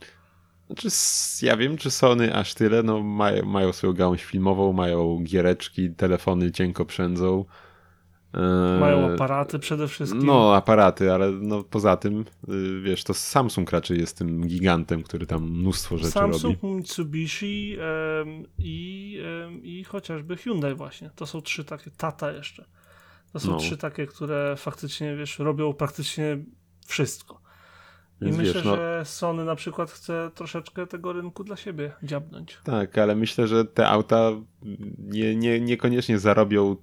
Znaczy, 0.67 0.87
ja 1.45 1.57
wiem, 1.57 1.77
czy 1.77 1.91
Sony 1.91 2.35
aż 2.35 2.53
tyle, 2.53 2.83
no 2.83 2.99
mają, 3.03 3.45
mają 3.45 3.73
swoją 3.73 3.93
gałąź 3.93 4.23
filmową, 4.23 4.73
mają 4.73 5.19
giereczki, 5.23 5.89
telefony 5.89 6.51
cienko 6.51 6.85
przędzą. 6.85 7.45
Eee, 8.33 8.79
Mają 8.79 9.13
aparaty 9.13 9.59
przede 9.59 9.87
wszystkim. 9.87 10.25
No, 10.25 10.55
aparaty, 10.55 11.11
ale 11.13 11.31
no, 11.31 11.63
poza 11.63 11.97
tym, 11.97 12.25
y, 12.49 12.81
wiesz, 12.81 13.03
to 13.03 13.13
Samsung 13.13 13.71
raczej 13.71 13.99
jest 13.99 14.17
tym 14.17 14.47
gigantem, 14.47 15.03
który 15.03 15.25
tam 15.25 15.43
mnóstwo 15.43 15.97
rzeczy 15.97 16.11
Samsung, 16.11 16.61
robi. 16.63 16.75
Mitsubishi 16.75 17.77
em, 18.21 18.43
i, 18.57 19.17
em, 19.45 19.63
i 19.63 19.83
chociażby 19.83 20.37
Hyundai 20.37 20.75
właśnie. 20.75 21.09
To 21.15 21.25
są 21.25 21.41
trzy 21.41 21.63
takie, 21.65 21.91
Tata 21.91 22.31
jeszcze. 22.31 22.65
To 23.33 23.39
są 23.39 23.51
No. 23.51 23.57
trzy 23.57 23.77
takie, 23.77 24.07
które 24.07 24.55
faktycznie, 24.57 25.15
wiesz, 25.15 25.39
robią 25.39 25.73
praktycznie 25.73 26.37
wszystko. 26.87 27.41
I 28.21 28.25
Więc 28.25 28.37
myślę, 28.37 28.53
wiesz, 28.53 28.63
no, 28.65 28.75
że 28.75 29.01
Sony 29.05 29.45
na 29.45 29.55
przykład 29.55 29.91
chce 29.91 30.31
troszeczkę 30.35 30.87
tego 30.87 31.13
rynku 31.13 31.43
dla 31.43 31.55
siebie 31.55 31.91
dziabnąć. 32.03 32.57
Tak, 32.63 32.97
ale 32.97 33.15
myślę, 33.15 33.47
że 33.47 33.65
te 33.65 33.87
auta 33.87 34.31
nie, 34.99 35.35
nie, 35.35 35.59
niekoniecznie 35.61 36.19
zarobią 36.19 36.75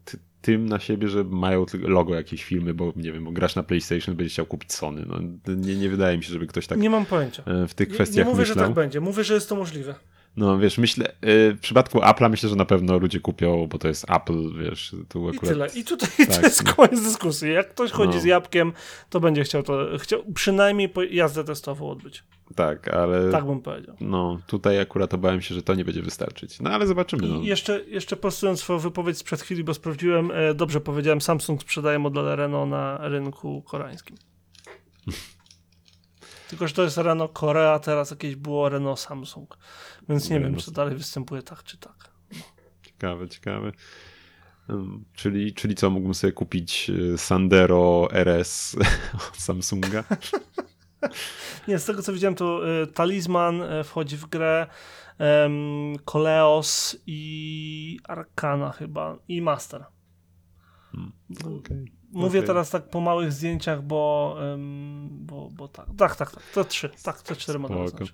tym 0.43 0.67
na 0.69 0.79
siebie, 0.79 1.09
że 1.09 1.25
mają 1.25 1.67
logo 1.83 2.15
jakiejś 2.15 2.45
firmy, 2.45 2.75
bo 2.75 2.93
nie 2.97 3.13
wiem, 3.13 3.25
bo 3.25 3.33
grasz 3.33 3.57
na 3.57 3.63
PlayStation, 3.63 4.17
będzie 4.17 4.31
chciał 4.33 4.47
kupić 4.47 4.73
Sony. 4.73 5.05
No, 5.07 5.19
nie, 5.57 5.77
nie 5.77 5.89
wydaje 5.89 6.17
mi 6.19 6.25
się, 6.25 6.33
żeby 6.33 6.47
ktoś 6.47 6.67
tak 6.67 6.79
Nie 6.79 6.91
mam 6.91 7.07
pojęcia. 7.07 7.43
e, 7.47 7.69
w 7.69 7.75
tych 7.75 7.89
Nie, 7.89 7.95
kwestiach 7.95 8.27
nie 8.27 8.33
mówię, 8.33 8.45
że 8.47 8.51
myślał. 8.55 8.67
tak 8.67 8.75
będzie. 8.75 9.01
Mówię, 9.01 9.25
że 9.25 9.35
jest 9.35 9.49
to 9.49 9.57
możliwe. 9.57 9.95
No 10.37 10.59
wiesz, 10.59 10.79
myślę, 10.79 11.09
y, 11.09 11.13
w 11.55 11.61
przypadku 11.61 11.99
Apple'a 11.99 12.31
myślę, 12.31 12.49
że 12.49 12.57
na 12.57 12.65
pewno 12.65 12.99
ludzie 12.99 13.21
kupią, 13.21 13.67
bo 13.67 13.79
to 13.79 13.89
jest 13.89 14.11
Apple, 14.11 14.53
wiesz, 14.65 14.95
tu 15.09 15.27
I 15.31 15.37
akurat... 15.37 15.53
tyle. 15.55 15.67
I 15.75 15.85
tutaj 15.85 16.09
Tak, 16.27 16.37
to 16.37 16.41
jest 16.43 16.65
no. 16.65 16.73
koniec 16.75 17.03
dyskusji. 17.03 17.53
Jak 17.53 17.71
ktoś 17.71 17.91
chodzi 17.91 18.15
No. 18.15 18.21
z 18.21 18.25
jabłkiem, 18.25 18.73
to 19.11 19.21
będzie 19.21 19.45
chciał 19.45 19.63
to, 19.63 19.87
chciał 19.99 20.23
przynajmniej 20.35 20.93
jazdę 21.11 21.45
testową 21.45 21.91
odbyć. 21.91 22.25
Tak, 22.57 22.89
ale 22.89 23.31
Tak 23.31 23.47
bym 23.47 23.61
powiedział. 23.63 23.97
no 24.01 24.39
tutaj 24.47 24.81
akurat 24.81 25.15
obawiam 25.15 25.43
się, 25.43 25.55
że 25.55 25.63
to 25.63 25.75
nie 25.75 25.85
będzie 25.85 26.03
wystarczyć. 26.03 26.61
No 26.61 26.71
ale 26.71 26.87
zobaczymy. 26.87 27.29
No. 27.29 27.41
I 27.41 27.45
jeszcze, 27.45 27.85
jeszcze 27.85 28.17
prostując 28.17 28.61
swoją 28.61 28.79
wypowiedź 28.79 29.19
sprzed 29.19 29.41
chwili, 29.43 29.65
bo 29.65 29.75
sprawdziłem, 29.75 30.31
e, 30.31 30.55
dobrze 30.55 30.81
powiedziałem, 30.81 31.21
Samsung 31.21 31.63
sprzedaje 31.63 31.99
modele 31.99 32.37
Renault 32.37 32.71
na 32.71 33.09
rynku 33.09 33.63
koreańskim. 33.63 34.17
Tylko, 36.51 36.69
że 36.69 36.75
to 36.75 36.83
jest 36.83 36.97
Renault 36.99 37.33
Korea, 37.33 37.79
teraz 37.79 38.11
jakieś 38.11 38.37
było 38.37 38.69
Renault 38.69 39.01
Samsung. 39.01 39.59
Więc 40.09 40.25
nie 40.31 40.35
wiem, 40.35 40.43
Renault. 40.43 40.65
czy 40.65 40.73
dalej 40.73 40.97
występuje 40.97 41.43
tak, 41.43 41.65
czy 41.65 41.79
tak. 41.79 42.11
Ciekawe, 42.83 43.29
ciekawe. 43.29 43.73
Czyli, 45.15 45.55
czyli 45.55 45.75
co, 45.75 45.91
mógłbym 45.91 46.15
sobie 46.15 46.33
kupić 46.33 46.91
y, 46.91 47.19
Sandero 47.19 48.09
RS 48.13 48.77
od 49.31 49.37
Samsunga? 49.37 50.05
Nie, 51.69 51.79
z 51.79 51.85
tego 51.85 52.03
co 52.03 52.13
widziałem, 52.13 52.35
to 52.35 52.81
y, 52.83 52.87
Talisman 52.87 53.63
y, 53.63 53.85
wchodzi 53.85 54.17
w 54.17 54.27
grę, 54.27 54.67
Koleos 56.05 56.97
i 57.07 57.99
Arkana 58.05 58.73
chyba, 58.73 59.17
i 59.29 59.43
Master. 59.43 59.85
Okay. 61.41 61.85
Mówię 62.13 62.39
Okej. 62.39 62.47
teraz 62.47 62.71
tak 62.71 62.91
po 62.91 63.01
małych 63.01 63.33
zdjęciach, 63.33 63.83
bo, 63.83 64.37
bo, 65.11 65.49
bo 65.53 65.69
tak, 65.69 65.87
tak, 65.99 66.17
tak, 66.17 66.31
tak, 66.31 66.43
to 66.55 66.65
trzy, 66.65 66.91
tak, 67.03 67.23
to 67.23 67.37
cztery 67.37 67.59
modele 67.59 67.89
znaczy. 67.89 68.13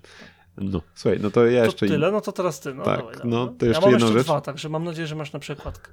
No, 0.57 0.81
słuchaj, 0.95 1.19
no 1.19 1.31
to 1.31 1.45
ja 1.45 1.59
To 1.59 1.65
jeszcze... 1.65 1.87
tyle, 1.87 2.11
no 2.11 2.21
to 2.21 2.31
teraz 2.31 2.59
ty, 2.59 2.73
no 2.73 2.83
Tak, 2.83 2.99
dawaj, 2.99 3.15
no, 3.23 3.47
to 3.47 3.65
jeszcze 3.65 3.81
ja 3.81 3.91
mam 3.91 3.99
jeszcze 3.99 4.13
rzecz. 4.13 4.25
dwa, 4.25 4.41
także 4.41 4.69
mam 4.69 4.83
nadzieję, 4.83 5.07
że 5.07 5.15
masz 5.15 5.33
na 5.33 5.39
przykładkę. 5.39 5.91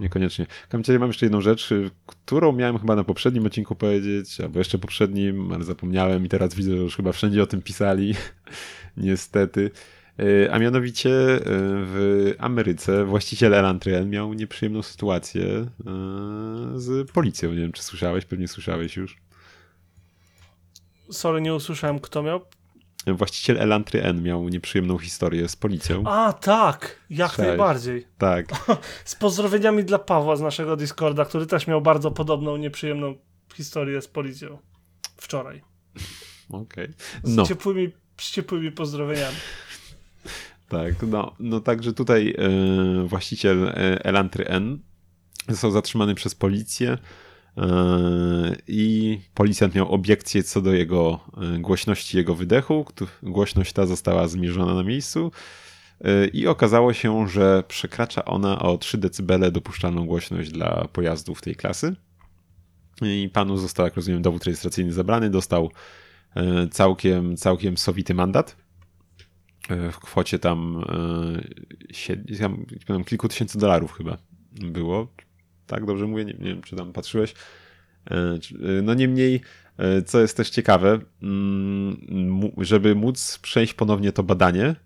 Niekoniecznie. 0.00 0.46
Kamcie, 0.68 0.98
mam 0.98 1.08
jeszcze 1.08 1.26
jedną 1.26 1.40
rzecz, 1.40 1.72
y, 1.72 1.90
którą 2.06 2.52
miałem 2.52 2.78
chyba 2.78 2.96
na 2.96 3.04
poprzednim 3.04 3.46
odcinku 3.46 3.74
powiedzieć, 3.74 4.40
albo 4.40 4.58
jeszcze 4.58 4.78
poprzednim, 4.78 5.52
ale 5.52 5.64
zapomniałem 5.64 6.26
i 6.26 6.28
teraz 6.28 6.54
widzę, 6.54 6.70
że 6.70 6.76
już 6.76 6.96
chyba 6.96 7.12
wszędzie 7.12 7.42
o 7.42 7.46
tym 7.46 7.62
pisali. 7.62 8.14
Niestety. 8.96 9.70
Y, 10.20 10.48
A 10.52 10.58
mianowicie 10.58 11.10
y, 11.10 11.40
w 11.46 12.34
Ameryce 12.38 13.04
właściciel 13.04 13.54
Elantriel 13.54 14.08
miał 14.08 14.34
nieprzyjemną 14.34 14.82
sytuację 14.82 15.66
z 16.74 17.10
policją. 17.10 17.50
Nie 17.50 17.56
wiem, 17.56 17.72
czy 17.72 17.82
słyszałeś, 17.82 18.24
pewnie 18.24 18.48
słyszałeś 18.48 18.96
już. 18.96 19.16
Sorry, 21.10 21.40
nie 21.40 21.54
usłyszałem, 21.54 22.00
kto 22.00 22.22
miał. 22.22 22.40
Właściciel 23.06 23.58
Elantry 23.58 24.02
N 24.02 24.22
miał 24.22 24.48
nieprzyjemną 24.48 24.98
historię 24.98 25.48
z 25.48 25.56
policją. 25.56 26.02
A, 26.06 26.32
tak, 26.32 26.96
jak 27.10 27.38
najbardziej. 27.38 28.06
Tak. 28.18 28.46
Z 29.04 29.14
pozdrowieniami 29.14 29.84
dla 29.84 29.98
Pawła 29.98 30.36
z 30.36 30.40
naszego 30.40 30.76
Discorda, 30.76 31.24
który 31.24 31.46
też 31.46 31.66
miał 31.66 31.80
bardzo 31.82 32.10
podobną, 32.10 32.56
nieprzyjemną 32.56 33.14
historię 33.54 34.02
z 34.02 34.08
policją. 34.08 34.58
Wczoraj. 35.16 35.62
okej. 36.50 36.88
Z, 37.22 37.36
No. 37.36 37.46
ciepłymi, 37.46 37.88
z 38.20 38.30
ciepłymi 38.30 38.72
pozdrowieniami. 38.72 39.36
Tak, 40.68 40.94
no, 41.02 41.34
no 41.40 41.60
także 41.60 41.92
tutaj 41.92 42.34
e, 42.38 43.06
właściciel 43.06 43.68
e, 43.68 44.04
Elantry 44.04 44.44
N 44.46 44.78
został 45.48 45.70
zatrzymany 45.70 46.14
przez 46.14 46.34
policję 46.34 46.98
i 48.68 49.18
policjant 49.34 49.74
miał 49.74 49.92
obiekcję 49.92 50.42
co 50.42 50.60
do 50.60 50.72
jego 50.72 51.20
e, 51.56 51.58
głośności 51.58 52.16
jego 52.16 52.34
wydechu. 52.34 52.86
Głośność 53.22 53.72
ta 53.72 53.86
została 53.86 54.28
zmierzona 54.28 54.74
na 54.74 54.82
miejscu 54.82 55.32
e, 56.00 56.26
i 56.26 56.46
okazało 56.46 56.92
się, 56.92 57.28
że 57.28 57.62
przekracza 57.68 58.24
ona 58.24 58.58
o 58.58 58.78
3 58.78 58.98
dB 58.98 59.50
dopuszczalną 59.50 60.06
głośność 60.06 60.50
dla 60.50 60.88
pojazdów 60.92 61.42
tej 61.42 61.56
klasy. 61.56 61.96
I 63.02 63.30
panu 63.32 63.56
został, 63.56 63.86
jak 63.86 63.94
rozumiem, 63.94 64.22
dowód 64.22 64.44
rejestracyjny 64.44 64.92
zabrany, 64.92 65.30
dostał 65.30 65.70
e, 66.34 66.68
całkiem, 66.68 67.36
całkiem 67.36 67.76
sowity 67.76 68.14
mandat 68.14 68.56
e, 69.68 69.92
w 69.92 69.98
kwocie 69.98 70.36
e, 70.36 70.40
tam, 70.40 70.84
tam 72.86 73.04
kilku 73.04 73.28
tysięcy 73.28 73.58
dolarów 73.58 73.92
chyba 73.92 74.18
było. 74.52 75.08
Tak, 75.68 75.86
dobrze 75.86 76.06
mówię? 76.06 76.24
Nie, 76.24 76.32
nie 76.32 76.44
wiem, 76.50 76.62
czy 76.62 76.76
tam 76.76 76.92
patrzyłeś. 76.92 77.34
E, 78.10 78.14
e, 78.14 78.38
No 78.82 78.94
niemniej, 78.94 79.40
e, 79.78 80.02
co 80.02 80.20
jest 80.20 80.36
też 80.36 80.50
ciekawe, 80.50 80.98
mm, 81.22 82.50
żeby 82.58 82.94
móc 82.94 83.38
przejść 83.42 83.74
ponownie 83.74 84.12
to 84.12 84.22
badanie, 84.22 84.76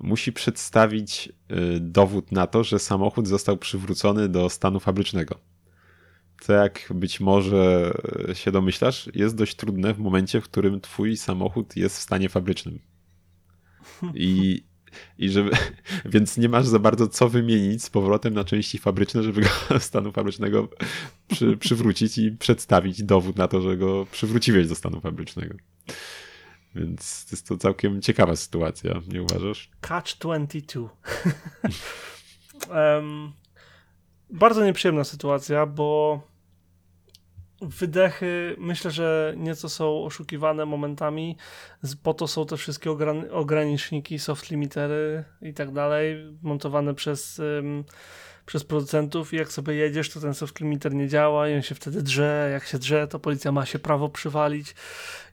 musi 0.00 0.32
przedstawić 0.32 1.32
dowód 1.80 2.32
na 2.32 2.46
to, 2.46 2.64
że 2.64 2.78
samochód 2.78 3.28
został 3.28 3.56
przywrócony 3.56 4.28
do 4.28 4.50
stanu 4.50 4.80
fabrycznego. 4.80 5.38
Co 6.40 6.52
jak 6.52 6.88
być 6.94 7.20
może 7.20 7.92
się 8.34 8.52
domyślasz, 8.52 9.10
jest 9.14 9.36
dość 9.36 9.56
trudne 9.56 9.94
w 9.94 9.98
momencie, 9.98 10.40
w 10.40 10.44
którym 10.44 10.80
twój 10.80 11.16
samochód 11.16 11.76
jest 11.76 11.98
w 11.98 12.02
stanie 12.02 12.28
fabrycznym. 12.28 12.78
I, 14.14 14.62
i 15.18 15.28
żeby, 15.28 15.50
więc 16.12 16.36
nie 16.36 16.48
masz 16.48 16.66
za 16.66 16.78
bardzo 16.78 17.08
co 17.08 17.28
wymienić 17.28 17.84
z 17.84 17.90
powrotem 17.90 18.34
na 18.34 18.44
części 18.44 18.78
fabryczne, 18.78 19.22
żeby 19.22 19.40
go 19.40 19.48
stanu 19.80 20.12
fabrycznego 20.12 20.68
przy, 21.28 21.56
przywrócić 21.56 22.18
i 22.18 22.32
przedstawić 22.32 23.02
dowód 23.02 23.36
na 23.36 23.48
to, 23.48 23.60
że 23.60 23.76
go 23.76 24.06
przywróciłeś 24.12 24.68
do 24.68 24.74
stanu 24.74 25.00
fabrycznego. 25.00 25.54
Więc 26.74 27.26
jest 27.30 27.48
to 27.48 27.56
całkiem 27.56 28.02
ciekawa 28.02 28.36
sytuacja, 28.36 29.00
nie 29.08 29.22
uważasz? 29.22 29.70
Catch 29.80 30.18
22. 30.18 30.88
Em, 32.70 33.32
bardzo 34.30 34.64
nieprzyjemna 34.64 35.04
sytuacja, 35.04 35.66
bo 35.66 36.20
wydechy 37.60 38.56
myślę, 38.58 38.90
że 38.90 39.34
nieco 39.36 39.68
są 39.68 40.04
oszukiwane 40.04 40.66
momentami. 40.66 41.36
Po 42.02 42.14
to 42.14 42.28
są 42.28 42.46
te 42.46 42.56
wszystkie 42.56 42.90
ogran- 42.90 43.30
ograniczniki, 43.30 44.18
soft 44.18 44.50
limitery 44.50 45.24
i 45.42 45.54
tak 45.54 45.72
dalej, 45.72 46.36
montowane 46.42 46.94
przez, 46.94 47.40
em, 47.58 47.84
przez 48.46 48.64
producentów. 48.64 49.32
I 49.32 49.36
jak 49.36 49.52
sobie 49.52 49.74
jedziesz, 49.74 50.10
to 50.10 50.20
ten 50.20 50.34
soft 50.34 50.60
limiter 50.60 50.94
nie 50.94 51.08
działa 51.08 51.48
i 51.48 51.54
on 51.54 51.62
się 51.62 51.74
wtedy 51.74 52.02
drze. 52.02 52.48
Jak 52.52 52.64
się 52.64 52.78
drze, 52.78 53.08
to 53.08 53.18
policja 53.18 53.52
ma 53.52 53.66
się 53.66 53.78
prawo 53.78 54.08
przywalić. 54.08 54.74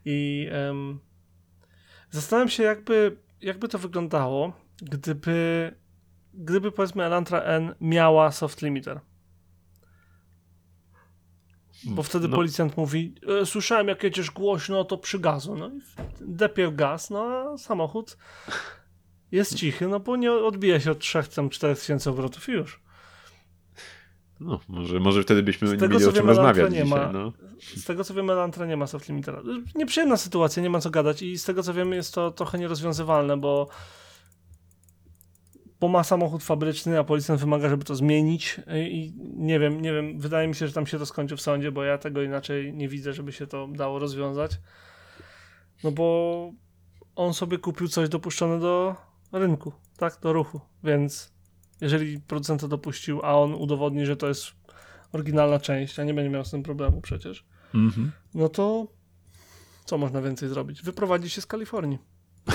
I 0.04 0.48
em, 0.52 0.98
zastanawiam 2.10 2.48
się, 2.48 2.62
jakby, 2.62 3.16
jakby 3.40 3.68
to 3.68 3.78
wyglądało, 3.78 4.52
gdyby, 4.82 5.74
gdyby 6.34 6.72
powiedzmy 6.72 7.04
Elantra 7.04 7.40
N 7.40 7.74
miała 7.80 8.32
soft 8.32 8.62
limiter. 8.62 9.00
Bo 11.84 12.02
wtedy 12.02 12.28
No. 12.28 12.36
policjant 12.36 12.76
mówi, 12.76 13.14
e, 13.42 13.46
słyszałem 13.46 13.88
jak 13.88 14.02
jedziesz 14.02 14.30
głośno, 14.30 14.84
to 14.84 14.98
przy 14.98 15.18
gazu. 15.18 15.54
No 15.56 15.68
i 15.68 15.80
depie 16.20 16.68
w 16.68 16.74
gaz, 16.76 17.10
no 17.10 17.24
a 17.24 17.58
samochód 17.58 18.16
jest 19.32 19.54
cichy, 19.54 19.88
no 19.88 20.00
bo 20.00 20.16
nie 20.16 20.32
odbija 20.32 20.80
się 20.80 20.90
od 20.90 20.98
3 20.98 21.22
tam 21.34 21.50
4 21.50 21.74
tysięcy 21.74 22.10
obrotów 22.10 22.48
i 22.48 22.52
już. 22.52 22.80
No, 24.40 24.60
może, 24.68 25.00
może 25.00 25.22
wtedy 25.22 25.42
byśmy 25.42 25.68
Z 25.68 25.72
nie 25.72 25.78
tego, 25.78 25.94
mieli 25.94 26.06
o 26.06 26.12
czym 26.12 26.26
rozmawiać 26.26 26.72
nie 26.72 26.82
dzisiaj. 26.84 26.98
ma. 27.00 27.12
No. 27.12 27.32
Z 27.76 27.84
tego 27.84 28.04
co 28.04 28.14
wiem, 28.14 28.30
Elantra 28.30 28.66
nie 28.66 28.76
ma 28.76 28.86
soft 28.86 29.08
limitera. 29.08 29.42
Nieprzyjemna 29.74 30.16
sytuacja, 30.16 30.62
nie 30.62 30.70
ma 30.70 30.80
co 30.80 30.90
gadać 30.90 31.22
i 31.22 31.38
z 31.38 31.44
tego 31.44 31.62
co 31.62 31.74
wiem 31.74 31.92
jest 31.92 32.14
to 32.14 32.30
trochę 32.30 32.58
nierozwiązywalne, 32.58 33.36
bo 33.36 33.68
bo 35.80 35.88
ma 35.88 36.04
samochód 36.04 36.42
fabryczny, 36.42 36.98
a 36.98 37.04
policjant 37.04 37.40
wymaga, 37.40 37.68
żeby 37.68 37.84
to 37.84 37.94
zmienić 37.94 38.60
i 38.76 39.12
nie 39.36 39.58
wiem, 39.60 39.80
nie 39.80 39.92
wiem, 39.92 40.20
wydaje 40.20 40.48
mi 40.48 40.54
się, 40.54 40.66
że 40.66 40.72
tam 40.72 40.86
się 40.86 40.98
to 40.98 41.06
skończy 41.06 41.36
w 41.36 41.40
sądzie, 41.40 41.72
bo 41.72 41.84
ja 41.84 41.98
tego 41.98 42.22
inaczej 42.22 42.72
nie 42.74 42.88
widzę, 42.88 43.12
żeby 43.12 43.32
się 43.32 43.46
to 43.46 43.68
dało 43.68 43.98
rozwiązać. 43.98 44.60
No 45.84 45.92
bo 45.92 46.50
on 47.16 47.34
sobie 47.34 47.58
kupił 47.58 47.88
coś 47.88 48.08
dopuszczone 48.08 48.60
do 48.60 48.96
rynku, 49.32 49.72
tak, 49.96 50.18
do 50.22 50.32
ruchu, 50.32 50.60
więc 50.84 51.32
jeżeli 51.80 52.20
producent 52.20 52.60
to 52.60 52.68
dopuścił, 52.68 53.20
a 53.22 53.38
on 53.38 53.54
udowodni, 53.54 54.06
że 54.06 54.16
to 54.16 54.28
jest 54.28 54.46
oryginalna 55.12 55.58
część, 55.58 55.98
a 55.98 56.04
nie 56.04 56.14
będzie 56.14 56.30
miał 56.30 56.44
z 56.44 56.50
tym 56.50 56.62
problemu 56.62 57.00
przecież, 57.00 57.46
Mhm. 57.74 58.12
no 58.34 58.48
to 58.48 58.86
co 59.84 59.98
można 59.98 60.22
więcej 60.22 60.48
zrobić? 60.48 60.82
Wyprowadzić 60.82 61.32
się 61.32 61.40
z 61.40 61.46
Kalifornii. 61.46 61.98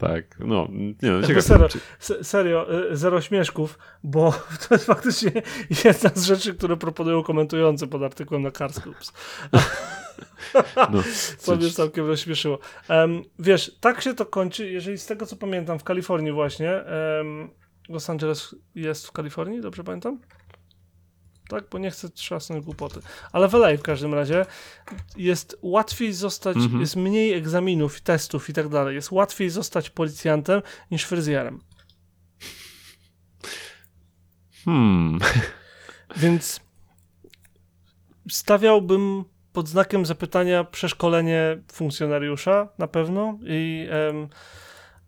Tak, 0.00 0.38
no, 0.38 0.68
nie 1.02 1.10
no, 1.10 1.22
ciekawe. 1.22 1.42
serio, 1.42 1.68
serio, 2.22 2.90
y, 2.92 2.96
zero 2.96 3.20
śmieszków, 3.20 3.78
bo 4.04 4.32
to 4.68 4.74
jest 4.74 4.86
faktycznie 4.86 5.32
jedna 5.84 6.10
z 6.14 6.24
rzeczy, 6.24 6.54
które 6.54 6.76
proponują 6.76 7.22
komentujący 7.22 7.86
pod 7.86 8.02
artykułem 8.02 8.42
na 8.42 8.50
Cars 8.50 8.80
Clubs. 8.80 9.12
No, 10.92 11.02
Co 11.38 11.56
mnie 11.56 11.70
całkiem 11.70 12.06
rozśmieszyło. 12.06 12.58
Em, 12.88 13.22
wiesz, 13.38 13.76
tak 13.80 14.00
się 14.00 14.14
to 14.14 14.26
kończy, 14.26 14.70
jeżeli 14.70 14.98
z 14.98 15.06
tego 15.06 15.26
co 15.26 15.36
pamiętam, 15.36 15.78
w 15.78 15.84
Kalifornii 15.84 16.32
właśnie, 16.32 16.72
em, 16.72 17.50
Los 17.88 18.10
Angeles 18.10 18.54
jest 18.74 19.06
w 19.06 19.12
Kalifornii, 19.12 19.60
dobrze 19.60 19.84
pamiętam? 19.84 20.18
Tak, 21.50 21.64
bo 21.70 21.78
nie 21.78 21.90
chcę 21.90 22.10
trzasnąć 22.10 22.64
głupoty. 22.64 23.00
Ale 23.32 23.48
w 23.48 23.54
LA 23.54 23.76
w 23.76 23.82
każdym 23.82 24.14
razie 24.14 24.46
jest 25.16 25.56
łatwiej 25.62 26.12
zostać, 26.12 26.56
Mhm. 26.56 26.80
jest 26.80 26.96
mniej 26.96 27.32
egzaminów, 27.32 28.00
testów 28.00 28.50
i 28.50 28.52
tak 28.52 28.68
dalej. 28.68 28.94
Jest 28.94 29.10
łatwiej 29.12 29.50
zostać 29.50 29.90
policjantem 29.90 30.62
niż 30.90 31.04
fryzjerem. 31.04 31.60
Hmm. 34.64 35.18
Więc 36.16 36.60
stawiałbym 38.30 39.24
pod 39.52 39.68
znakiem 39.68 40.06
zapytania 40.06 40.64
przeszkolenie 40.64 41.58
funkcjonariusza 41.72 42.68
na 42.78 42.88
pewno 42.88 43.38
i 43.46 43.86
em, 43.90 44.28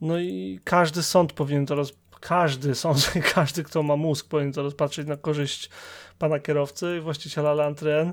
no 0.01 0.19
i 0.19 0.61
każdy 0.65 1.03
sąd 1.03 1.33
powinien 1.33 1.67
to 1.67 1.75
roz... 1.75 1.93
każdy 2.21 2.75
sąd, 2.75 3.13
każdy 3.35 3.65
kto 3.65 3.83
ma 3.83 3.97
mózg 3.97 4.29
powinien 4.29 4.53
to 4.53 4.63
rozpatrzeć 4.63 5.07
na 5.07 5.17
korzyść 5.17 5.71
pana 6.23 6.39
kierowcy 6.39 6.97
i 6.99 7.01
właściciela 7.01 7.55
Lantren. 7.55 8.13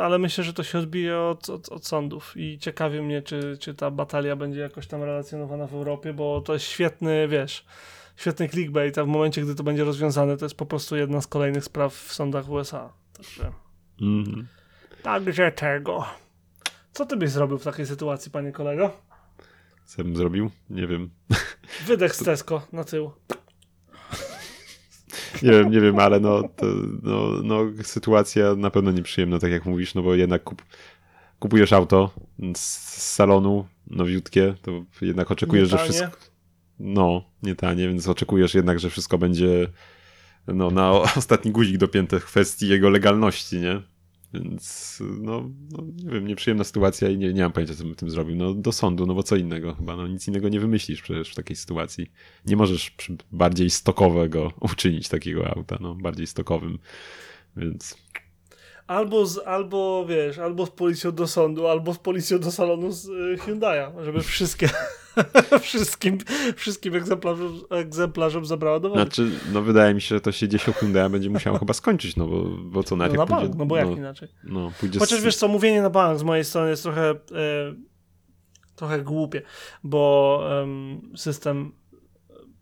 Ale 0.00 0.18
myślę, 0.18 0.44
że 0.44 0.52
to 0.52 0.62
się 0.62 0.78
odbije 0.78 1.18
od, 1.18 1.50
od, 1.50 1.68
od 1.68 1.86
sądów 1.86 2.32
i 2.36 2.58
ciekawi 2.58 3.02
mnie, 3.02 3.22
czy, 3.22 3.56
czy 3.60 3.74
ta 3.74 3.90
batalia 3.90 4.36
będzie 4.36 4.60
jakoś 4.60 4.86
tam 4.86 5.02
relacjonowana 5.02 5.66
w 5.66 5.74
Europie, 5.74 6.12
bo 6.12 6.40
to 6.40 6.52
jest 6.52 6.64
świetny, 6.64 7.28
wiesz, 7.28 7.64
świetny 8.16 8.48
clickbait, 8.48 8.98
a 8.98 9.04
w 9.04 9.06
momencie, 9.06 9.42
gdy 9.42 9.54
to 9.54 9.62
będzie 9.62 9.84
rozwiązane, 9.84 10.36
to 10.36 10.44
jest 10.44 10.54
po 10.56 10.66
prostu 10.66 10.96
jedna 10.96 11.20
z 11.20 11.26
kolejnych 11.26 11.64
spraw 11.64 11.94
w 11.94 12.12
sądach 12.12 12.48
USA. 12.48 12.92
Także, 13.16 13.52
Mhm. 14.02 14.46
także 15.02 15.52
tego. 15.52 16.04
Co 16.92 17.06
ty 17.06 17.16
byś 17.16 17.30
zrobił 17.30 17.58
w 17.58 17.64
takiej 17.64 17.86
sytuacji, 17.86 18.30
panie 18.30 18.52
kolego? 18.52 18.90
Co 19.84 20.04
bym 20.04 20.16
zrobił? 20.16 20.50
Nie 20.70 20.86
wiem. 20.86 21.10
Wydech 21.86 22.14
z 22.16 22.24
Tesco 22.24 22.62
na 22.72 22.84
tył. 22.84 23.10
Nie 25.42 25.50
wiem, 25.50 25.70
nie 25.70 25.80
wiem, 25.80 25.98
ale 25.98 26.20
no, 26.20 26.42
to, 26.42 26.66
no, 27.02 27.28
no 27.42 27.64
sytuacja 27.82 28.54
na 28.54 28.70
pewno 28.70 28.90
nieprzyjemna, 28.90 29.38
tak 29.38 29.50
jak 29.50 29.66
mówisz, 29.66 29.94
no 29.94 30.02
bo 30.02 30.14
jednak 30.14 30.44
kup, 30.44 30.62
kupujesz 31.38 31.72
auto 31.72 32.10
z, 32.56 32.60
z 32.60 33.12
salonu, 33.12 33.66
nowiutkie, 33.86 34.54
to 34.62 34.84
jednak 35.02 35.30
oczekujesz, 35.30 35.68
że 35.68 35.76
Nietanie. 35.76 35.92
wszystko... 35.92 36.18
No, 36.80 37.24
nie 37.42 37.54
tanie, 37.54 37.88
więc 37.88 38.08
oczekujesz 38.08 38.54
jednak, 38.54 38.80
że 38.80 38.90
wszystko 38.90 39.18
będzie 39.18 39.68
no, 40.46 40.70
na 40.70 40.90
ostatni 40.90 41.50
guzik 41.52 41.76
dopięte 41.76 42.20
w 42.20 42.24
kwestii 42.24 42.68
jego 42.68 42.90
legalności, 42.90 43.58
nie? 43.58 43.82
Więc 44.34 44.98
no, 45.20 45.50
no 45.70 45.84
nie 46.04 46.10
wiem, 46.10 46.26
nieprzyjemna 46.26 46.64
sytuacja 46.64 47.08
i 47.08 47.18
nie, 47.18 47.32
nie 47.32 47.42
mam 47.42 47.52
pojęcia, 47.52 47.74
co 47.74 47.84
bym 47.84 47.94
tym 47.94 48.10
zrobił. 48.10 48.36
No 48.36 48.54
do 48.54 48.72
sądu, 48.72 49.06
no 49.06 49.14
bo 49.14 49.22
co 49.22 49.36
innego 49.36 49.74
chyba, 49.74 49.96
no 49.96 50.06
nic 50.06 50.28
innego 50.28 50.48
nie 50.48 50.60
wymyślisz 50.60 51.02
przecież 51.02 51.32
w 51.32 51.34
takiej 51.34 51.56
sytuacji. 51.56 52.10
Nie 52.46 52.56
możesz 52.56 52.96
bardziej 53.32 53.70
stokowego 53.70 54.52
uczynić 54.72 55.08
takiego 55.08 55.48
auta, 55.56 55.78
no 55.80 55.94
bardziej 55.94 56.26
stokowym, 56.26 56.78
więc 57.56 57.96
Albo, 58.86 59.26
z, 59.26 59.38
albo 59.46 60.06
wiesz, 60.08 60.38
albo 60.38 60.66
z 60.66 60.70
policją 60.70 61.12
do 61.12 61.26
sądu, 61.26 61.66
albo 61.66 61.94
z 61.94 61.98
policją 61.98 62.38
do 62.38 62.52
salonu 62.52 62.92
z 62.92 63.08
y, 63.08 63.36
Hyundai'a, 63.46 64.04
żeby 64.04 64.22
wszystkie, 64.22 64.68
wszystkim, 65.60 66.18
wszystkim 66.56 66.94
egzemplarzom, 66.94 67.60
egzemplarzom 67.70 68.46
zabrała 68.46 68.80
dowody. 68.80 69.02
Znaczy, 69.02 69.30
no 69.52 69.62
wydaje 69.62 69.94
mi 69.94 70.00
się, 70.00 70.14
że 70.14 70.20
to 70.20 70.32
się 70.32 70.46
gdzieś 70.46 70.64
Hyundai 70.64 71.10
będzie 71.10 71.30
musiało 71.30 71.58
chyba 71.58 71.74
skończyć, 71.74 72.16
no 72.16 72.26
bo, 72.26 72.44
bo 72.44 72.82
co, 72.82 72.96
nawet 72.96 73.16
no 73.16 73.20
na 73.20 73.26
pójdzie... 73.26 73.42
bank, 73.42 73.58
no 73.58 73.66
bo 73.66 73.76
jak 73.76 73.88
no, 73.88 73.96
inaczej. 73.96 74.28
no, 74.44 74.72
pójdzie 74.80 74.98
Chociaż 74.98 75.20
z... 75.20 75.24
wiesz 75.24 75.36
co, 75.36 75.48
mówienie 75.48 75.82
na 75.82 75.90
bank 75.90 76.18
z 76.18 76.22
mojej 76.22 76.44
strony 76.44 76.70
jest 76.70 76.82
trochę, 76.82 77.10
e, 77.10 77.16
trochę 78.76 79.02
głupie, 79.02 79.42
bo 79.84 80.42
em, 80.62 81.00
system 81.16 81.72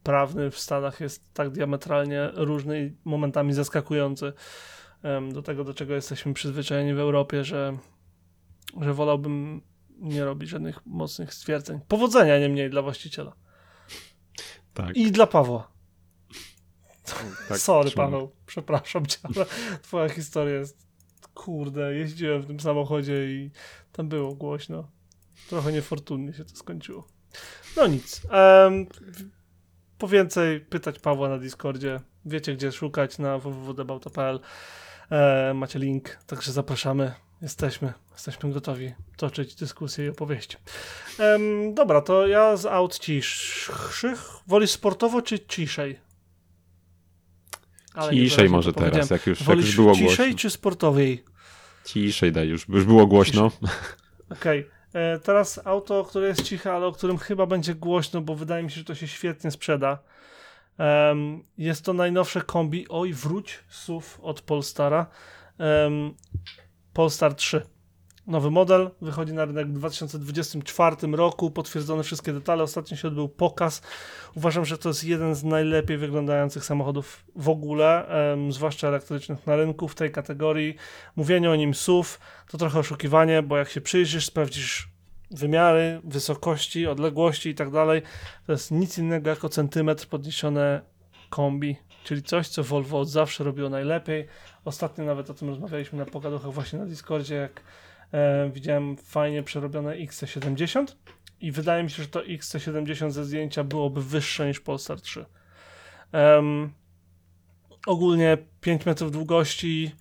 prawny 0.03 0.51
w 0.51 0.59
Stanach 0.59 1.01
jest 1.01 1.35
tak 1.35 1.51
diametralnie 1.51 2.31
różny 2.35 2.87
i 2.87 3.09
momentami 3.09 3.53
zaskakujący 3.53 4.33
em, 5.03 5.33
do 5.33 5.43
tego, 5.43 5.65
do 5.65 5.75
czego 5.75 5.95
jesteśmy 5.95 6.35
przyzwyczajeni 6.35 6.95
w 6.95 6.99
Europie, 6.99 7.45
że, 7.45 7.79
że 8.81 8.95
wolałbym 8.95 9.61
nie 9.99 10.25
robić 10.25 10.51
żadnych 10.51 10.87
mocnych 10.87 11.35
stwierdzeń. 11.35 11.81
Powodzenia 11.89 12.39
niemniej 12.39 12.71
dla 12.71 12.83
właściciela. 12.83 13.33
Tak, 14.75 14.97
I 14.97 15.13
dla 15.13 15.27
Pawła. 15.27 15.71
tak, 17.49 17.59
Sorry, 17.69 17.91
trzymam. 17.91 18.11
Paweł, 18.11 18.33
przepraszam 18.47 19.07
cię, 19.07 19.19
ale 19.23 19.47
twoja 19.83 20.09
historia 20.09 20.55
jest. 20.55 20.89
Kurde, 21.35 21.95
jeździłem 21.95 22.43
w 22.43 22.47
tym 22.47 22.61
samochodzie 22.61 23.31
i 23.31 23.51
tam 23.93 24.09
było 24.09 24.35
głośno. 24.35 24.89
Trochę 25.49 25.73
niefortunnie 25.73 26.33
się 26.33 26.45
to 26.45 26.57
skończyło. 26.57 27.09
No 27.77 27.87
nic. 27.87 28.21
w- 28.21 29.29
po 29.99 30.09
więcej 30.09 30.61
pytać 30.61 30.99
Pawła 30.99 31.29
na 31.29 31.39
Discordzie. 31.39 32.01
Wiecie, 32.25 32.55
gdzie 32.55 32.73
szukać 32.73 33.19
na 33.19 33.39
www.debauto.pl. 33.39 34.41
E, 35.11 35.53
macie 35.55 35.79
link, 35.79 36.19
także 36.27 36.53
zapraszamy. 36.53 37.13
Jesteśmy, 37.43 37.93
jesteśmy 38.13 38.53
gotowi 38.53 38.93
toczyć 39.17 39.55
dyskusje 39.55 40.07
i 40.07 40.09
opowieści. 40.09 40.57
Em, 41.19 41.75
dobra, 41.75 42.01
to 42.01 42.27
ja 42.27 42.57
z 42.57 42.67
aut 42.67 42.99
ciszych. 42.99 44.31
Wolisz 44.47 44.71
sportowo 44.71 45.23
czy 45.23 45.39
ciszej? 45.39 45.99
Ale 47.95 48.13
Ciszej 48.13 48.49
może 48.49 48.73
teraz, 48.73 49.11
jak 49.11 49.27
już, 49.27 49.41
jak 49.41 49.57
już 49.57 49.77
było 49.77 49.95
ciszej 49.95 50.17
głośno. 50.17 50.39
czy 50.39 50.51
sportowej? 50.51 51.25
Ciszej 51.85 52.33
daj, 52.33 52.49
już, 52.49 52.69
już 52.69 52.85
było 52.85 53.07
głośno. 53.07 53.51
Okej. 54.31 54.67
E, 54.93 55.19
Teraz 55.19 55.61
auto, 55.65 56.05
które 56.05 56.29
jest 56.29 56.43
ciche, 56.43 56.73
ale 56.73 56.87
o 56.87 56.93
którym 56.93 57.19
chyba 57.19 57.47
będzie 57.47 57.75
głośno, 57.75 58.21
bo 58.21 58.35
wydaje 58.35 58.63
mi 58.65 58.71
się, 58.71 58.77
że 58.77 58.85
to 58.85 58.95
się 58.95 59.09
świetnie 59.09 59.51
sprzeda. 59.51 59.99
Em, 60.79 61.43
jest 61.59 61.85
to 61.85 61.93
najnowsze 61.93 62.41
kombi. 62.43 62.87
Oj, 62.89 63.13
wróć 63.13 63.59
SUV 63.69 64.07
od 64.23 64.41
Polstara. 64.41 65.07
Um, 65.59 66.15
Polestar 66.93 67.35
3. 67.35 67.63
Nowy 68.27 68.51
model 68.51 68.91
wychodzi 69.01 69.33
na 69.33 69.45
rynek 69.45 69.69
w 69.69 69.73
2024 69.73 70.97
roku. 71.13 71.51
Potwierdzone 71.51 72.03
wszystkie 72.03 72.33
detale. 72.33 72.63
Ostatnio 72.63 72.97
się 72.97 73.09
odbył 73.09 73.29
pokaz. 73.29 73.83
Uważam, 74.35 74.65
że 74.65 74.79
to 74.79 74.89
jest 74.89 75.05
jeden 75.05 75.35
z 75.35 75.45
najlepiej 75.45 75.99
wyglądających 75.99 76.65
samochodów 76.65 77.25
w 77.37 77.49
ogóle, 77.49 78.09
em, 78.09 78.53
zwłaszcza 78.53 78.89
elektrycznych 78.89 79.47
na 79.47 79.57
rynku 79.57 79.89
w 79.89 79.95
tej 79.95 80.13
kategorii. 80.13 80.77
Mówienie 81.17 81.51
o 81.51 81.57
nim 81.57 81.75
SUV 81.75 82.09
to 82.49 82.59
trochę 82.59 82.79
oszukiwanie, 82.79 83.43
bo 83.43 83.57
jak 83.57 83.69
się 83.69 83.81
przyjrzysz, 83.81 84.27
sprawdzisz 84.27 84.89
wymiary, 85.31 86.01
wysokości, 86.05 86.87
odległości 86.87 87.49
i 87.49 87.55
tak 87.55 87.71
dalej, 87.71 88.03
to 88.47 88.53
jest 88.53 88.71
nic 88.71 88.99
innego 88.99 89.31
jako 89.31 89.49
centymetr 89.49 90.09
podniesione 90.09 90.81
kombi, 91.31 91.77
czyli 92.09 92.23
coś, 92.23 92.49
co 92.49 92.65
Volvo 92.65 93.01
od 93.01 93.09
zawsze 93.09 93.45
robiło 93.45 93.69
najlepiej. 93.69 94.27
Ostatnio 94.65 95.05
nawet 95.05 95.31
o 95.31 95.35
tym 95.35 95.49
rozmawialiśmy 95.49 95.99
na 95.99 96.07
pogaduchach 96.07 96.53
właśnie 96.53 96.79
na 96.79 96.87
Discordzie, 96.87 97.35
jak 97.35 97.63
e, 98.13 98.51
widziałem 98.51 98.97
fajnie 98.97 99.43
przerobione 99.43 99.97
XC70 99.97 100.87
i 101.41 101.53
wydaje 101.53 101.83
mi 101.83 101.91
się, 101.91 102.03
że 102.03 102.09
to 102.09 102.21
XC70 102.21 103.11
ze 103.11 103.25
zdjęcia 103.25 103.65
byłoby 103.65 104.03
wyższe 104.03 104.47
niż 104.47 104.61
Polestar 104.61 105.01
3. 105.01 105.25
Em, 106.13 106.73
ogólnie 107.87 108.39
5 108.61 108.87
metrów 108.87 109.13
długości, 109.13 109.95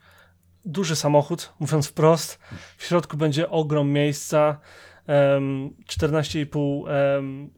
duży 0.65 0.95
samochód, 0.95 1.53
mówiąc 1.59 1.87
wprost. 1.87 2.39
W 2.77 2.85
środku 2.85 3.17
będzie 3.17 3.49
ogrom 3.49 3.89
miejsca, 3.89 4.59
em, 5.07 5.69
4,5 5.87 6.87
em, 6.87 7.49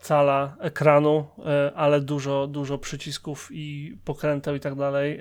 cala 0.00 0.56
ekranu, 0.60 1.26
e, 1.46 1.72
ale 1.74 2.00
dużo, 2.00 2.46
dużo 2.46 2.78
przycisków 2.78 3.48
i 3.52 3.96
pokręteł 4.04 4.54
i 4.54 4.60
tak 4.60 4.74
dalej, 4.74 5.20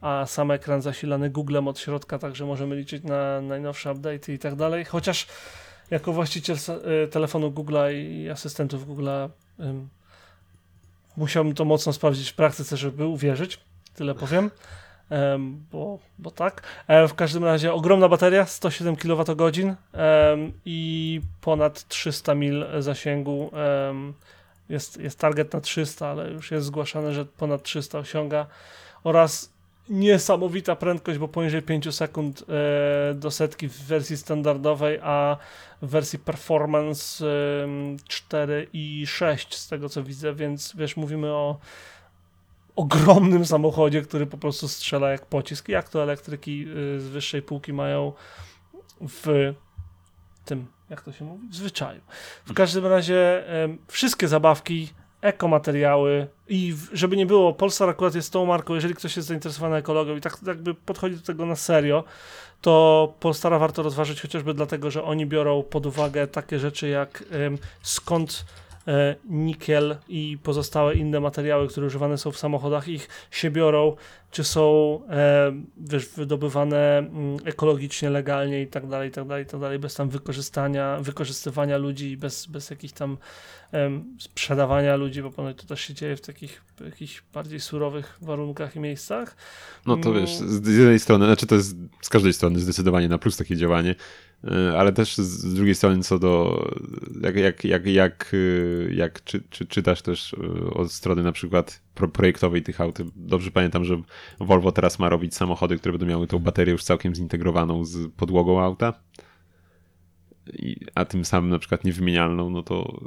a 0.00 0.26
sam 0.26 0.50
ekran 0.50 0.82
zasilany 0.82 1.30
Googlem 1.30 1.68
od 1.68 1.78
środka, 1.78 2.18
także 2.18 2.46
możemy 2.46 2.76
liczyć 2.76 3.04
na 3.04 3.40
najnowsze 3.40 3.90
update'y 3.90 4.32
i 4.32 4.38
tak 4.38 4.54
dalej, 4.54 4.84
chociaż 4.84 5.26
jako 5.90 6.12
właściciel 6.12 6.56
e, 6.56 7.06
telefonu 7.06 7.50
Google'a 7.50 7.92
i 7.92 8.30
asystentów 8.30 8.88
Google'a 8.88 9.28
musiałbym 11.16 11.54
to 11.54 11.64
mocno 11.64 11.92
sprawdzić 11.92 12.30
w 12.30 12.34
praktyce, 12.34 12.76
żeby 12.76 13.06
uwierzyć, 13.06 13.60
tyle 13.94 14.14
powiem. 14.14 14.50
Bo, 15.72 15.98
bo 16.18 16.30
tak. 16.30 16.62
E, 16.86 17.08
w 17.08 17.14
każdym 17.14 17.44
razie 17.44 17.72
ogromna 17.72 18.08
bateria, 18.08 18.46
107 18.46 18.96
kWh 18.96 19.76
i 20.64 21.20
ponad 21.40 21.88
300 21.88 22.34
mil 22.34 22.66
zasięgu. 22.78 23.50
Jest, 24.68 25.00
jest 25.00 25.18
target 25.18 25.52
na 25.52 25.60
300, 25.60 26.06
ale 26.06 26.30
już 26.30 26.50
jest 26.50 26.66
zgłaszane, 26.66 27.12
że 27.12 27.24
ponad 27.24 27.62
300 27.62 27.98
osiąga. 27.98 28.46
Oraz 29.04 29.52
niesamowita 29.88 30.76
prędkość, 30.76 31.18
bo 31.18 31.28
poniżej 31.28 31.62
5 31.62 31.94
sekund 31.94 32.44
e, 32.48 33.14
do 33.14 33.30
setki 33.30 33.68
w 33.68 33.82
wersji 33.82 34.16
standardowej, 34.16 34.98
a 35.02 35.36
w 35.82 35.88
wersji 35.88 36.18
performance 36.18 37.26
em, 37.26 37.96
4 38.08 38.68
i 38.72 39.06
6 39.06 39.54
z 39.54 39.68
tego 39.68 39.88
co 39.88 40.02
widzę, 40.02 40.34
więc 40.34 40.74
wiesz, 40.76 40.96
mówimy 40.96 41.32
o 41.32 41.58
ogromnym 42.78 43.46
samochodzie, 43.46 44.02
który 44.02 44.26
po 44.26 44.38
prostu 44.38 44.68
strzela 44.68 45.10
jak 45.10 45.26
pocisk. 45.26 45.68
Jak 45.68 45.88
to 45.88 46.02
elektryki 46.02 46.66
y, 46.96 47.00
z 47.00 47.08
wyższej 47.08 47.42
półki 47.42 47.72
mają 47.72 48.12
w 49.00 49.54
tym, 50.44 50.66
jak 50.90 51.02
to 51.02 51.12
się 51.12 51.24
mówi, 51.24 51.48
w 51.48 51.54
zwyczaju. 51.54 52.00
W 52.46 52.54
każdym 52.54 52.86
razie 52.86 53.44
wszystkie 53.88 54.28
zabawki, 54.28 54.88
ekomateriały 55.20 56.26
i 56.48 56.74
żeby 56.92 57.16
nie 57.16 57.26
było, 57.26 57.54
Polsar 57.54 57.88
akurat 57.88 58.14
jest 58.14 58.32
tą 58.32 58.46
marką, 58.46 58.74
jeżeli 58.74 58.94
ktoś 58.94 59.16
jest 59.16 59.28
zainteresowany 59.28 59.76
ekologią 59.76 60.16
i 60.16 60.20
tak 60.20 60.38
jakby 60.46 60.74
podchodzi 60.74 61.16
do 61.16 61.22
tego 61.22 61.46
na 61.46 61.56
serio, 61.56 62.04
to 62.60 63.14
Polstara 63.20 63.58
warto 63.58 63.82
rozważyć 63.82 64.22
chociażby 64.22 64.54
dlatego, 64.54 64.90
że 64.90 65.04
oni 65.04 65.26
biorą 65.26 65.62
pod 65.62 65.86
uwagę 65.86 66.26
takie 66.26 66.58
rzeczy 66.58 66.88
jak 66.88 67.24
skąd 67.82 68.44
nikiel 69.28 69.96
i 70.08 70.38
pozostałe 70.42 70.94
inne 70.94 71.20
materiały, 71.20 71.68
które 71.68 71.86
używane 71.86 72.18
są 72.18 72.30
w 72.30 72.38
samochodach, 72.38 72.88
ich 72.88 73.08
się 73.30 73.50
biorą, 73.50 73.96
czy 74.30 74.44
są 74.44 75.00
e, 75.10 75.52
wiesz, 75.76 76.08
wydobywane 76.08 76.98
mm, 76.98 77.36
ekologicznie, 77.44 78.10
legalnie 78.10 78.62
i 78.62 78.66
tak 78.66 78.86
dalej, 78.86 79.08
i 79.08 79.12
tak 79.12 79.26
dalej, 79.26 79.44
i 79.44 79.46
tak 79.46 79.60
dalej, 79.60 79.78
bez 79.78 79.94
tam 79.94 80.08
wykorzystania, 80.08 80.98
wykorzystywania 81.00 81.76
ludzi 81.76 82.16
bez, 82.16 82.46
bez 82.46 82.70
jakichś 82.70 82.92
tam 82.92 83.18
sprzedawania 84.18 84.96
ludzi, 84.96 85.22
bo 85.22 85.30
ponoć 85.30 85.56
to 85.56 85.66
też 85.66 85.80
się 85.80 85.94
dzieje 85.94 86.16
w 86.16 86.20
takich 86.20 86.62
jakichś 86.84 87.22
bardziej 87.34 87.60
surowych 87.60 88.18
warunkach 88.22 88.76
i 88.76 88.80
miejscach. 88.80 89.36
No 89.86 89.96
to 89.96 90.10
Mm. 90.10 90.20
wiesz, 90.20 90.36
z 90.36 90.78
jednej 90.78 90.98
strony, 90.98 91.26
znaczy 91.26 91.46
to 91.46 91.54
jest 91.54 91.76
z 92.02 92.08
każdej 92.08 92.32
strony 92.32 92.60
zdecydowanie 92.60 93.08
na 93.08 93.18
plus 93.18 93.36
takie 93.36 93.56
działanie, 93.56 93.94
ale 94.76 94.92
też 94.92 95.16
z 95.16 95.54
drugiej 95.54 95.74
strony 95.74 96.02
co 96.02 96.18
do, 96.18 96.64
jak, 97.22 97.36
jak, 97.36 97.64
jak, 97.64 97.86
jak, 97.86 98.34
y, 98.34 98.92
jak 98.94 99.24
czy, 99.24 99.42
czy, 99.50 99.66
czytasz 99.66 100.02
też 100.02 100.32
y, 100.32 100.70
od 100.74 100.92
strony 100.92 101.22
na 101.22 101.32
przykład 101.32 101.82
pro, 101.94 102.08
projektowej 102.08 102.62
tych 102.62 102.80
aut, 102.80 102.98
dobrze 103.16 103.50
pamiętam, 103.50 103.84
że 103.84 104.02
Volvo 104.40 104.72
teraz 104.72 104.98
ma 104.98 105.08
robić 105.08 105.34
samochody, 105.34 105.78
które 105.78 105.92
będą 105.92 106.06
miały 106.06 106.26
tą 106.26 106.38
baterię 106.38 106.72
już 106.72 106.84
całkiem 106.84 107.14
zintegrowaną 107.14 107.84
z 107.84 108.12
podłogą 108.12 108.60
auta, 108.60 108.94
a 110.94 111.04
tym 111.04 111.24
samym 111.24 111.50
na 111.50 111.58
przykład 111.58 111.84
niewymienialną, 111.84 112.50
no 112.50 112.62
to 112.62 113.00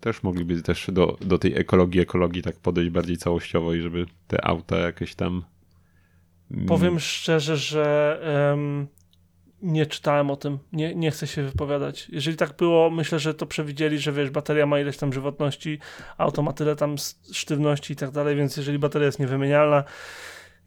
też 0.00 0.22
mogliby 0.22 0.62
też 0.62 0.86
do, 0.92 1.16
do 1.20 1.38
tej 1.38 1.58
ekologii, 1.58 2.00
ekologii 2.00 2.42
tak 2.42 2.56
podejść 2.56 2.90
bardziej 2.90 3.16
całościowo 3.16 3.74
i 3.74 3.80
żeby 3.80 4.06
te 4.26 4.44
auta 4.44 4.78
jakieś 4.78 5.14
tam 5.14 5.44
mm, 6.50 6.66
Powiem 6.66 7.00
szczerze, 7.00 7.56
że 7.56 8.18
em, 8.52 8.86
nie 9.64 9.86
czytałem 9.86 10.30
o 10.30 10.36
tym, 10.36 10.58
nie, 10.72 10.94
nie 10.94 11.10
chcę 11.10 11.26
się 11.26 11.42
wypowiadać. 11.42 12.08
Jeżeli 12.12 12.36
tak 12.36 12.56
było, 12.56 12.90
myślę, 12.90 13.18
że 13.18 13.34
to 13.34 13.46
przewidzieli, 13.46 13.98
że 13.98 14.12
wiesz, 14.12 14.30
bateria 14.30 14.66
ma 14.66 14.80
ileś 14.80 14.96
tam 14.96 15.12
żywotności, 15.12 15.78
auto 16.18 16.42
ma 16.42 16.52
tyle 16.52 16.76
tam 16.76 16.96
sztywności 17.32 17.92
i 17.92 17.96
tak 17.96 18.10
dalej, 18.10 18.36
więc 18.36 18.56
jeżeli 18.56 18.78
bateria 18.78 19.06
jest 19.06 19.18
niewymienialna 19.18 19.84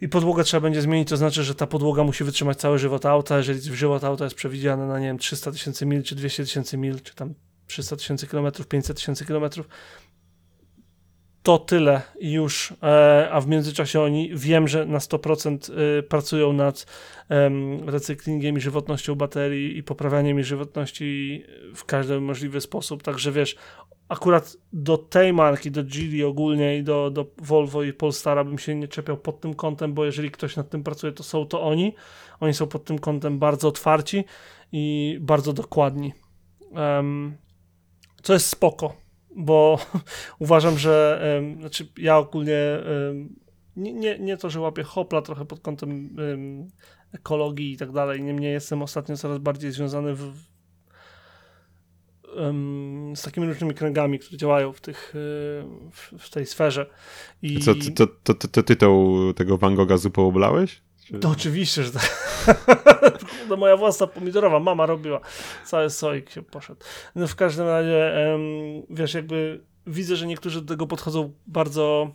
i 0.01 0.09
podłogę 0.09 0.43
trzeba 0.43 0.61
będzie 0.61 0.81
zmienić, 0.81 1.09
to 1.09 1.17
znaczy, 1.17 1.43
że 1.43 1.55
ta 1.55 1.67
podłoga 1.67 2.03
musi 2.03 2.23
wytrzymać 2.23 2.57
cały 2.57 2.79
żywot 2.79 3.05
auta. 3.05 3.37
Jeżeli 3.37 3.61
żywot 3.61 4.03
auta 4.03 4.23
jest 4.23 4.35
przewidziany 4.35 4.87
na, 4.87 4.99
nie 4.99 5.07
wiem, 5.07 5.17
300 5.17 5.51
tysięcy 5.51 5.85
mil, 5.85 6.03
czy 6.03 6.15
200 6.15 6.43
tysięcy 6.43 6.77
mil, 6.77 7.01
czy 7.01 7.15
tam 7.15 7.33
300 7.67 7.95
tysięcy 7.95 8.27
kilometrów, 8.27 8.67
500 8.67 8.97
tysięcy 8.97 9.25
kilometrów, 9.25 9.67
to 11.47 11.57
tyle 11.57 12.01
już, 12.21 12.73
e, 12.83 13.29
a 13.31 13.41
w 13.41 13.47
międzyczasie 13.47 14.01
oni 14.01 14.29
wiem, 14.33 14.67
że 14.67 14.85
na 14.85 14.97
100% 14.97 15.71
e, 15.71 16.03
pracują 16.03 16.53
nad 16.53 16.85
em, 17.29 17.89
recyklingiem 17.89 18.57
i 18.57 18.61
żywotnością 18.61 19.15
baterii 19.15 19.77
i 19.77 19.83
poprawianiem 19.83 20.37
jej 20.37 20.45
żywotności 20.45 21.43
w 21.75 21.85
każdy 21.85 22.19
możliwy 22.19 22.61
sposób. 22.61 23.03
Także 23.03 23.31
wiesz, 23.31 23.55
akurat 24.09 24.57
do 24.73 24.97
tej 24.97 25.33
marki, 25.33 25.71
do 25.71 25.83
Geely 25.83 26.27
ogólnie 26.27 26.77
i 26.77 26.83
do, 26.83 27.11
do 27.11 27.25
Volvo 27.37 27.83
i 27.83 27.93
Polestara 27.93 28.43
bym 28.43 28.59
się 28.59 28.75
nie 28.75 28.87
czepiał 28.87 29.17
pod 29.17 29.41
tym 29.41 29.53
kątem, 29.53 29.93
bo 29.93 30.05
jeżeli 30.05 30.31
ktoś 30.31 30.55
nad 30.55 30.69
tym 30.69 30.83
pracuje, 30.83 31.13
to 31.13 31.23
są 31.23 31.45
to 31.45 31.61
oni. 31.61 31.95
Oni 32.39 32.53
są 32.53 32.67
pod 32.67 32.83
tym 32.83 32.99
kątem 32.99 33.39
bardzo 33.39 33.67
otwarci 33.67 34.23
i 34.71 35.17
bardzo 35.21 35.53
dokładni. 35.53 36.13
Um, 36.71 37.37
co 38.23 38.33
jest 38.33 38.49
spoko, 38.49 39.06
bo 39.37 39.79
uważam, 40.39 40.77
że 40.77 41.21
znaczy 41.59 41.87
ja 41.97 42.17
ogólnie 42.17 42.59
nie, 43.75 43.93
nie, 43.93 44.19
nie 44.19 44.37
to, 44.37 44.49
że 44.49 44.59
łapię 44.59 44.83
hopla 44.83 45.21
trochę 45.21 45.45
pod 45.45 45.59
kątem 45.59 46.15
ekologii 47.11 47.71
i 47.71 47.77
tak 47.77 47.91
dalej, 47.91 48.23
niemniej 48.23 48.53
jestem 48.53 48.81
ostatnio 48.81 49.17
coraz 49.17 49.37
bardziej 49.37 49.71
związany 49.71 50.15
w, 50.15 50.33
z 53.15 53.21
takimi 53.21 53.47
różnymi 53.47 53.73
kręgami, 53.73 54.19
które 54.19 54.37
działają 54.37 54.73
w, 54.73 54.81
tych, 54.81 55.13
e, 55.15 56.17
w, 56.17 56.29
tej 56.29 56.45
sferze. 56.45 56.89
I... 57.41 57.59
Co, 57.59 57.75
to, 57.95 58.07
to, 58.07 58.33
to, 58.33 58.47
to 58.47 58.63
tytuł 58.63 59.33
tego 59.33 59.57
Van 59.57 59.75
Gogha 59.75 59.97
zupą 59.97 60.27
oblałeś? 60.27 60.81
To 61.21 61.29
oczywiście, 61.29 61.83
że 61.83 61.91
tak. 61.91 62.37
to 63.49 63.57
moja 63.57 63.77
własna 63.77 64.07
pomidorowa 64.07 64.59
mama 64.59 64.85
robiła. 64.85 65.19
Cały 65.65 65.89
soik 65.89 66.29
się 66.29 66.41
poszedł. 66.41 66.81
No 67.15 67.27
w 67.27 67.35
każdym 67.35 67.67
razie, 67.67 68.13
wiesz, 68.89 69.13
jakby 69.13 69.61
widzę, 69.87 70.15
że 70.15 70.27
niektórzy 70.27 70.61
do 70.61 70.67
tego 70.67 70.87
podchodzą 70.87 71.33
bardzo 71.47 72.11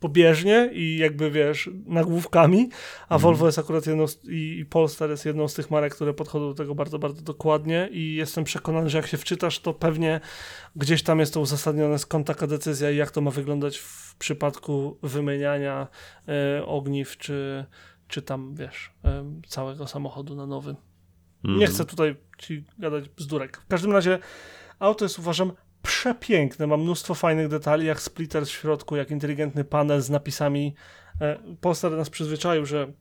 pobieżnie 0.00 0.70
i 0.72 0.96
jakby 0.98 1.30
wiesz, 1.30 1.70
nagłówkami, 1.86 2.68
a 3.08 3.14
mm. 3.14 3.22
Volvo 3.22 3.46
jest 3.46 3.58
akurat 3.58 3.86
jedną 3.86 4.06
z, 4.06 4.24
i, 4.24 4.58
i 4.58 4.66
Polestar 4.66 5.10
jest 5.10 5.26
jedną 5.26 5.48
z 5.48 5.54
tych 5.54 5.70
marek, 5.70 5.94
które 5.94 6.14
podchodzą 6.14 6.48
do 6.48 6.54
tego 6.54 6.74
bardzo, 6.74 6.98
bardzo 6.98 7.22
dokładnie 7.22 7.88
i 7.92 8.14
jestem 8.14 8.44
przekonany, 8.44 8.90
że 8.90 8.98
jak 8.98 9.06
się 9.06 9.16
wczytasz, 9.16 9.60
to 9.60 9.74
pewnie 9.74 10.20
gdzieś 10.76 11.02
tam 11.02 11.20
jest 11.20 11.34
to 11.34 11.40
uzasadnione 11.40 11.98
skąd 11.98 12.26
taka 12.26 12.46
decyzja 12.46 12.90
i 12.90 12.96
jak 12.96 13.10
to 13.10 13.20
ma 13.20 13.30
wyglądać 13.30 13.78
w 13.78 14.16
przypadku 14.16 14.98
wymieniania 15.02 15.86
e, 16.28 16.66
ogniw 16.66 17.16
czy, 17.16 17.64
czy 18.10 18.22
tam, 18.22 18.54
wiesz, 18.54 18.92
całego 19.46 19.86
samochodu 19.86 20.34
na 20.36 20.46
nowym. 20.46 20.76
Mm. 21.44 21.58
Nie 21.58 21.66
chcę 21.66 21.84
tutaj 21.84 22.16
ci 22.38 22.64
gadać 22.78 23.08
bzdurek. 23.08 23.56
W 23.56 23.66
każdym 23.66 23.92
razie 23.92 24.18
auto 24.78 25.04
jest 25.04 25.18
uważam 25.18 25.52
przepiękne, 25.82 26.66
ma 26.66 26.76
mnóstwo 26.76 27.14
fajnych 27.14 27.48
detali, 27.48 27.86
jak 27.86 28.00
splitter 28.02 28.46
w 28.46 28.50
środku, 28.50 28.96
jak 28.96 29.10
inteligentny 29.10 29.64
panel 29.64 30.00
z 30.00 30.10
napisami. 30.10 30.74
E, 31.20 31.38
Polestar 31.60 31.92
nas 31.92 32.10
przyzwyczaił, 32.10 32.66
że 32.66 32.92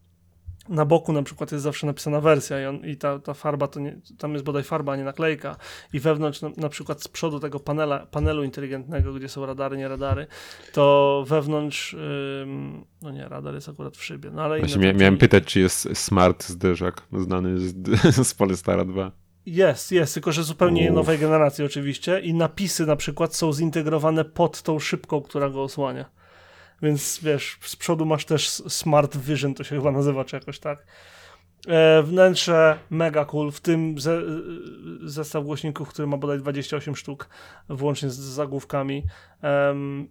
na 0.70 0.86
boku 0.86 1.14
na 1.14 1.24
przykład 1.24 1.52
jest 1.52 1.64
zawsze 1.64 1.88
napisana 1.88 2.22
wersja 2.22 2.62
i, 2.62 2.66
on, 2.66 2.86
i 2.86 2.98
ta, 2.98 3.20
ta 3.20 3.34
farba, 3.34 3.68
to 3.68 3.80
nie, 3.80 4.00
tam 4.18 4.34
jest 4.34 4.46
bodaj 4.46 4.64
farba, 4.64 4.94
a 4.94 4.96
nie 4.96 5.04
naklejka 5.04 5.56
i 5.94 6.00
wewnątrz 6.00 6.42
na, 6.42 6.50
na, 6.58 6.70
przykład 6.70 7.04
z 7.04 7.08
przodu 7.08 7.40
tego 7.40 7.60
panela, 7.60 8.06
panelu 8.06 8.44
inteligentnego, 8.44 9.14
gdzie 9.14 9.30
są 9.30 9.46
radary, 9.46 9.78
nie 9.78 9.88
radary, 9.88 10.28
to 10.74 11.26
wewnątrz, 11.28 11.94
ym, 12.44 12.86
no 13.02 13.12
nie, 13.12 13.30
radar 13.30 13.54
jest 13.54 13.70
akurat 13.70 13.98
w 13.98 14.04
szybie, 14.04 14.32
no 14.32 14.42
ale... 14.42 14.60
Właśnie 14.60 14.94
miałem 14.94 15.18
pytać, 15.18 15.44
czy 15.46 15.60
jest 15.60 15.98
smart 15.98 16.44
zderzak 16.44 17.02
znany 17.14 17.60
z, 17.60 17.76
z 18.28 18.34
Polestara 18.34 18.86
2. 18.86 19.12
Jest, 19.46 19.92
jest, 19.92 20.14
tylko 20.14 20.32
że 20.32 20.44
zupełnie 20.44 20.90
Uf. 20.90 20.96
nowej 20.96 21.20
generacji 21.20 21.66
oczywiście 21.66 22.20
i 22.20 22.34
napisy 22.34 22.86
na 22.86 22.96
przykład 22.96 23.36
są 23.36 23.54
zintegrowane 23.54 24.26
pod 24.26 24.62
tą 24.62 24.80
szybką, 24.80 25.22
która 25.22 25.50
go 25.50 25.64
osłania. 25.64 26.19
Więc 26.82 27.20
wiesz, 27.24 27.58
z 27.62 27.76
przodu 27.76 28.06
masz 28.06 28.26
też 28.26 28.50
Smart 28.50 29.18
Vision, 29.18 29.54
to 29.54 29.64
się 29.64 29.76
chyba 29.76 29.92
nazywa, 29.92 30.26
czy 30.26 30.36
jakoś 30.36 30.60
tak. 30.60 30.86
E, 31.68 32.04
wnętrze 32.04 32.80
mega 32.90 33.26
cool, 33.26 33.52
w 33.52 33.62
tym 33.62 34.00
ze, 34.00 34.22
zestaw 35.04 35.44
głośników, 35.44 35.90
który 35.90 36.08
ma 36.08 36.18
bodaj 36.18 36.40
28 36.40 36.96
sztuk, 36.96 37.30
włącznie 37.70 38.10
z 38.10 38.16
zagłówkami 38.16 39.04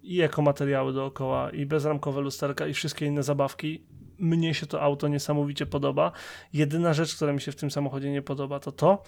i 0.03 0.21
ekomateriały 0.21 0.93
dookoła 0.93 1.51
i 1.51 1.67
bezramkowe 1.67 2.21
lusterka 2.21 2.67
i 2.67 2.75
wszystkie 2.75 3.07
inne 3.07 3.23
zabawki 3.23 3.85
mnie 4.19 4.55
się 4.55 4.67
to 4.67 4.83
auto 4.83 5.09
niesamowicie 5.09 5.67
podoba. 5.67 6.13
Jedyna 6.53 6.95
rzecz, 6.95 7.17
która 7.17 7.33
mi 7.33 7.41
się 7.41 7.53
w 7.53 7.57
tym 7.57 7.71
samochodzie 7.71 8.11
nie 8.11 8.23
podoba, 8.23 8.61
to 8.61 8.73
to, 8.73 9.03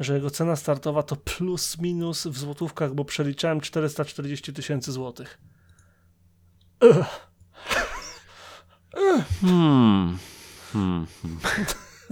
że 0.00 0.14
jego 0.14 0.30
cena 0.30 0.56
startowa 0.56 1.02
to 1.02 1.16
plus 1.16 1.78
minus 1.78 2.26
w 2.26 2.38
złotówkach, 2.38 2.94
bo 2.94 3.04
przeliczałem 3.04 3.60
440 3.60 4.52
tysięcy 4.52 4.92
złotych. 4.92 5.38
Hmm. 9.40 10.18
Hmm. 10.72 11.06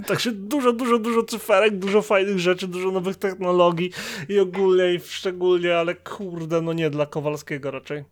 Także 0.07 0.31
dużo, 0.31 0.73
dużo, 0.73 0.99
dużo 0.99 1.23
cyferek, 1.23 1.77
dużo 1.77 2.01
fajnych 2.01 2.39
rzeczy, 2.39 2.67
dużo 2.67 2.91
nowych 2.91 3.15
technologii 3.15 3.91
i 4.29 4.39
ogólnie 4.39 4.93
i 4.93 4.99
szczególnie, 4.99 5.77
ale 5.77 5.95
kurde, 5.95 6.61
no 6.61 6.73
nie 6.73 6.89
dla 6.89 7.05
Kowalskiego 7.05 7.71
raczej. 7.71 8.03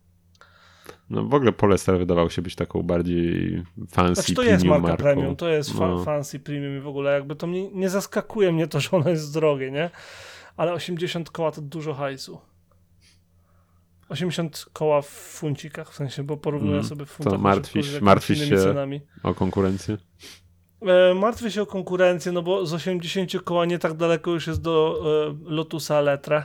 No 1.09 1.23
w 1.23 1.33
ogóle 1.33 1.51
Polestar 1.51 1.97
wydawał 1.97 2.29
się 2.29 2.41
być 2.41 2.55
taką 2.55 2.83
bardziej 2.83 3.63
fancy 3.89 4.21
znaczy, 4.21 4.33
to 4.33 4.43
jest 4.43 4.65
marka 4.65 4.87
marką. 4.87 5.03
premium, 5.03 5.35
to 5.35 5.49
jest 5.49 5.73
fa 5.73 5.87
no. 5.87 6.03
fancy 6.03 6.39
premium 6.39 6.77
i 6.77 6.79
w 6.79 6.87
ogóle 6.87 7.13
jakby 7.13 7.35
to 7.35 7.47
mnie 7.47 7.71
nie 7.71 7.89
zaskakuje 7.89 8.51
mnie 8.51 8.67
to, 8.67 8.79
że 8.79 8.89
ono 8.91 9.09
jest 9.09 9.33
drogie, 9.33 9.71
nie? 9.71 9.89
Ale 10.57 10.73
80 10.73 11.29
koła 11.29 11.51
to 11.51 11.61
dużo 11.61 11.93
hajsu. 11.93 12.39
80 14.09 14.65
koła 14.73 15.01
w 15.01 15.07
funcikach, 15.09 15.91
w 15.91 15.95
sensie, 15.95 16.23
bo 16.23 16.37
porównuję 16.37 16.75
mm, 16.75 16.87
sobie 16.87 17.05
w 17.05 17.09
funtach. 17.09 17.33
To 17.33 17.39
martwisz, 17.39 18.01
martwisz 18.01 18.49
się 18.49 18.57
cenami. 18.57 19.01
o 19.23 19.33
konkurencję? 19.33 19.97
E, 20.81 21.13
martwię 21.13 21.51
się 21.51 21.61
o 21.61 21.65
konkurencję, 21.65 22.31
no 22.31 22.41
bo 22.41 22.65
z 22.65 22.73
80 22.73 23.41
koła 23.43 23.65
nie 23.65 23.79
tak 23.79 23.93
daleko 23.93 24.31
już 24.31 24.47
jest 24.47 24.61
do 24.61 25.01
e, 25.29 25.51
Lotusa 25.53 26.01
Letre 26.01 26.43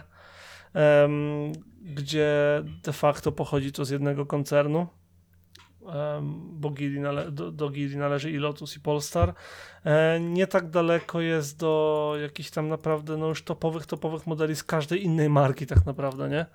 gdzie 1.85 2.62
de 2.83 2.93
facto 2.93 3.33
pochodzi 3.33 3.73
to 3.73 3.85
z 3.85 3.91
jednego 3.91 4.27
koncernu, 4.27 4.87
bo 6.32 6.70
Gili 6.70 7.01
nale- 7.01 7.30
do, 7.30 7.53
do 7.53 7.70
Gili 7.70 7.97
należy 7.97 8.30
i 8.30 8.37
Lotus 8.37 8.76
i 8.76 8.80
Polestar. 8.80 9.35
E, 9.85 10.20
nie 10.20 10.47
tak 10.47 10.70
daleko 10.70 11.20
jest 11.20 11.59
do 11.59 12.14
jakichś 12.22 12.51
tam 12.51 12.68
naprawdę 12.68 13.16
no 13.16 13.28
już 13.28 13.43
topowych, 13.43 13.87
topowych 13.87 14.26
modeli 14.26 14.57
z 14.57 14.64
każdej 14.64 15.05
innej 15.05 15.30
marki 15.30 15.66
tak 15.66 15.87
naprawdę, 15.87 16.28
nie? 16.28 16.47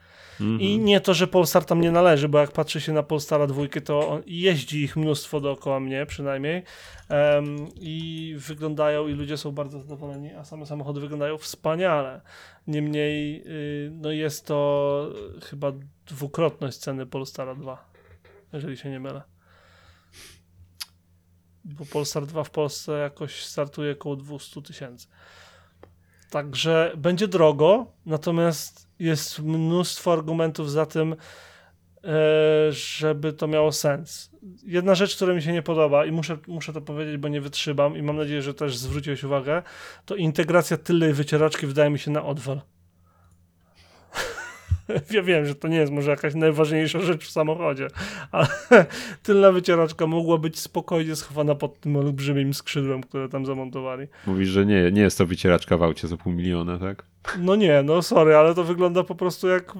Mm 0.42 0.58
-hmm. 0.58 0.62
I 0.62 0.80
nie 0.80 1.02
to, 1.02 1.14
że 1.14 1.28
Polestar 1.28 1.66
tam 1.66 1.82
nie 1.82 1.92
należy, 1.92 2.30
bo 2.30 2.40
jak 2.40 2.52
patrzy 2.52 2.82
się 2.82 2.94
na 2.94 3.04
Polestara 3.04 3.48
dwójkę, 3.48 3.82
to 3.82 4.22
jeździ 4.26 4.84
ich 4.84 4.98
mnóstwo 4.98 5.40
dookoła 5.40 5.80
mnie 5.80 6.06
przynajmniej 6.06 6.64
um, 7.10 7.68
i 7.76 8.36
wyglądają 8.38 9.08
i 9.08 9.14
ludzie 9.14 9.38
są 9.38 9.52
bardzo 9.52 9.80
zadowoleni, 9.80 10.34
a 10.34 10.44
same 10.44 10.66
samochody 10.66 11.00
wyglądają 11.00 11.38
wspaniale. 11.38 12.22
Niemniej 12.68 13.44
yy, 13.44 13.92
no 13.94 14.12
jest 14.12 14.46
to 14.46 15.10
chyba 15.44 15.72
dwukrotność 16.08 16.78
ceny 16.78 17.06
Polestara 17.06 17.56
2, 17.56 17.89
jeżeli 18.54 18.78
się 18.78 18.90
nie 18.90 19.00
mylę 19.00 19.22
bo 21.66 21.86
Polstar 21.86 22.26
2 22.26 22.44
w 22.44 22.50
Polsce 22.50 22.92
jakoś 22.92 23.44
startuje 23.44 23.92
około 23.92 24.16
200 24.16 24.62
tysięcy. 24.62 25.08
Także 26.30 26.92
będzie 26.98 27.28
drogo, 27.28 27.92
natomiast 28.06 28.90
jest 29.00 29.40
mnóstwo 29.40 30.14
argumentów 30.14 30.72
za 30.72 30.86
tym, 30.86 31.16
e, 32.04 32.72
żeby 32.72 33.34
to 33.34 33.48
miało 33.48 33.72
sens. 33.72 34.32
Jedna 34.64 34.96
rzecz, 34.96 35.16
która 35.16 35.34
mi 35.34 35.42
się 35.42 35.54
nie 35.54 35.62
podoba 35.62 36.06
i 36.06 36.12
muszę, 36.12 36.38
muszę 36.48 36.74
to 36.74 36.82
powiedzieć, 36.82 37.18
bo 37.18 37.28
nie 37.28 37.42
wytrzymam 37.42 37.98
i 37.98 38.02
mam 38.02 38.18
nadzieję, 38.18 38.42
że 38.42 38.54
też 38.54 38.78
zwróciłeś 38.78 39.24
uwagę, 39.24 39.64
to 40.06 40.16
integracja 40.16 40.78
tylnej 40.78 41.14
wycieraczki 41.14 41.68
wydaje 41.68 41.90
mi 41.90 42.00
się 42.00 42.12
na 42.12 42.26
odwal. 42.26 42.62
Ja 45.16 45.24
wiem, 45.24 45.46
że 45.46 45.56
to 45.56 45.68
nie 45.68 45.78
jest 45.78 45.92
może 45.92 46.12
jakaś 46.12 46.36
najważniejsza 46.36 47.00
rzecz 47.00 47.26
w 47.26 47.32
samochodzie, 47.32 47.88
ale 48.32 48.48
tylna 49.24 49.52
wycieraczka 49.52 50.08
mogła 50.08 50.38
być 50.38 50.60
spokojnie 50.60 51.16
schowana 51.16 51.56
pod 51.56 51.80
tym 51.80 51.96
olbrzymim 51.96 52.54
skrzydłem, 52.54 53.02
które 53.02 53.30
tam 53.30 53.46
zamontowali. 53.46 54.08
Mówisz, 54.28 54.50
że 54.50 54.66
nie, 54.66 54.92
nie 54.92 55.02
jest 55.02 55.18
to 55.18 55.26
wycieraczka 55.26 55.78
w 55.78 55.84
aucie 55.84 56.08
za 56.08 56.18
pół 56.18 56.34
miliona, 56.34 56.80
tak? 56.80 57.04
No 57.40 57.56
nie, 57.56 57.84
no 57.84 58.02
sorry, 58.02 58.36
ale 58.36 58.56
to 58.56 58.64
wygląda 58.64 59.04
po 59.04 59.16
prostu 59.16 59.48
jak 59.48 59.74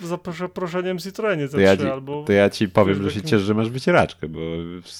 za 0.00 0.18
przeproszeniem 0.18 0.98
Citroenie 0.98 1.48
to 1.48 1.60
ja, 1.60 1.76
ci, 1.76 1.86
albo... 1.86 2.24
to 2.24 2.32
ja 2.32 2.50
ci 2.50 2.68
powiem, 2.68 3.02
że 3.02 3.10
się 3.10 3.22
cieszę, 3.22 3.40
że 3.40 3.54
masz 3.54 3.70
wycieraczkę, 3.70 4.28
bo 4.28 4.40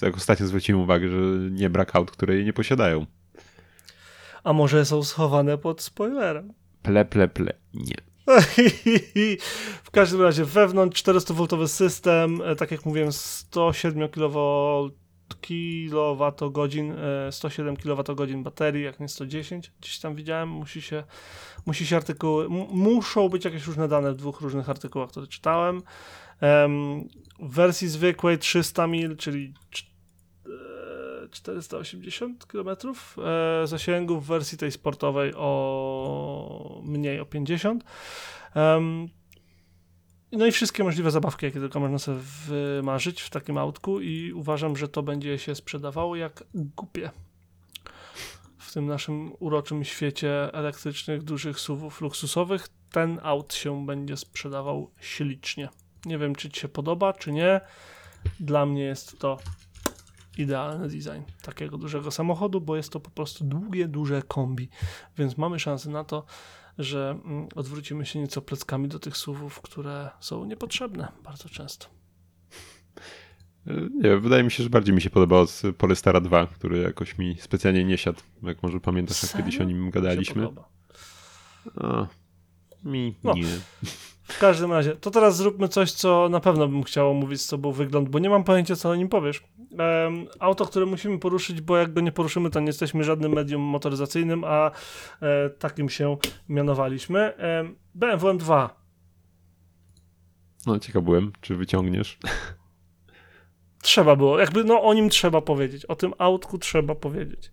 jak 0.03 0.17
ostatnio 0.17 0.47
zwróciłem 0.47 0.83
uwagę, 0.83 1.09
że 1.09 1.17
nie 1.51 1.71
brak 1.71 1.97
aut, 1.97 2.11
które 2.11 2.35
jej 2.35 2.45
nie 2.45 2.53
posiadają. 2.53 3.07
A 4.45 4.53
może 4.53 4.85
są 4.85 5.03
schowane 5.03 5.59
pod 5.59 5.83
spoilerem? 5.83 6.53
Ple, 6.83 7.05
ple, 7.05 7.29
ple. 7.29 7.53
Nie. 7.75 8.10
w 9.85 9.91
każdym 9.91 10.23
razie 10.23 10.45
wewnątrz 10.45 11.03
400V 11.03 11.69
system, 11.69 12.43
e, 12.43 12.57
tak 12.57 12.71
jak 12.71 12.87
mówiłem 12.87 13.13
107 13.13 14.09
kW 14.09 14.91
kilowatogodzin, 15.41 16.95
107 17.31 17.77
kWh 17.77 18.43
baterii, 18.43 18.85
jak 18.85 19.01
nie 19.01 19.09
110, 19.09 19.73
gdzieś 19.81 19.99
tam 19.99 20.15
widziałem, 20.15 20.49
musi 20.49 20.83
się, 20.83 21.05
musi 21.67 21.87
się 21.87 21.97
artykuły, 21.97 22.49
muszą 22.71 23.29
być 23.29 23.45
jakieś 23.45 23.67
różne 23.67 23.89
dane 23.89 24.13
w 24.13 24.17
dwóch 24.17 24.41
różnych 24.41 24.71
artykułach, 24.71 25.11
które 25.11 25.27
czytałem. 25.27 25.83
Em, 26.41 27.09
w 27.41 27.55
wersji 27.55 27.89
zwykłej 27.89 28.39
300 28.39 28.87
mil, 28.87 29.17
czyli 29.17 29.55
cz- 29.75 29.87
e, 30.47 30.51
480 31.31 32.47
km 32.47 32.69
e, 32.69 33.67
zasięgu, 33.67 34.21
w 34.21 34.27
wersji 34.27 34.59
tej 34.59 34.73
sportowej 34.73 35.33
o 35.37 36.81
mniej, 36.85 37.21
o 37.21 37.27
50. 37.27 37.85
Em, 38.55 39.09
no 40.33 40.47
i 40.47 40.53
wszystkie 40.53 40.85
możliwe 40.85 41.11
zabawki, 41.11 41.47
jakie 41.47 41.61
tylko 41.61 41.81
można 41.81 41.99
sobie 41.99 42.19
wymarzyć 42.49 43.21
w 43.21 43.31
takim 43.31 43.59
autku 43.59 44.01
i 44.01 44.33
uważam, 44.33 44.77
że 44.77 44.89
to 44.89 45.03
będzie 45.03 45.39
się 45.39 45.55
sprzedawało 45.55 46.17
jak 46.17 46.45
głupie 46.55 47.11
w 48.71 48.73
tym 48.73 48.87
naszym 48.87 49.33
uroczym 49.39 49.85
świecie 49.85 50.55
elektrycznych, 50.55 51.23
dużych 51.23 51.61
SUVów 51.61 52.01
luksusowych. 52.01 52.69
Ten 52.93 53.21
aut 53.23 53.55
się 53.55 53.87
będzie 53.87 54.17
sprzedawał 54.17 54.91
ślicznie. 55.01 55.69
Nie 56.05 56.19
wiem, 56.19 56.35
czy 56.35 56.51
ci 56.51 56.61
się 56.61 56.69
podoba, 56.69 57.13
czy 57.13 57.33
nie. 57.33 57.61
Dla 58.41 58.67
mnie 58.67 58.83
jest 58.83 59.19
to 59.19 59.39
idealny 60.39 60.89
design 60.89 61.23
takiego 61.43 61.79
dużego 61.79 62.11
samochodu, 62.11 62.61
bo 62.61 62.77
jest 62.77 62.93
to 62.93 63.01
po 63.01 63.11
prostu 63.11 63.45
długie, 63.45 63.89
duże 63.89 64.23
kombi, 64.23 64.69
więc 65.19 65.39
mamy 65.39 65.59
szansę 65.59 65.91
na 65.91 66.05
to, 66.05 66.25
że 66.79 67.19
mm, 67.25 67.49
odwrócimy 67.55 68.07
się 68.07 68.19
nieco 68.21 68.43
pleckami 68.43 68.89
do 68.89 68.99
tych 68.99 69.17
SUVów, 69.17 69.61
które 69.61 70.11
są 70.21 70.45
niepotrzebne 70.45 71.13
bardzo 71.25 71.49
często. 71.49 71.87
Nie, 73.95 74.17
wydaje 74.17 74.43
mi 74.43 74.51
się, 74.51 74.63
że 74.63 74.71
bardziej 74.71 74.95
mi 74.95 75.01
się 75.03 75.11
podoba 75.11 75.37
od 75.41 75.63
Polestara 75.79 76.21
2, 76.21 76.47
który 76.47 76.79
jakoś 76.79 77.19
mi 77.19 77.37
specjalnie 77.41 77.85
nie 77.85 77.99
siadł. 77.99 78.21
Jak 78.43 78.63
może 78.63 78.81
pamiętasz, 78.81 79.23
jak 79.23 79.31
Serio? 79.31 79.47
kiedyś 79.47 79.61
o 79.61 79.65
nim 79.65 79.85
Mi 79.85 79.91
gadaliśmy. 79.91 80.43
podoba. 80.43 80.69
A, 81.77 82.07
mi 82.85 83.15
No. 83.25 83.35
nie. 83.35 83.45
W 84.31 84.39
każdym 84.39 84.73
razie, 84.73 84.97
to 84.97 85.11
teraz 85.11 85.37
zróbmy 85.37 85.69
coś, 85.69 85.93
co 85.93 86.29
na 86.29 86.41
pewno 86.41 86.69
bym 86.69 86.83
chciał 86.83 87.11
omówić 87.11 87.41
z 87.41 87.49
tobą 87.49 87.73
wygląd, 87.73 88.09
bo 88.09 88.19
nie 88.19 88.31
mam 88.31 88.45
pojęcia, 88.45 88.77
co 88.77 88.91
o 88.91 88.95
nim 88.95 89.09
powiesz. 89.09 89.43
Em, 89.79 90.27
auto, 90.41 90.67
które 90.67 90.87
musimy 90.87 91.19
poruszyć, 91.19 91.61
bo 91.61 91.77
jak 91.77 91.93
go 91.93 92.01
nie 92.01 92.13
poruszymy, 92.13 92.51
to 92.51 92.61
nie 92.61 92.67
jesteśmy 92.67 93.05
żadnym 93.05 93.33
medium 93.33 93.63
motoryzacyjnym, 93.63 94.45
a 94.45 94.71
e, 95.23 95.51
takim 95.51 95.89
się 95.89 96.17
mianowaliśmy. 96.49 97.37
Em, 97.37 97.77
BMW 97.95 98.29
M2. 98.29 98.69
No, 100.67 100.79
ciekaw 100.79 101.05
byłem, 101.05 101.33
czy 101.41 101.57
wyciągniesz. 101.57 102.19
Trzeba 103.83 104.17
było, 104.17 104.39
jakby 104.39 104.65
no 104.65 104.83
o 104.83 104.95
nim 104.95 105.11
trzeba 105.11 105.41
powiedzieć, 105.41 105.85
o 105.85 105.97
tym 105.97 106.13
autku 106.19 106.59
trzeba 106.59 106.95
powiedzieć. 106.95 107.53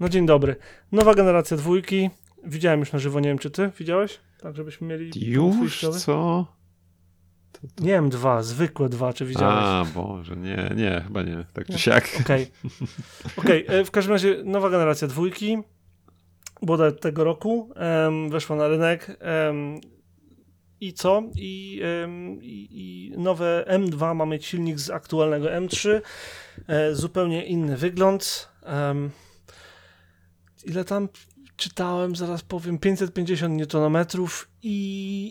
No 0.00 0.08
dzień 0.08 0.26
dobry. 0.26 0.56
Nowa 0.92 1.14
generacja 1.14 1.56
dwójki. 1.56 2.10
Widziałem 2.44 2.80
już 2.80 2.92
na 2.92 2.98
żywo, 2.98 3.20
nie 3.20 3.28
wiem 3.28 3.38
czy 3.38 3.50
ty 3.50 3.70
widziałeś? 3.78 4.20
Tak, 4.40 4.56
żebyśmy 4.56 4.86
mieli 4.86 5.10
Już? 5.30 5.80
Co? 5.80 6.46
Nie 7.80 7.90
wiem, 7.92 8.10
dwa, 8.10 8.42
zwykłe 8.42 8.88
dwa, 8.88 9.12
czy 9.12 9.26
widziałeś? 9.26 9.64
A, 9.64 9.84
Boże, 9.94 10.36
nie, 10.36 10.70
nie, 10.76 11.02
chyba 11.06 11.22
nie. 11.22 11.44
Tak 11.52 11.66
czy 11.66 11.72
Nie. 11.72 11.78
siak. 11.78 12.08
Okej. 12.20 12.46
Okej, 13.36 13.64
e, 13.68 13.84
w 13.84 13.90
każdim 13.90 14.12
razie 14.12 14.36
nowa 14.44 14.70
generacja 14.70 15.08
dwójki, 15.08 15.58
bodaj 16.62 16.96
tego 16.96 17.24
roku, 17.24 17.72
em, 17.76 18.30
weszła 18.30 18.56
na 18.56 18.68
rynek. 18.68 19.16
em, 19.20 19.80
I 20.80 20.92
co? 20.92 21.22
I, 21.36 21.80
em, 22.04 22.42
i, 22.42 22.68
I 22.70 23.18
nowe 23.18 23.64
M2 23.68 24.14
ma 24.14 24.26
mieć 24.26 24.46
silnik 24.46 24.78
z 24.78 24.90
aktualnego 24.90 25.48
M3. 25.48 26.00
E, 26.68 26.94
zupełnie 26.94 27.44
inny 27.44 27.76
wygląd. 27.76 28.48
Ile 30.64 30.84
tam 30.84 31.08
czytałem, 31.62 32.16
zaraz 32.16 32.42
powiem, 32.42 32.78
550 32.78 33.74
Nm 33.74 34.06
i, 34.62 34.68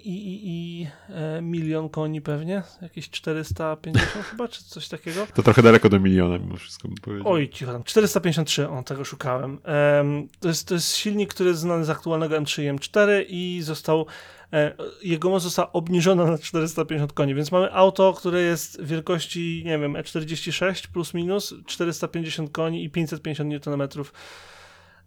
i, 0.06 0.10
i, 0.10 0.42
i 0.44 0.88
e, 1.10 1.42
milion 1.42 1.90
koni 1.90 2.22
pewnie, 2.22 2.64
jakieś 2.82 3.10
450 3.10 4.26
chyba, 4.26 4.48
czy 4.48 4.64
coś 4.64 4.88
takiego. 4.88 5.28
To 5.34 5.44
trochę 5.44 5.62
daleko 5.62 5.90
do 5.90 6.00
miliona 6.00 6.38
mimo 6.38 6.58
wszystko 6.58 6.88
bym 6.88 6.98
powiedział. 6.98 7.32
Oj, 7.32 7.50
cicho 7.50 7.72
tam. 7.72 7.84
453, 7.84 8.70
o 8.70 8.84
tego 8.84 9.06
szukałem. 9.06 9.60
Em, 9.64 10.28
to, 10.40 10.48
jest, 10.48 10.68
to 10.68 10.74
jest 10.74 10.96
silnik, 10.96 11.34
który 11.34 11.50
jest 11.50 11.62
znany 11.62 11.86
z 11.86 11.90
aktualnego 11.90 12.36
M3 12.36 12.62
i 12.64 12.78
M4 12.80 13.26
i 13.28 13.62
został, 13.64 14.06
e, 14.54 14.74
jego 15.04 15.30
moc 15.30 15.44
została 15.44 15.72
obniżona 15.72 16.26
na 16.26 16.38
450 16.38 17.14
koni, 17.14 17.36
więc 17.36 17.52
mamy 17.52 17.74
auto, 17.74 18.14
które 18.14 18.42
jest 18.42 18.84
wielkości, 18.84 19.64
nie 19.66 19.80
wiem, 19.80 19.94
E46 19.94 20.88
plus 20.88 21.14
minus, 21.14 21.54
450 21.66 22.52
koni 22.52 22.84
i 22.84 22.90
550 22.90 23.68
Nm 23.68 23.82
e, 23.82 23.88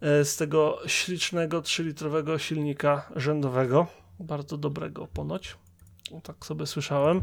z 0.01 0.35
tego 0.37 0.79
ślicznego 0.87 1.61
3-litrowego 1.61 2.37
silnika 2.37 3.11
rzędowego, 3.15 3.87
bardzo 4.19 4.57
dobrego 4.57 5.07
ponoć. 5.07 5.57
Tak 6.23 6.45
sobie 6.45 6.65
słyszałem. 6.65 7.21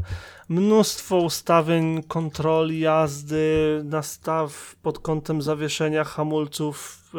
Mnóstwo 0.49 1.17
ustawień, 1.17 2.03
kontroli 2.03 2.79
jazdy, 2.79 3.81
nastaw 3.83 4.75
pod 4.81 4.99
kątem 4.99 5.41
zawieszenia 5.41 6.03
hamulców 6.03 7.11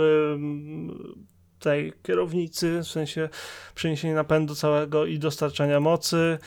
tej 1.64 1.92
kierownicy, 2.02 2.80
w 2.82 2.86
sensie 2.86 3.28
przeniesienia 3.74 4.14
napędu 4.14 4.54
całego 4.54 5.06
i 5.06 5.18
dostarczania 5.18 5.80
mocy. 5.80 6.38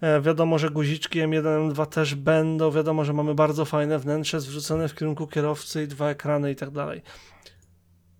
E, 0.00 0.20
wiadomo, 0.20 0.58
że 0.58 0.70
guziczki 0.70 1.20
M1, 1.20 1.70
M2 1.72 1.86
też 1.86 2.14
będą. 2.14 2.70
Wiadomo, 2.70 3.04
że 3.04 3.12
mamy 3.12 3.34
bardzo 3.34 3.64
fajne 3.64 3.98
wnętrze 3.98 4.40
zwrócone 4.40 4.88
w 4.88 4.94
kierunku 4.94 5.26
kierowcy 5.26 5.82
i 5.82 5.88
dwa 5.88 6.10
ekrany 6.10 6.50
i 6.50 6.56
tak 6.56 6.70
dalej. 6.70 7.02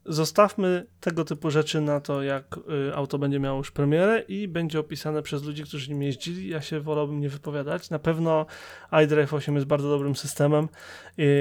Zostawmy 0.06 0.86
tego 1.00 1.24
typu 1.24 1.50
rzeczy 1.50 1.80
na 1.80 2.00
to, 2.00 2.22
jak 2.22 2.56
y, 2.88 2.94
auto 2.94 3.18
będzie 3.18 3.40
miało 3.40 3.58
już 3.58 3.70
premierę 3.70 4.20
i 4.28 4.48
będzie 4.48 4.80
opisane 4.80 5.22
przez 5.22 5.42
ludzi, 5.42 5.64
którzy 5.64 5.90
nim 5.90 6.02
jeździli. 6.02 6.48
Ja 6.48 6.62
się 6.62 6.80
wolałbym 6.80 7.20
nie 7.20 7.28
wypowiadać. 7.28 7.90
Na 7.90 7.98
pewno 7.98 8.46
iDrive 9.04 9.34
8 9.34 9.54
jest 9.54 9.66
bardzo 9.66 9.88
dobrym 9.88 10.16
systemem 10.16 10.68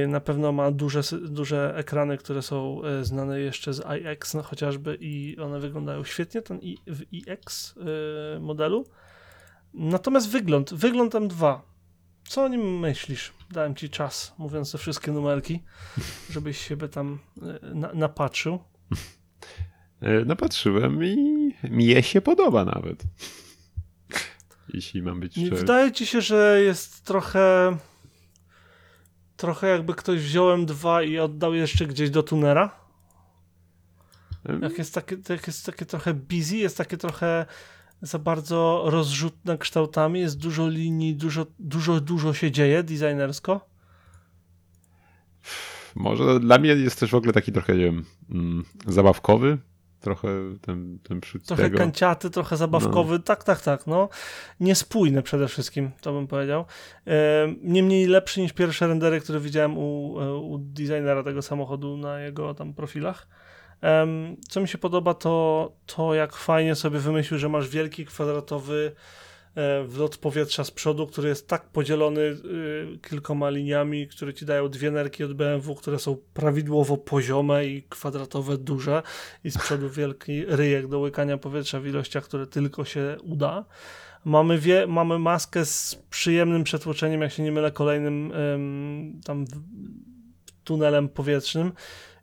na 0.08 0.20
pewno 0.20 0.52
ma 0.52 0.72
duże, 0.72 1.02
duże 1.22 1.74
ekrany, 1.78 2.18
które 2.18 2.42
są 2.42 2.82
y, 3.02 3.06
znane 3.06 3.40
jeszcze 3.40 3.74
z 3.74 3.84
iX 4.02 4.34
no, 4.34 4.44
chociażby 4.44 4.98
i 5.00 5.38
one 5.40 5.60
wyglądają 5.60 6.04
świetnie 6.04 6.42
ten 6.42 6.60
i, 6.60 6.78
w 6.88 7.14
iX 7.14 7.76
y, 8.38 8.40
modelu. 8.40 8.86
Natomiast 9.74 10.30
wygląd, 10.30 10.74
wygląd 10.74 11.14
M2. 11.14 11.60
Co 12.28 12.44
o 12.44 12.48
nim 12.48 12.80
myślisz? 12.80 13.34
Dałem 13.54 13.76
ci 13.76 13.90
czas, 13.90 14.34
mówiąc 14.38 14.72
te 14.72 14.78
wszystkie 14.78 15.12
numerki, 15.12 15.64
żebyś 16.30 16.58
siebie 16.68 16.88
tam 16.90 17.20
y, 17.38 17.76
na, 17.76 17.94
napatrzył. 17.94 18.60
E, 20.02 20.26
No 20.26 20.36
patrzyłem 20.36 21.04
i 21.06 21.16
mnie 21.64 22.04
się 22.04 22.22
podoba 22.22 22.66
nawet. 22.66 23.04
Jeśli 24.74 25.02
mam 25.02 25.20
być 25.20 25.32
szczery. 25.34 25.56
wydaje 25.56 25.92
ci 25.92 26.06
się, 26.06 26.22
że 26.22 26.62
jest 26.62 27.06
trochę. 27.06 27.78
Trochę 29.38 29.68
jakby 29.68 29.94
ktoś 29.96 30.22
wziął 30.22 30.58
M2 30.66 31.08
i 31.08 31.20
oddał 31.20 31.54
jeszcze 31.54 31.86
gdzieś 31.86 32.10
do 32.10 32.24
tunera? 32.24 32.76
Jak 34.62 34.78
jest 34.78 34.94
takie, 34.94 35.18
jak 35.30 35.48
jest 35.48 35.66
takie 35.66 35.86
trochę 35.86 36.14
busy, 36.14 36.58
jest 36.58 36.78
takie 36.78 36.98
trochę 36.98 37.46
za 38.04 38.20
bardzo 38.20 38.84
rozrzutne 38.86 39.58
kształtami, 39.58 40.20
jest 40.20 40.38
dużo 40.38 40.68
linii, 40.70 41.16
dużo, 41.16 41.46
dużo, 41.60 42.02
dużo 42.02 42.34
się 42.34 42.52
dzieje 42.52 42.84
designersko. 42.84 43.70
Może 45.96 46.40
dla 46.40 46.58
mnie 46.58 46.70
jest 46.70 47.00
też 47.00 47.12
w 47.12 47.16
ogóle 47.16 47.34
taki 47.34 47.52
trochę, 47.52 47.76
nie 47.76 47.84
wiem, 47.84 48.06
mm, 48.30 48.66
zabawkowy. 48.88 49.58
Trochę 50.02 50.28
ten, 50.62 51.00
ten 51.00 51.22
przód 51.22 51.46
Trochę 51.46 51.64
tego. 51.64 51.78
kanciaty, 51.78 52.30
trochę 52.30 52.58
zabawkowy, 52.58 53.20
tak, 53.20 53.44
tak, 53.44 53.62
tak, 53.62 53.88
no. 53.88 54.10
Niespójny 54.60 55.22
przede 55.22 55.48
wszystkim, 55.48 55.92
to 56.02 56.14
bym 56.14 56.28
powiedział. 56.28 56.66
Niemniej 57.62 58.06
lepszy 58.06 58.42
niż 58.42 58.54
pierwsze 58.54 58.88
rendery, 58.88 59.22
które 59.22 59.40
widziałem 59.40 59.78
u, 59.78 60.20
e, 60.20 60.38
u 60.38 60.58
designera 60.58 61.24
tego 61.24 61.42
samochodu 61.42 61.98
na 61.98 62.20
jego 62.20 62.54
tam 62.54 62.74
profilach. 62.74 63.28
Co 64.50 64.62
mi 64.62 64.68
się 64.68 64.78
podoba, 64.78 65.14
to 65.14 65.72
to 65.86 66.14
jak 66.14 66.36
fajnie 66.36 66.76
sobie 66.76 67.00
wymyślił, 67.00 67.40
że 67.40 67.50
masz 67.50 67.70
wielki 67.70 68.06
kwadratowy 68.06 68.92
e, 69.56 69.84
wlot 69.84 70.18
powietrza 70.18 70.64
z 70.64 70.72
przodu, 70.72 71.08
który 71.08 71.30
jest 71.30 71.48
tak 71.48 71.70
podzielony 71.70 72.22
y, 72.22 73.00
kilkoma 73.10 73.50
liniami, 73.50 74.08
które 74.08 74.34
ci 74.34 74.46
dają 74.46 74.70
dwie 74.70 74.92
nerki 74.92 75.24
od 75.24 75.34
BMW, 75.34 75.76
które 75.76 76.00
są 76.00 76.18
prawidłowo 76.34 76.98
poziome 76.98 77.66
i 77.66 77.84
kwadratowe, 77.84 78.58
duże 78.58 79.04
i 79.44 79.52
z 79.52 79.58
przodu 79.58 79.90
wielki 80.00 80.46
ryjek 80.46 80.88
do 80.88 81.00
łykania 81.00 81.38
powietrza 81.38 81.80
w 81.80 81.88
ilościach, 81.88 82.24
które 82.24 82.48
tylko 82.48 82.86
się 82.86 83.18
uda. 83.24 83.66
Mamy, 84.26 84.60
wie, 84.60 84.88
mamy 84.88 85.20
maskę 85.20 85.66
z 85.66 85.96
przyjemnym 86.10 86.64
przetłoczeniem, 86.64 87.22
jak 87.22 87.32
się 87.32 87.44
nie 87.44 87.52
mylę, 87.52 87.72
kolejnym 87.72 88.32
em, 88.32 89.22
tam 89.26 89.46
tunelem 90.64 91.10
powietrznym 91.10 91.72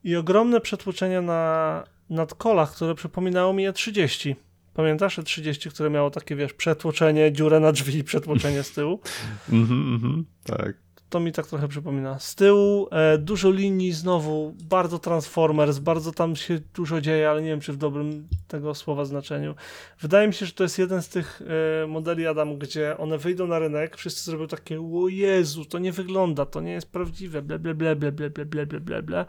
i 0.05 0.17
ogromne 0.17 0.61
przetłoczenia 0.61 1.23
na 1.23 1.85
nadkolach, 2.11 2.73
które 2.75 2.95
przypominało 2.95 3.53
mi 3.53 3.69
E30. 3.69 4.35
Pamiętasz 4.75 5.19
E30, 5.19 5.71
które 5.71 5.91
miało 5.91 6.11
takie, 6.11 6.37
wiesz, 6.37 6.53
przetłoczenie, 6.53 7.33
dziurę 7.33 7.61
na 7.61 7.73
drzwi 7.73 7.99
i 7.99 8.05
przetłoczenie 8.05 8.63
z 8.63 8.71
tyłu? 8.71 9.01
Mhm, 9.53 9.95
mhm, 9.95 10.25
tak. 10.45 10.90
To 11.11 11.21
mi 11.21 11.33
tak 11.33 11.47
trochę 11.47 11.69
przypomina. 11.69 12.19
Z 12.19 12.35
tyłu 12.35 12.89
e, 12.91 13.19
dużo 13.19 13.51
linii 13.51 13.93
znowu, 13.93 14.55
bardzo 14.65 14.99
Transformers, 14.99 15.79
bardzo 15.79 16.13
tam 16.13 16.37
się 16.37 16.61
dużo 16.75 17.01
dzieje, 17.01 17.31
ale 17.31 17.43
nie 17.43 17.49
wiem, 17.49 17.61
czy 17.61 17.73
w 17.73 17.77
dobrym 17.77 18.29
tego 18.49 18.75
słowa 18.75 19.05
znaczeniu. 19.05 19.55
Wydaje 20.01 20.29
mi 20.29 20.35
się, 20.35 20.47
że 20.47 20.53
to 20.53 20.63
jest 20.63 20.79
jeden 20.79 21.03
z 21.03 21.09
tych 21.09 21.43
e, 21.83 21.87
modeli 21.87 22.27
Adam, 22.27 22.59
gdzie 22.59 22.99
one 22.99 23.19
wyjdą 23.19 23.47
na 23.47 23.59
rynek, 23.59 23.97
wszyscy 23.97 24.25
zrobią 24.25 24.47
takie, 24.47 24.81
o 24.81 25.09
Jezu, 25.09 25.65
to 25.65 25.79
nie 25.79 25.93
wygląda, 25.93 26.47
to 26.47 26.61
nie 26.61 26.73
jest 26.73 26.93
prawdziwe, 26.93 27.43
ble, 27.43 27.59
ble, 27.59 27.75
ble, 27.75 27.97
ble, 27.97 28.13
ble, 28.13 28.31
ble, 28.31 28.67
ble, 28.67 28.81
ble, 28.81 29.03
ble, 29.03 29.27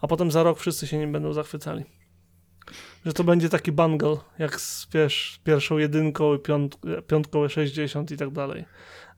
a 0.00 0.06
potem 0.06 0.30
za 0.30 0.42
rok 0.42 0.58
wszyscy 0.58 0.86
się 0.86 0.98
nim 0.98 1.12
będą 1.12 1.32
zachwycali. 1.32 1.84
Że 3.06 3.12
to 3.12 3.24
będzie 3.24 3.48
taki 3.48 3.72
bungle, 3.72 4.16
jak 4.38 4.60
z 4.60 4.88
wiesz, 4.92 5.40
pierwszą 5.44 5.78
jedynką, 5.78 6.38
piąt, 6.38 6.78
piątką 7.06 7.48
60 7.48 8.10
i 8.10 8.16
tak 8.16 8.30
dalej 8.30 8.64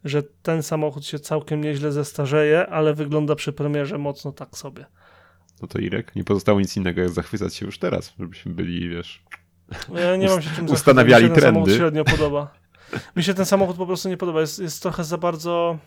że 0.05 0.23
ten 0.23 0.63
samochód 0.63 1.07
się 1.07 1.19
całkiem 1.19 1.61
nieźle 1.61 1.93
zestarzeje, 1.93 2.67
ale 2.67 2.95
wygląda 2.95 3.35
przy 3.35 3.53
premierze 3.53 3.99
mocno 3.99 4.33
tak 4.33 4.57
sobie. 4.57 4.87
No 5.63 5.69
to 5.69 5.79
Irek, 5.79 6.17
nie 6.17 6.25
pozostało 6.25 6.61
nic 6.61 6.77
innego, 6.77 7.01
jak 7.01 7.11
zachwycać 7.11 7.55
się 7.55 7.67
już 7.67 7.79
teraz, 7.79 8.13
żebyśmy 8.19 8.53
byli, 8.53 8.89
wiesz... 8.89 9.23
Ja 9.95 10.17
nie 10.17 10.29
mam 10.29 10.43
się 10.43 10.51
czym 10.57 10.67
Ustanawiali 10.75 11.25
Mi 11.25 11.31
się 11.31 11.35
trendy. 11.35 11.41
ten 11.41 11.55
samochód 11.55 11.77
średnio 11.77 12.05
podoba. 12.05 12.55
Mi 13.17 13.23
się 13.23 13.35
ten 13.35 13.47
samochód 13.47 13.77
po 13.77 13.87
prostu 13.87 14.09
nie 14.09 14.17
podoba. 14.17 14.41
Jest, 14.41 14.59
jest 14.59 14.83
trochę 14.83 15.05
za 15.05 15.19
bardzo 15.19 15.79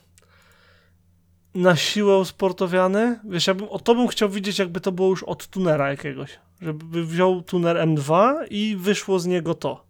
na 1.56 1.76
siłę 1.76 2.18
usportowiany. 2.18 3.20
Wiesz, 3.30 3.48
ja 3.48 3.54
bym, 3.54 3.70
o 3.70 3.80
to 3.80 3.96
bym 3.96 4.08
chciał 4.08 4.30
widzieć, 4.30 4.60
jakby 4.60 4.82
to 4.82 4.92
było 4.92 5.10
już 5.10 5.24
od 5.24 5.48
tunera 5.48 5.90
jakiegoś. 5.90 6.40
Żeby 6.62 7.06
wziął 7.06 7.42
tuner 7.42 7.78
M2 7.78 8.34
i 8.50 8.76
wyszło 8.76 9.20
z 9.20 9.26
niego 9.26 9.54
to. 9.54 9.86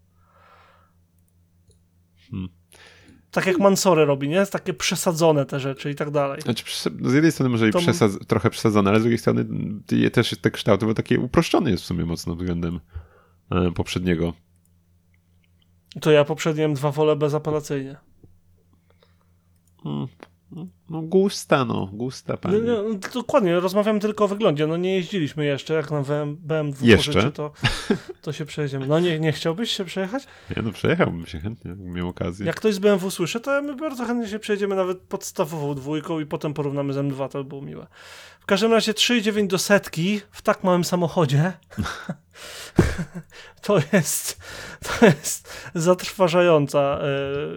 Hmm. 2.31 2.49
Tak 3.35 3.45
jak 3.45 3.59
Mansory 3.59 4.05
robi, 4.05 4.29
nie? 4.29 4.45
Takie 4.45 4.73
przesadzone 4.73 5.45
te 5.45 5.59
rzeczy 5.59 5.91
i 5.91 5.95
tak 5.95 6.11
dalej. 6.11 6.41
Znaczy, 6.41 6.63
z 7.01 7.13
jednej 7.13 7.31
strony 7.31 7.49
może 7.49 7.69
i 7.69 7.71
To- 7.71 7.79
przesadz, 7.79 8.27
trochę 8.27 8.49
przesadzone, 8.49 8.89
ale 8.89 8.99
z 8.99 9.03
drugiej 9.03 9.17
strony 9.17 9.45
też 10.13 10.35
te 10.41 10.51
kształty, 10.51 10.85
bo 10.85 10.93
takie 10.93 11.19
uproszczony 11.19 11.71
jest 11.71 11.83
w 11.83 11.85
sumie 11.85 12.05
mocno 12.05 12.35
względem 12.35 12.79
e, 13.51 13.71
poprzedniego. 13.71 14.33
To 16.01 16.11
ja 16.11 16.25
poprzednie 16.25 16.69
M2 16.69 16.93
wolę 16.93 17.15
bezapelacyjnie. 17.15 17.97
Mm, 19.85 20.07
No 20.89 21.01
gusta, 21.01 21.65
no, 21.65 21.89
gusta 21.93 22.37
pani. 22.37 22.61
No, 22.61 22.83
no, 22.83 22.99
dokładnie, 23.13 23.59
rozmawiamy 23.59 23.99
tylko 23.99 24.25
o 24.25 24.27
wyglądzie. 24.27 24.67
No 24.67 24.77
nie 24.77 24.95
jeździliśmy 24.95 25.45
jeszcze, 25.45 25.73
jak 25.73 25.91
na 25.91 26.01
BM, 26.01 26.35
BMW 26.35 26.85
Jeszcze? 26.85 27.13
pożyczy, 27.13 27.31
to, 27.31 27.51
to 28.21 28.33
się 28.33 28.45
przejedziemy. 28.45 28.87
No 28.87 28.99
nie, 28.99 29.19
nie 29.19 29.31
chciałbyś 29.31 29.71
się 29.71 29.85
przejechać? 29.85 30.27
Nie, 30.55 30.63
no 30.63 30.71
przejechałbym 30.71 31.25
się 31.25 31.39
chętnie, 31.39 31.69
jakbym 31.69 31.93
miał 31.93 32.07
okazję. 32.07 32.45
Jak 32.45 32.55
ktoś 32.55 32.73
z 32.73 32.79
BMW 32.79 33.11
słyszy, 33.11 33.39
to 33.39 33.61
my 33.61 33.75
bardzo 33.75 34.05
chętnie 34.05 34.27
się 34.27 34.39
przejedziemy 34.39 34.75
nawet 34.75 34.99
podstawową 34.99 35.75
dwójką 35.75 36.19
i 36.19 36.25
potem 36.25 36.53
porównamy 36.53 36.93
z 36.93 36.97
M2, 36.97 37.29
to 37.29 37.43
by 37.43 37.49
było 37.49 37.61
miłe. 37.61 37.87
W 38.45 38.47
każdym 38.47 38.71
razie 38.71 38.93
3,9 38.93 39.47
do 39.47 39.57
setki 39.57 40.21
w 40.31 40.41
tak 40.41 40.63
małym 40.63 40.83
samochodzie 40.83 41.53
to 43.61 43.77
jest 43.93 44.39
to 44.81 45.05
jest 45.05 45.69
zatrważająca 45.75 46.99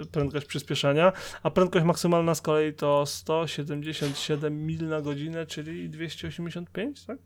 e, 0.02 0.06
prędkość 0.06 0.46
przyspieszania, 0.46 1.12
a 1.42 1.50
prędkość 1.50 1.84
maksymalna 1.84 2.34
z 2.34 2.40
kolei 2.40 2.74
to 2.74 3.06
177 3.06 4.66
mil 4.66 4.88
na 4.88 5.00
godzinę, 5.00 5.46
czyli 5.46 5.90
285, 5.90 7.04
tak? 7.04 7.18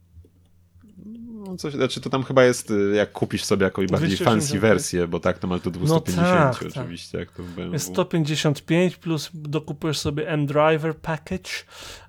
No, 0.97 1.57
coś, 1.57 1.75
znaczy 1.75 2.01
to 2.01 2.11
tam 2.11 2.23
chyba 2.23 2.45
jest, 2.45 2.71
y, 2.71 2.95
jak 2.95 3.13
kupisz 3.13 3.45
sobie 3.45 3.65
jakąś 3.65 3.87
bardziej 3.87 4.09
285. 4.09 4.43
fancy 4.43 4.61
wersję, 4.61 5.09
bo 5.09 5.21
tak 5.21 5.39
to 5.39 5.47
masz 5.47 5.61
do 5.61 5.71
250 5.71 6.27
tak, 6.27 6.59
tak. 6.59 6.69
oczywiście, 6.69 7.19
jak 7.19 7.31
to 7.33 7.43
w 7.43 7.47
BMW. 7.47 7.73
Jest 7.73 7.87
155 7.87 8.97
plus 8.97 9.31
dokupujesz 9.35 9.99
sobie 9.99 10.29
M-Driver 10.29 10.97
Package 10.97 11.51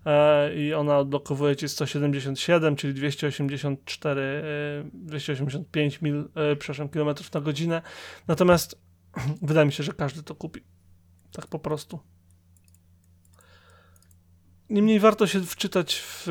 e, 0.05 0.55
i 0.55 0.73
ona 0.73 0.97
odblokowuje 0.97 1.55
ci 1.55 1.69
177, 1.69 2.75
czyli 2.75 2.93
284, 2.93 4.21
e, 4.21 4.43
285 4.93 6.01
mil, 6.01 6.29
e, 6.35 6.55
przepraszam, 6.55 6.89
kilometrów 6.89 7.33
na 7.33 7.41
godzinę. 7.41 7.81
Natomiast 8.27 8.81
wydaje 9.41 9.65
mi 9.65 9.71
się, 9.71 9.83
że 9.83 9.93
każdy 9.93 10.23
to 10.23 10.35
kupi. 10.35 10.61
Tak 11.31 11.47
po 11.47 11.59
prostu. 11.59 11.99
Niemniej 14.73 14.99
warto 14.99 15.27
się 15.27 15.41
wczytać 15.41 15.95
w, 15.95 16.23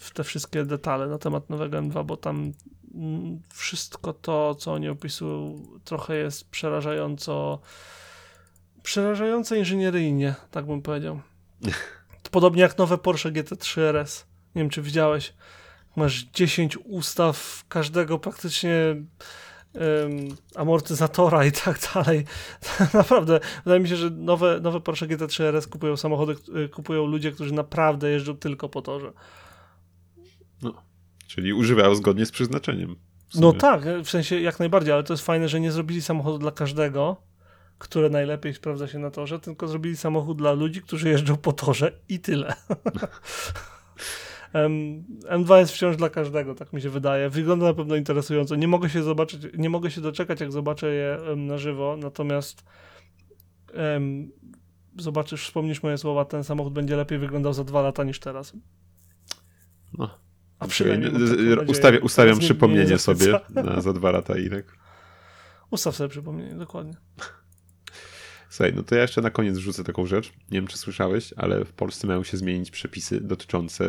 w 0.00 0.10
te 0.10 0.24
wszystkie 0.24 0.64
detale 0.64 1.06
na 1.06 1.18
temat 1.18 1.50
nowego 1.50 1.78
M2, 1.78 2.04
bo 2.04 2.16
tam 2.16 2.52
mm, 2.94 3.40
wszystko 3.52 4.12
to, 4.12 4.54
co 4.54 4.72
oni 4.72 4.88
opisują, 4.88 5.62
trochę 5.84 6.16
jest 6.16 6.50
przerażająco 6.50 7.60
przerażające 8.82 9.58
inżynieryjnie, 9.58 10.34
tak 10.50 10.66
bym 10.66 10.82
powiedział. 10.82 11.20
Podobnie 12.30 12.62
jak 12.62 12.78
nowe 12.78 12.98
Porsche 12.98 13.32
GT3 13.32 13.80
RS. 13.80 14.26
Nie 14.54 14.62
wiem, 14.62 14.70
czy 14.70 14.82
widziałeś. 14.82 15.34
Masz 15.96 16.22
10 16.22 16.76
ustaw 16.76 17.64
każdego 17.68 18.18
praktycznie 18.18 18.96
em, 19.74 20.28
amortyzatora 20.54 21.44
i 21.44 21.52
tak 21.52 21.80
dalej. 21.94 22.24
naprawdę, 22.94 23.40
wydaje 23.64 23.80
mi 23.80 23.88
się, 23.88 23.96
że 23.96 24.10
nowe, 24.10 24.60
nowe 24.60 24.80
Porsche 24.80 25.06
GT3 25.06 25.42
RS 25.42 25.66
kupują 25.66 25.96
samochody, 25.96 26.36
y, 26.64 26.68
kupują 26.68 27.06
ludzie, 27.06 27.32
którzy 27.32 27.54
naprawdę 27.54 28.10
jeżdżą 28.10 28.36
tylko 28.36 28.68
po 28.68 28.82
torze. 28.82 29.12
Czyli 31.26 31.52
używają 31.52 31.94
zgodnie 31.94 32.26
z 32.26 32.30
przeznaczeniem. 32.30 32.96
No 33.34 33.52
tak, 33.52 33.82
w 34.04 34.10
sensie 34.10 34.40
jak 34.40 34.58
najbardziej, 34.58 34.94
ale 34.94 35.02
to 35.02 35.12
jest 35.12 35.24
fajne, 35.24 35.48
że 35.48 35.60
nie 35.60 35.72
zrobili 35.72 36.02
samochodu 36.02 36.38
dla 36.38 36.50
każdego, 36.50 37.16
które 37.78 38.10
najlepiej 38.10 38.54
sprawdza 38.54 38.88
się 38.88 38.98
na 38.98 39.10
torze, 39.10 39.40
tylko 39.40 39.68
zrobili 39.68 39.96
samochód 39.96 40.38
dla 40.38 40.52
ludzi, 40.52 40.82
którzy 40.82 41.08
jeżdżą 41.08 41.36
po 41.36 41.52
torze 41.52 41.92
i 42.08 42.20
tyle. 42.20 42.54
Em, 44.54 45.04
M2 45.30 45.58
jest 45.58 45.72
wciąż 45.72 45.96
dla 45.96 46.10
każdego, 46.10 46.54
tak 46.54 46.72
mi 46.72 46.80
się 46.80 46.90
wydaje. 46.90 47.30
Wygląda 47.30 47.66
na 47.66 47.74
pewno 47.74 47.96
interesująco. 47.96 48.54
Nie 48.54 48.68
mogę 48.68 48.90
się 48.90 49.02
zobaczyć, 49.02 49.42
nie 49.58 49.70
mogę 49.70 49.90
się 49.90 50.00
doczekać, 50.00 50.40
jak 50.40 50.52
zobaczę 50.52 50.94
je 50.94 51.18
na 51.36 51.58
żywo, 51.58 51.96
natomiast 51.96 52.64
em, 53.72 54.30
zobaczysz, 54.98 55.46
wspomnisz 55.46 55.82
moje 55.82 55.98
słowa, 55.98 56.24
ten 56.24 56.44
samochód 56.44 56.72
będzie 56.72 56.96
lepiej 56.96 57.18
wyglądał 57.18 57.52
za 57.52 57.64
dwa 57.64 57.82
lata 57.82 58.04
niż 58.04 58.20
teraz. 58.20 58.52
No. 59.98 60.18
A 60.58 60.66
przynajmniej. 60.66 61.10
Ustawię, 61.66 62.00
ustawiam 62.00 62.34
nie 62.34 62.40
przypomnienie 62.40 62.98
sobie 62.98 63.40
na, 63.50 63.80
za 63.80 63.92
dwa 63.92 64.10
lata 64.10 64.38
Irek. 64.38 64.78
Ustaw 65.70 65.96
sobie 65.96 66.08
przypomnienie, 66.08 66.54
dokładnie. 66.54 66.96
Słuchaj, 68.54 68.72
no 68.74 68.82
to 68.82 68.94
ja 68.94 69.02
jeszcze 69.02 69.20
na 69.20 69.30
koniec 69.30 69.58
wrzucę 69.58 69.84
taką 69.84 70.06
rzecz. 70.06 70.32
Nie 70.50 70.58
wiem, 70.58 70.66
czy 70.66 70.78
słyszałeś, 70.78 71.34
ale 71.36 71.64
w 71.64 71.72
Polsce 71.72 72.06
mają 72.06 72.24
się 72.24 72.36
zmienić 72.36 72.70
przepisy 72.70 73.20
dotyczące 73.20 73.84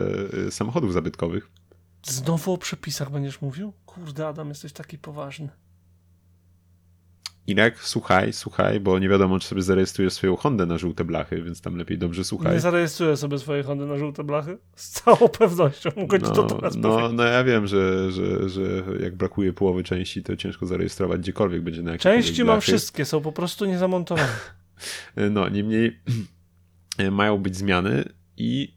y, 0.48 0.52
samochodów 0.52 0.94
zabytkowych. 0.94 1.50
Znowu 2.04 2.54
o 2.54 2.58
przepisach 2.58 3.12
będziesz 3.12 3.42
mówił? 3.42 3.74
Kurde, 3.86 4.28
Adam, 4.28 4.50
jesteś 4.50 4.74
taki 4.74 4.98
poważny. 4.98 5.50
Irek, 7.48 7.80
słuchaj, 7.80 8.34
słuchaj, 8.34 8.80
bo 8.80 9.00
nie 9.00 9.10
wiadomo, 9.10 9.40
czy 9.40 9.48
sobie 9.48 9.62
zarejestrujesz 9.62 10.14
swoją 10.14 10.36
Hondę 10.36 10.66
na 10.66 10.78
żółte 10.78 11.04
blachy, 11.04 11.42
więc 11.42 11.62
tam 11.62 11.78
lepiej 11.78 11.98
dobrze 11.98 12.24
słuchaj. 12.24 12.54
Nie 12.54 12.60
zarejestruję 12.60 13.18
sobie 13.18 13.40
swojej 13.40 13.64
Hondy 13.64 13.86
na 13.86 13.98
żółte 13.98 14.24
blachy? 14.24 14.58
Z 14.76 14.90
całą 14.90 15.18
pewnością. 15.30 15.90
Mogę 15.98 16.20
ci 16.20 16.26
to 16.26 16.34
No, 16.44 16.44
teraz 16.44 16.76
no, 16.76 16.90
powiedzieć. 16.90 17.12
no 17.18 17.24
ja 17.24 17.44
wiem, 17.44 17.68
że, 17.68 18.12
że, 18.12 18.50
że 18.50 18.62
jak 19.00 19.16
brakuje 19.16 19.54
połowy 19.54 19.84
części, 19.84 20.24
to 20.24 20.36
ciężko 20.36 20.66
zarejestrować 20.66 21.22
gdziekolwiek 21.22 21.62
będzie 21.62 21.82
na 21.82 21.98
Części 21.98 22.44
mam 22.44 22.48
blachy. 22.48 22.62
wszystkie, 22.62 23.06
są 23.06 23.22
po 23.22 23.32
prostu 23.32 23.66
niezamontowane. 23.66 24.28
No, 25.32 25.50
niemniej 25.50 26.00
mają 27.12 27.38
być 27.38 27.56
zmiany 27.58 28.04
i 28.38 28.74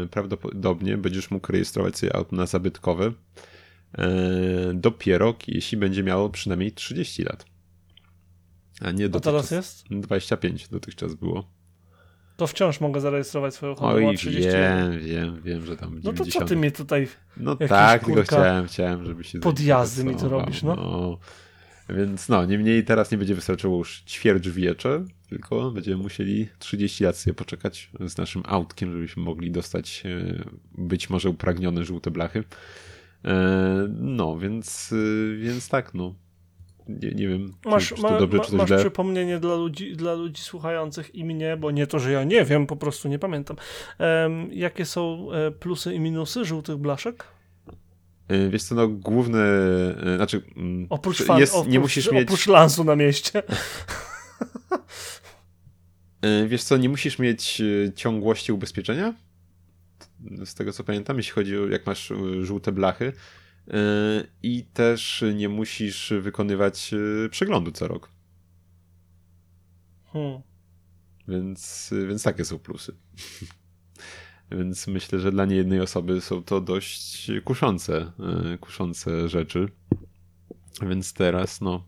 yy, 0.00 0.08
prawdopodobnie 0.10 0.96
będziesz 0.98 1.30
mógł 1.30 1.52
rejestrować 1.52 1.98
sobie 1.98 2.16
auto 2.16 2.36
na 2.36 2.46
zabytkowe 2.46 3.04
yy, 3.04 4.04
dopiero 4.74 5.34
jeśli 5.48 5.78
będzie 5.78 6.02
miało 6.02 6.30
przynajmniej 6.30 6.72
30 6.72 7.22
lat. 7.22 7.49
A 8.80 8.90
nie 8.90 9.08
dotychczas. 9.08 9.48
teraz 9.48 9.50
jest? 9.50 9.84
25 9.90 10.68
dotychczas 10.68 11.14
było. 11.14 11.50
To 12.36 12.46
wciąż 12.46 12.80
mogę 12.80 13.00
zarejestrować 13.00 13.54
swoją 13.54 13.74
Hondę. 13.74 13.94
Oj, 13.96 14.04
ma 14.04 14.14
30 14.14 14.50
lat. 14.50 14.54
wiem, 14.54 15.00
wiem, 15.00 15.42
wiem, 15.42 15.66
że 15.66 15.76
tam 15.76 15.94
No 15.94 16.12
to 16.12 16.18
co 16.18 16.24
90. 16.24 16.48
ty 16.48 16.56
mnie 16.56 16.70
tutaj 16.72 17.08
No 17.36 17.56
tak, 17.56 18.04
tylko 18.04 18.22
chciałem, 18.22 18.66
chciałem, 18.66 19.04
żeby 19.04 19.24
się 19.24 19.40
podjazdy 19.40 20.04
mi 20.04 20.08
zainteresował, 20.08 20.40
robisz, 20.40 20.62
no. 20.62 21.18
Więc 21.88 22.28
no, 22.28 22.44
niemniej 22.44 22.84
teraz 22.84 23.10
nie 23.10 23.18
będzie 23.18 23.34
wystarczyło 23.34 23.78
już 23.78 24.02
ćwierćwiecze, 24.06 25.04
tylko 25.28 25.70
będziemy 25.70 26.02
musieli 26.02 26.48
30 26.58 27.04
lat 27.04 27.16
sobie 27.16 27.34
poczekać 27.34 27.90
z 28.00 28.16
naszym 28.18 28.42
autkiem, 28.46 28.92
żebyśmy 28.92 29.22
mogli 29.22 29.50
dostać 29.50 30.02
e, 30.06 30.44
być 30.78 31.10
może 31.10 31.28
upragnione 31.30 31.84
żółte 31.84 32.10
blachy. 32.10 32.44
E, 33.24 33.88
No, 33.98 34.38
więc, 34.38 34.92
e, 34.92 35.36
więc 35.36 35.68
tak, 35.68 35.94
no. 35.94 36.14
Nie, 37.02 37.10
nie 37.10 37.28
wiem, 37.28 37.54
Masz, 37.64 37.88
czy, 37.88 37.94
to 37.94 38.18
dobrze, 38.18 38.38
ma, 38.38 38.44
czy 38.44 38.50
to 38.50 38.56
masz 38.56 38.68
źle. 38.68 38.78
przypomnienie 38.78 39.38
dla 39.38 39.54
ludzi, 39.54 39.96
dla 39.96 40.14
ludzi 40.14 40.42
słuchających 40.42 41.14
i 41.14 41.24
mnie, 41.24 41.56
bo 41.56 41.70
nie 41.70 41.86
to, 41.86 41.98
że 41.98 42.12
ja 42.12 42.24
nie 42.24 42.44
wiem, 42.44 42.66
po 42.66 42.76
prostu 42.76 43.08
nie 43.08 43.18
pamiętam. 43.18 43.56
Em, 43.98 44.52
jakie 44.52 44.84
są 44.84 45.32
e, 45.32 45.50
plusy 45.50 45.94
i 45.94 46.00
minusy 46.00 46.44
żółtych 46.44 46.76
blaszek? 46.76 47.24
E, 48.28 48.48
Wiesz 48.48 48.62
co, 48.62 48.74
no 48.74 48.88
główne, 48.88 49.38
e, 50.06 50.16
znaczy 50.16 50.42
mm, 50.56 50.86
Oprócz, 50.90 51.18
jest, 51.18 51.28
fan, 51.28 51.38
nie 51.38 51.44
oprócz, 51.44 51.76
musisz 51.76 52.12
mieć... 52.12 52.28
oprócz 52.28 52.46
lansu 52.46 52.84
na 52.84 52.96
mieście. 52.96 53.42
Wiesz 56.48 56.62
co, 56.62 56.76
nie 56.76 56.88
musisz 56.88 57.18
mieć 57.18 57.62
ciągłości 57.94 58.52
ubezpieczenia. 58.52 59.14
Z 60.44 60.54
tego 60.54 60.72
co 60.72 60.84
pamiętam, 60.84 61.16
jeśli 61.16 61.32
chodzi 61.32 61.58
o 61.58 61.66
jak 61.66 61.86
masz 61.86 62.12
żółte 62.42 62.72
blachy. 62.72 63.12
I 64.42 64.64
też 64.64 65.24
nie 65.34 65.48
musisz 65.48 66.12
wykonywać 66.20 66.94
przeglądu 67.30 67.72
co 67.72 67.88
rok. 67.88 68.08
Hmm. 70.12 70.40
Więc, 71.28 71.90
więc 72.08 72.22
takie 72.22 72.44
są 72.44 72.58
plusy. 72.58 72.96
więc 74.58 74.86
myślę, 74.86 75.18
że 75.18 75.32
dla 75.32 75.44
niejednej 75.44 75.80
osoby 75.80 76.20
są 76.20 76.42
to 76.42 76.60
dość 76.60 77.30
kuszące, 77.44 78.12
kuszące 78.60 79.28
rzeczy. 79.28 79.68
Więc 80.82 81.12
teraz, 81.12 81.60
no, 81.60 81.84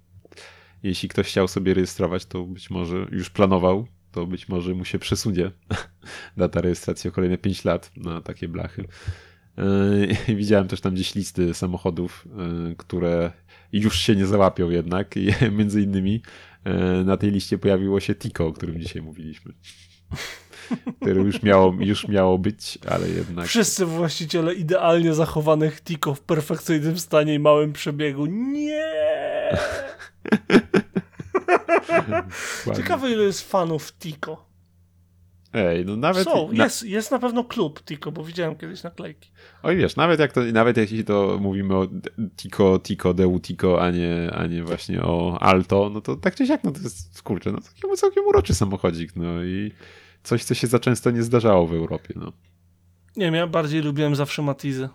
jeśli 0.82 1.08
ktoś 1.08 1.26
chciał 1.26 1.48
sobie 1.48 1.74
rejestrować, 1.74 2.26
to 2.26 2.44
być 2.44 2.70
może 2.70 3.06
już 3.10 3.30
planował, 3.30 3.86
to 4.12 4.26
być 4.26 4.48
może 4.48 4.74
mu 4.74 4.84
się 4.84 4.98
przesunie 4.98 5.50
data 6.36 6.60
rejestracji 6.60 7.10
o 7.10 7.12
kolejne 7.12 7.38
5 7.38 7.64
lat 7.64 7.90
na 7.96 8.20
takie 8.20 8.48
blachy. 8.48 8.88
Yy, 10.28 10.36
widziałem 10.36 10.68
też 10.68 10.80
tam 10.80 10.94
gdzieś 10.94 11.14
listy 11.14 11.54
samochodów, 11.54 12.28
yy, 12.68 12.76
które 12.76 13.32
już 13.72 13.98
się 13.98 14.16
nie 14.16 14.26
załapią 14.26 14.70
jednak. 14.70 15.16
I 15.16 15.28
między 15.58 15.82
innymi 15.82 16.22
yy, 16.64 17.04
na 17.04 17.16
tej 17.16 17.30
liście 17.30 17.58
pojawiło 17.58 18.00
się 18.00 18.14
Tico, 18.14 18.46
o 18.46 18.52
którym 18.52 18.80
dzisiaj 18.80 19.02
mówiliśmy. 19.02 19.52
które 21.00 21.20
już 21.20 21.42
miało, 21.42 21.74
już 21.80 22.08
miało 22.08 22.38
być, 22.38 22.78
ale 22.88 23.08
jednak. 23.08 23.46
Wszyscy 23.46 23.86
właściciele 23.86 24.54
idealnie 24.54 25.14
zachowanych 25.14 25.80
Tico 25.80 26.14
w 26.14 26.20
perfekcyjnym 26.20 26.98
stanie 26.98 27.34
i 27.34 27.38
małym 27.38 27.72
przebiegu. 27.72 28.26
Nie! 28.26 28.82
Ciekawe, 32.76 33.10
ile 33.10 33.24
jest 33.24 33.50
fanów 33.50 33.92
Tico. 33.92 34.51
Ej, 35.52 35.84
no 35.84 35.96
nawet... 35.96 36.24
Są, 36.24 36.52
na... 36.52 36.64
jest, 36.64 36.84
jest 36.84 37.10
na 37.10 37.18
pewno 37.18 37.44
klub 37.44 37.84
Tico, 37.84 38.12
bo 38.12 38.24
widziałem 38.24 38.56
kiedyś 38.56 38.82
naklejki. 38.82 39.30
Oj, 39.62 39.76
wiesz, 39.76 39.96
nawet 39.96 40.20
jak 40.20 40.32
to, 40.32 40.40
nawet 40.40 40.76
jeśli 40.76 41.04
to 41.04 41.38
mówimy 41.40 41.76
o 41.76 41.88
Tico, 42.36 42.78
Tico, 42.78 43.14
Deu 43.14 43.40
Tico, 43.40 43.82
a 43.82 43.90
nie, 43.90 44.30
a 44.34 44.46
nie 44.46 44.64
właśnie 44.64 45.02
o 45.02 45.38
Alto, 45.40 45.90
no 45.94 46.00
to 46.00 46.16
tak 46.16 46.34
czy 46.34 46.46
siak, 46.46 46.64
no 46.64 46.70
to 46.70 46.80
jest, 46.80 47.22
kurczę, 47.22 47.52
no 47.52 47.58
całkiem, 47.60 47.96
całkiem 47.96 48.26
uroczy 48.26 48.54
samochodzik, 48.54 49.16
no 49.16 49.44
i 49.44 49.72
coś, 50.22 50.44
co 50.44 50.54
się 50.54 50.66
za 50.66 50.78
często 50.78 51.10
nie 51.10 51.22
zdarzało 51.22 51.66
w 51.66 51.74
Europie, 51.74 52.14
no. 52.16 52.32
Nie 53.16 53.24
wiem, 53.24 53.34
ja 53.34 53.46
bardziej 53.46 53.82
lubiłem 53.82 54.16
zawsze 54.16 54.42
Matizy. 54.42 54.88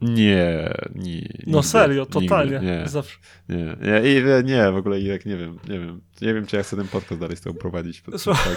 Nie, 0.00 0.74
nie. 0.94 1.28
No 1.46 1.62
serio, 1.62 2.06
totalnie. 2.06 2.52
Nigdy, 2.52 2.66
nie, 2.66 2.88
Zawsze. 2.88 3.18
Nie, 3.48 3.76
nie, 4.02 4.42
nie, 4.44 4.72
w 4.72 4.76
ogóle 4.76 5.00
Irek, 5.00 5.26
nie 5.26 5.36
wiem, 5.36 5.58
nie 5.68 5.78
wiem. 5.78 6.00
Nie 6.22 6.34
wiem, 6.34 6.46
czy 6.46 6.56
ja 6.56 6.62
chcę 6.62 6.76
ten 6.76 6.88
podcast 6.88 7.20
dalej 7.20 7.36
z 7.36 7.40
tobą 7.40 7.58
prowadzić. 7.58 8.02
Słuchaj, 8.16 8.54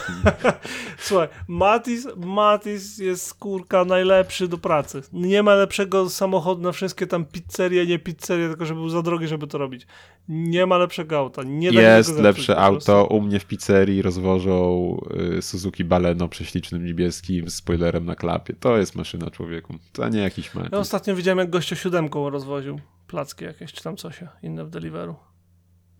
Słuchaj 0.97 1.27
Matis, 1.47 2.07
Matis 2.17 2.97
jest 2.97 3.33
kurka 3.33 3.85
najlepszy 3.85 4.47
do 4.47 4.57
pracy. 4.57 5.01
Nie 5.13 5.43
ma 5.43 5.55
lepszego 5.55 6.09
samochodu 6.09 6.61
na 6.61 6.71
wszystkie 6.71 7.07
tam 7.07 7.25
pizzerie, 7.25 7.85
nie 7.85 7.99
pizzerie, 7.99 8.47
tylko 8.47 8.65
żeby 8.65 8.79
był 8.79 8.89
za 8.89 9.01
drogi, 9.01 9.27
żeby 9.27 9.47
to 9.47 9.57
robić. 9.57 9.87
Nie 10.27 10.65
ma 10.65 10.77
lepszego 10.77 11.17
auta. 11.17 11.43
Nie 11.43 11.69
jest 11.69 12.19
lepsze 12.19 12.57
auto. 12.57 13.05
U 13.05 13.21
mnie 13.21 13.39
w 13.39 13.45
pizzerii 13.45 14.01
rozwożą 14.01 14.97
y, 15.37 15.41
Suzuki 15.41 15.83
Baleno 15.83 16.27
prześlicznym 16.27 16.85
niebieskim 16.85 17.49
z 17.49 17.55
spoilerem 17.55 18.05
na 18.05 18.15
klapie. 18.15 18.53
To 18.59 18.77
jest 18.77 18.95
maszyna 18.95 19.31
człowieku. 19.31 19.75
To 19.93 20.09
nie 20.09 20.19
jakiś 20.19 20.55
Matis. 20.55 20.71
Ja 20.71 20.77
ostatnio 20.77 21.15
widziałem, 21.15 21.32
jak 21.37 21.49
gościo 21.49 21.75
siódemką 21.75 22.29
rozwoził 22.29 22.79
placki 23.07 23.45
jakieś, 23.45 23.73
czy 23.73 23.83
tam 23.83 23.97
coś 23.97 24.23
inne 24.41 24.65
w 24.65 24.69
deliveru. 24.69 25.15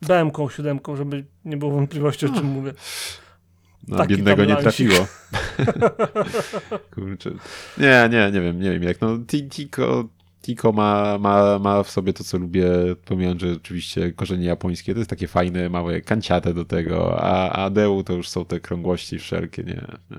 BM-ką, 0.02 0.50
siódemką, 0.50 0.96
żeby 0.96 1.26
nie 1.46 1.58
było 1.58 1.72
wątpliwości, 1.72 2.26
o 2.26 2.30
czym 2.30 2.46
mówię. 2.46 2.74
No, 3.88 3.98
Taki 3.98 4.16
biednego 4.16 4.46
nie 4.46 4.56
trafiło. 4.56 5.08
Kurczę. 6.96 7.32
Nie, 7.78 8.10
nie, 8.12 8.32
nie 8.32 8.42
wiem, 8.42 8.60
nie 8.60 8.72
wiem 8.72 8.84
jak. 8.84 9.02
No, 9.02 9.18
Tiko, 9.50 10.10
Tiko 10.42 10.72
ma, 10.72 11.18
ma, 11.18 11.60
ma 11.60 11.84
w 11.84 11.90
sobie 11.90 12.14
to, 12.14 12.24
co 12.24 12.38
lubię, 12.38 12.66
pomijając, 13.06 13.42
że 13.42 13.52
oczywiście 13.52 14.12
korzenie 14.12 14.46
japońskie, 14.46 14.94
to 14.94 15.00
jest 15.00 15.10
takie 15.10 15.28
fajne, 15.28 15.70
małe 15.70 16.02
kanciate 16.02 16.54
do 16.54 16.66
tego, 16.66 17.24
a, 17.24 17.50
a 17.50 17.70
Deu 17.70 18.04
to 18.04 18.14
już 18.14 18.30
są 18.30 18.46
te 18.46 18.60
krągłości 18.60 19.20
wszelkie, 19.20 19.64
nie, 19.64 19.88
nie, 20.12 20.18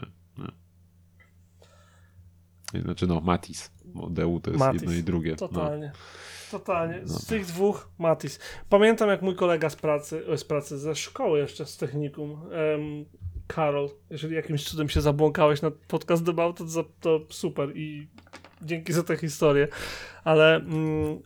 nie. 2.75 2.83
Znaczy 2.83 3.07
no, 3.07 3.21
Matis, 3.21 3.71
Deu 4.11 4.41
to 4.41 4.51
jest 4.51 4.61
Matis. 4.61 4.83
jedno 4.83 4.97
i 4.97 5.03
drugie. 5.03 5.31
No. 5.31 5.37
Totalnie. 5.37 5.93
No. 5.95 6.59
Totalnie. 6.59 7.01
Z 7.05 7.13
no. 7.13 7.19
tych 7.29 7.47
dwóch 7.47 7.89
Matis. 7.99 8.39
Pamiętam 8.69 9.09
jak 9.09 9.23
mój 9.23 9.35
kolega 9.35 9.71
z 9.71 9.77
pracy, 9.77 10.23
z 10.37 10.45
pracy 10.45 10.79
ze 10.79 10.95
szkoły 10.95 11.39
jeszcze 11.39 11.67
z 11.67 11.77
technikum, 11.77 12.31
um, 12.31 13.05
Karol, 13.47 13.91
jeżeli 14.11 14.35
jakimś 14.35 14.65
cudem 14.65 14.89
się 14.89 15.01
zabłąkałeś 15.01 15.63
na 15.63 15.71
podcast 15.89 16.25
Debał, 16.25 16.53
to, 16.53 16.65
to 17.01 17.21
super 17.31 17.77
i 17.77 18.09
dzięki 18.63 18.93
za 18.93 19.03
tę 19.03 19.17
historię. 19.17 19.69
Ale 20.25 20.57
mm, 20.57 21.19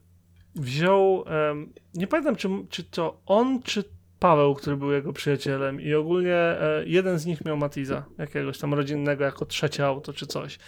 wziął, 0.54 1.16
um, 1.16 1.72
nie 1.94 2.06
pamiętam 2.06 2.36
czy, 2.36 2.48
czy 2.70 2.84
to 2.84 3.20
on, 3.26 3.62
czy 3.62 3.84
Paweł, 4.18 4.54
który 4.54 4.76
był 4.76 4.92
jego 4.92 5.12
przyjacielem 5.12 5.80
i 5.80 5.94
ogólnie 5.94 6.34
e, 6.34 6.82
jeden 6.86 7.18
z 7.18 7.26
nich 7.26 7.44
miał 7.44 7.56
Matiza, 7.56 8.04
jakiegoś 8.18 8.58
tam 8.58 8.74
rodzinnego, 8.74 9.24
jako 9.24 9.46
trzecie 9.46 9.86
auto 9.86 10.12
czy 10.12 10.26
coś. 10.26 10.58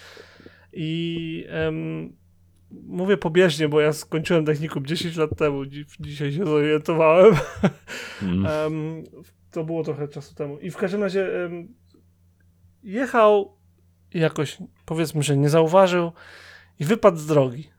I 0.73 1.47
mówię 2.71 3.17
pobieżnie, 3.17 3.69
bo 3.69 3.81
ja 3.81 3.93
skończyłem 3.93 4.45
technikum 4.45 4.87
10 4.87 5.17
lat 5.17 5.31
temu, 5.37 5.67
dzisiaj 6.01 6.33
się 6.33 6.45
zorientowałem. 6.45 7.35
Mm. 8.23 8.45
um, 8.45 9.05
to 9.51 9.65
było 9.65 9.85
trochę 9.85 10.09
czasu 10.09 10.35
temu. 10.35 10.59
I 10.59 10.71
w 10.71 10.77
każdym 10.77 11.03
razie 11.03 11.29
um, 11.43 11.75
jechał 12.83 13.59
jakoś, 14.15 14.59
powiedzmy, 14.85 15.23
że 15.23 15.37
nie 15.37 15.49
zauważył 15.49 16.13
i 16.79 16.85
wypadł 16.85 17.17
z 17.17 17.27
drogi. 17.27 17.71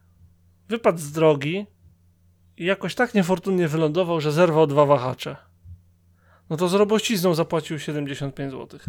Wypadł 0.69 0.97
z 0.97 1.11
drogi 1.11 1.65
i 2.57 2.65
jakoś 2.65 2.95
tak 2.95 3.13
niefortunnie 3.13 3.67
wylądował, 3.67 4.21
że 4.21 4.31
zerwał 4.31 4.67
dwa 4.67 4.85
wahacze. 4.85 5.35
No 6.49 6.57
to 6.57 6.67
z 6.67 6.73
robościzną 6.73 7.33
zapłacił 7.33 7.79
75 7.79 8.51
zł. 8.51 8.79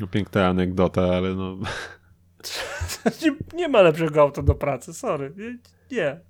No 0.00 0.06
piękna 0.06 0.46
anegdota, 0.46 1.02
ale 1.02 1.34
no... 1.34 1.56
nie, 3.22 3.34
nie, 3.54 3.68
ma 3.68 3.82
lepszego 3.82 4.22
auta 4.22 4.42
do 4.42 4.54
pracy, 4.54 4.94
sorry. 4.94 5.32
Nie. 5.36 5.58
nie. 5.96 6.20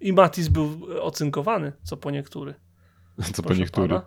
I 0.00 0.12
Matis 0.12 0.48
był 0.48 0.86
ocynkowany, 1.00 1.72
co 1.82 1.96
po 1.96 2.10
niektóry. 2.10 2.54
Co 3.34 3.42
po 3.42 3.54
niektóry? 3.54 3.88
Pana. 3.88 4.06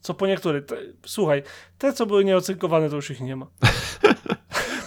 Co 0.00 0.14
po 0.14 0.26
niektóry. 0.26 0.62
Te, 0.62 0.76
słuchaj, 1.06 1.42
te, 1.78 1.92
co 1.92 2.06
były 2.06 2.24
nieocynkowane, 2.24 2.90
to 2.90 2.96
już 2.96 3.10
ich 3.10 3.20
nie 3.20 3.36
ma. 3.36 3.46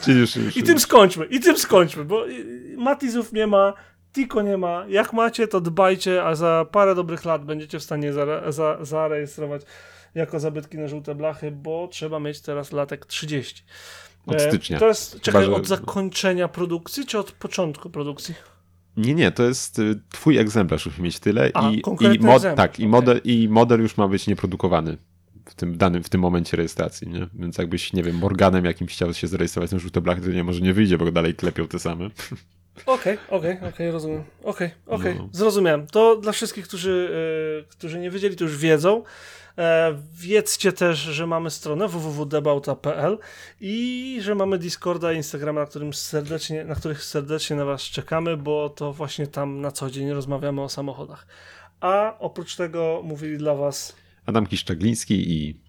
Już, 0.08 0.36
już, 0.36 0.58
I 0.58 0.64
tym 0.64 0.80
skończmy, 0.80 1.26
i 1.26 1.40
tym 1.40 1.58
skończmy, 1.58 2.06
bo 2.06 2.26
Matizów 2.78 3.34
nie 3.34 3.48
ma, 3.48 3.74
Tiko 4.14 4.42
nie 4.42 4.58
ma. 4.58 4.86
Jak 4.88 5.14
macie, 5.14 5.48
to 5.48 5.62
dbajcie, 5.62 6.24
a 6.24 6.36
za 6.36 6.66
parę 6.72 6.96
dobrych 6.96 7.26
lat 7.26 7.46
będziecie 7.46 7.80
w 7.80 7.84
stanie 7.84 8.14
za, 8.14 8.52
za, 8.52 8.78
zarejestrować 8.82 9.62
jako 10.16 10.40
zabytki 10.40 10.78
na 10.78 10.88
żółte 10.88 11.16
blachy, 11.16 11.52
bo 11.52 11.88
trzeba 11.88 12.20
mieć 12.20 12.42
teraz 12.42 12.72
latek 12.72 13.06
30. 13.06 13.64
Od 14.26 14.36
e, 14.36 14.50
stycznia. 14.50 14.80
To 14.80 14.88
jest, 14.88 15.22
czekaj, 15.22 15.42
Chyba, 15.42 15.56
że... 15.56 15.62
od 15.62 15.68
zakończenia 15.68 16.48
produkcji, 16.48 17.06
czy 17.06 17.20
od 17.20 17.32
początku 17.32 17.90
produkcji? 17.90 18.36
Nie, 18.98 19.16
nie, 19.16 19.32
to 19.32 19.44
jest 19.44 19.80
y, 19.80 20.00
twój 20.12 20.38
egzemplarz, 20.38 20.86
musi 20.86 21.02
mieć 21.02 21.20
tyle 21.20 21.52
A, 21.54 21.70
i, 21.70 21.82
i, 22.16 22.20
mod, 22.20 22.44
tak, 22.56 22.80
i, 22.80 22.88
model, 22.88 23.22
i 23.24 23.50
model 23.50 23.82
już 23.82 23.98
ma 23.98 24.08
być 24.08 24.28
nieprodukowany 24.28 24.98
w 25.46 25.56
tym 25.56 25.78
danym, 25.78 26.04
w 26.04 26.10
tym 26.10 26.22
momencie 26.22 26.58
rejestracji, 26.58 27.08
nie? 27.08 27.28
Więc 27.34 27.58
jakbyś, 27.58 27.94
nie 27.94 28.04
wiem, 28.04 28.16
Morganem 28.16 28.66
jakimś 28.66 28.94
chciał 28.94 29.14
się 29.14 29.28
zarejestrować 29.28 29.72
na 29.72 29.80
żółte 29.80 30.02
blachy, 30.02 30.22
to 30.22 30.28
nie, 30.28 30.44
może 30.44 30.62
nie 30.62 30.74
wyjdzie, 30.74 30.98
bo 30.98 31.12
dalej 31.12 31.36
klepią 31.36 31.68
te 31.68 31.80
same. 31.80 32.06
Okej, 32.86 32.94
okay, 32.96 33.18
okej, 33.30 33.38
okay, 33.38 33.56
okej, 33.56 33.70
okay, 33.70 33.92
rozumiem. 33.92 34.24
Okej, 34.44 34.70
okej, 34.86 35.16
no. 35.16 35.30
zrozumiałem. 35.32 35.88
To 35.88 36.16
dla 36.16 36.32
wszystkich, 36.32 36.68
którzy, 36.68 37.10
yy, 37.62 37.70
którzy 37.70 38.00
nie 38.00 38.12
wiedzieli, 38.12 38.36
to 38.36 38.44
już 38.44 38.58
wiedzą. 38.58 39.04
E, 39.58 39.98
wiedzcie 40.14 40.74
też, 40.74 41.00
że 41.00 41.28
mamy 41.28 41.50
stronę 41.50 41.88
www.debauta.pl 41.88 43.18
i 43.62 44.18
że 44.22 44.36
mamy 44.36 44.58
Discorda 44.58 45.14
i 45.14 45.16
Instagrama, 45.16 45.62
na, 45.62 45.66
którym 45.66 45.94
serdecznie, 45.94 46.64
na 46.64 46.76
których 46.76 47.04
serdecznie 47.04 47.56
na 47.56 47.66
Was 47.66 47.82
czekamy, 47.82 48.38
bo 48.38 48.70
to 48.70 48.94
właśnie 48.94 49.28
tam 49.28 49.62
na 49.62 49.72
co 49.72 49.92
dzień 49.92 50.12
rozmawiamy 50.12 50.62
o 50.62 50.70
samochodach. 50.70 51.28
A 51.80 52.16
oprócz 52.20 52.56
tego 52.56 53.02
mówili 53.04 53.38
dla 53.38 53.56
Was 53.56 53.96
Adam 54.26 54.48
Kiszczagliński 54.48 55.32
i 55.32 55.60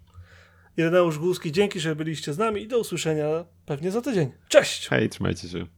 Ireneusz 0.76 1.18
Głuski. 1.18 1.52
Dzięki, 1.52 1.80
że 1.80 1.96
byliście 1.96 2.32
z 2.32 2.38
nami 2.38 2.62
i 2.62 2.68
do 2.68 2.78
usłyszenia 2.78 3.26
pewnie 3.66 3.90
za 3.90 4.00
tydzień. 4.00 4.32
Cześć! 4.48 4.88
Hej, 4.88 5.08
trzymajcie 5.08 5.48
się. 5.48 5.75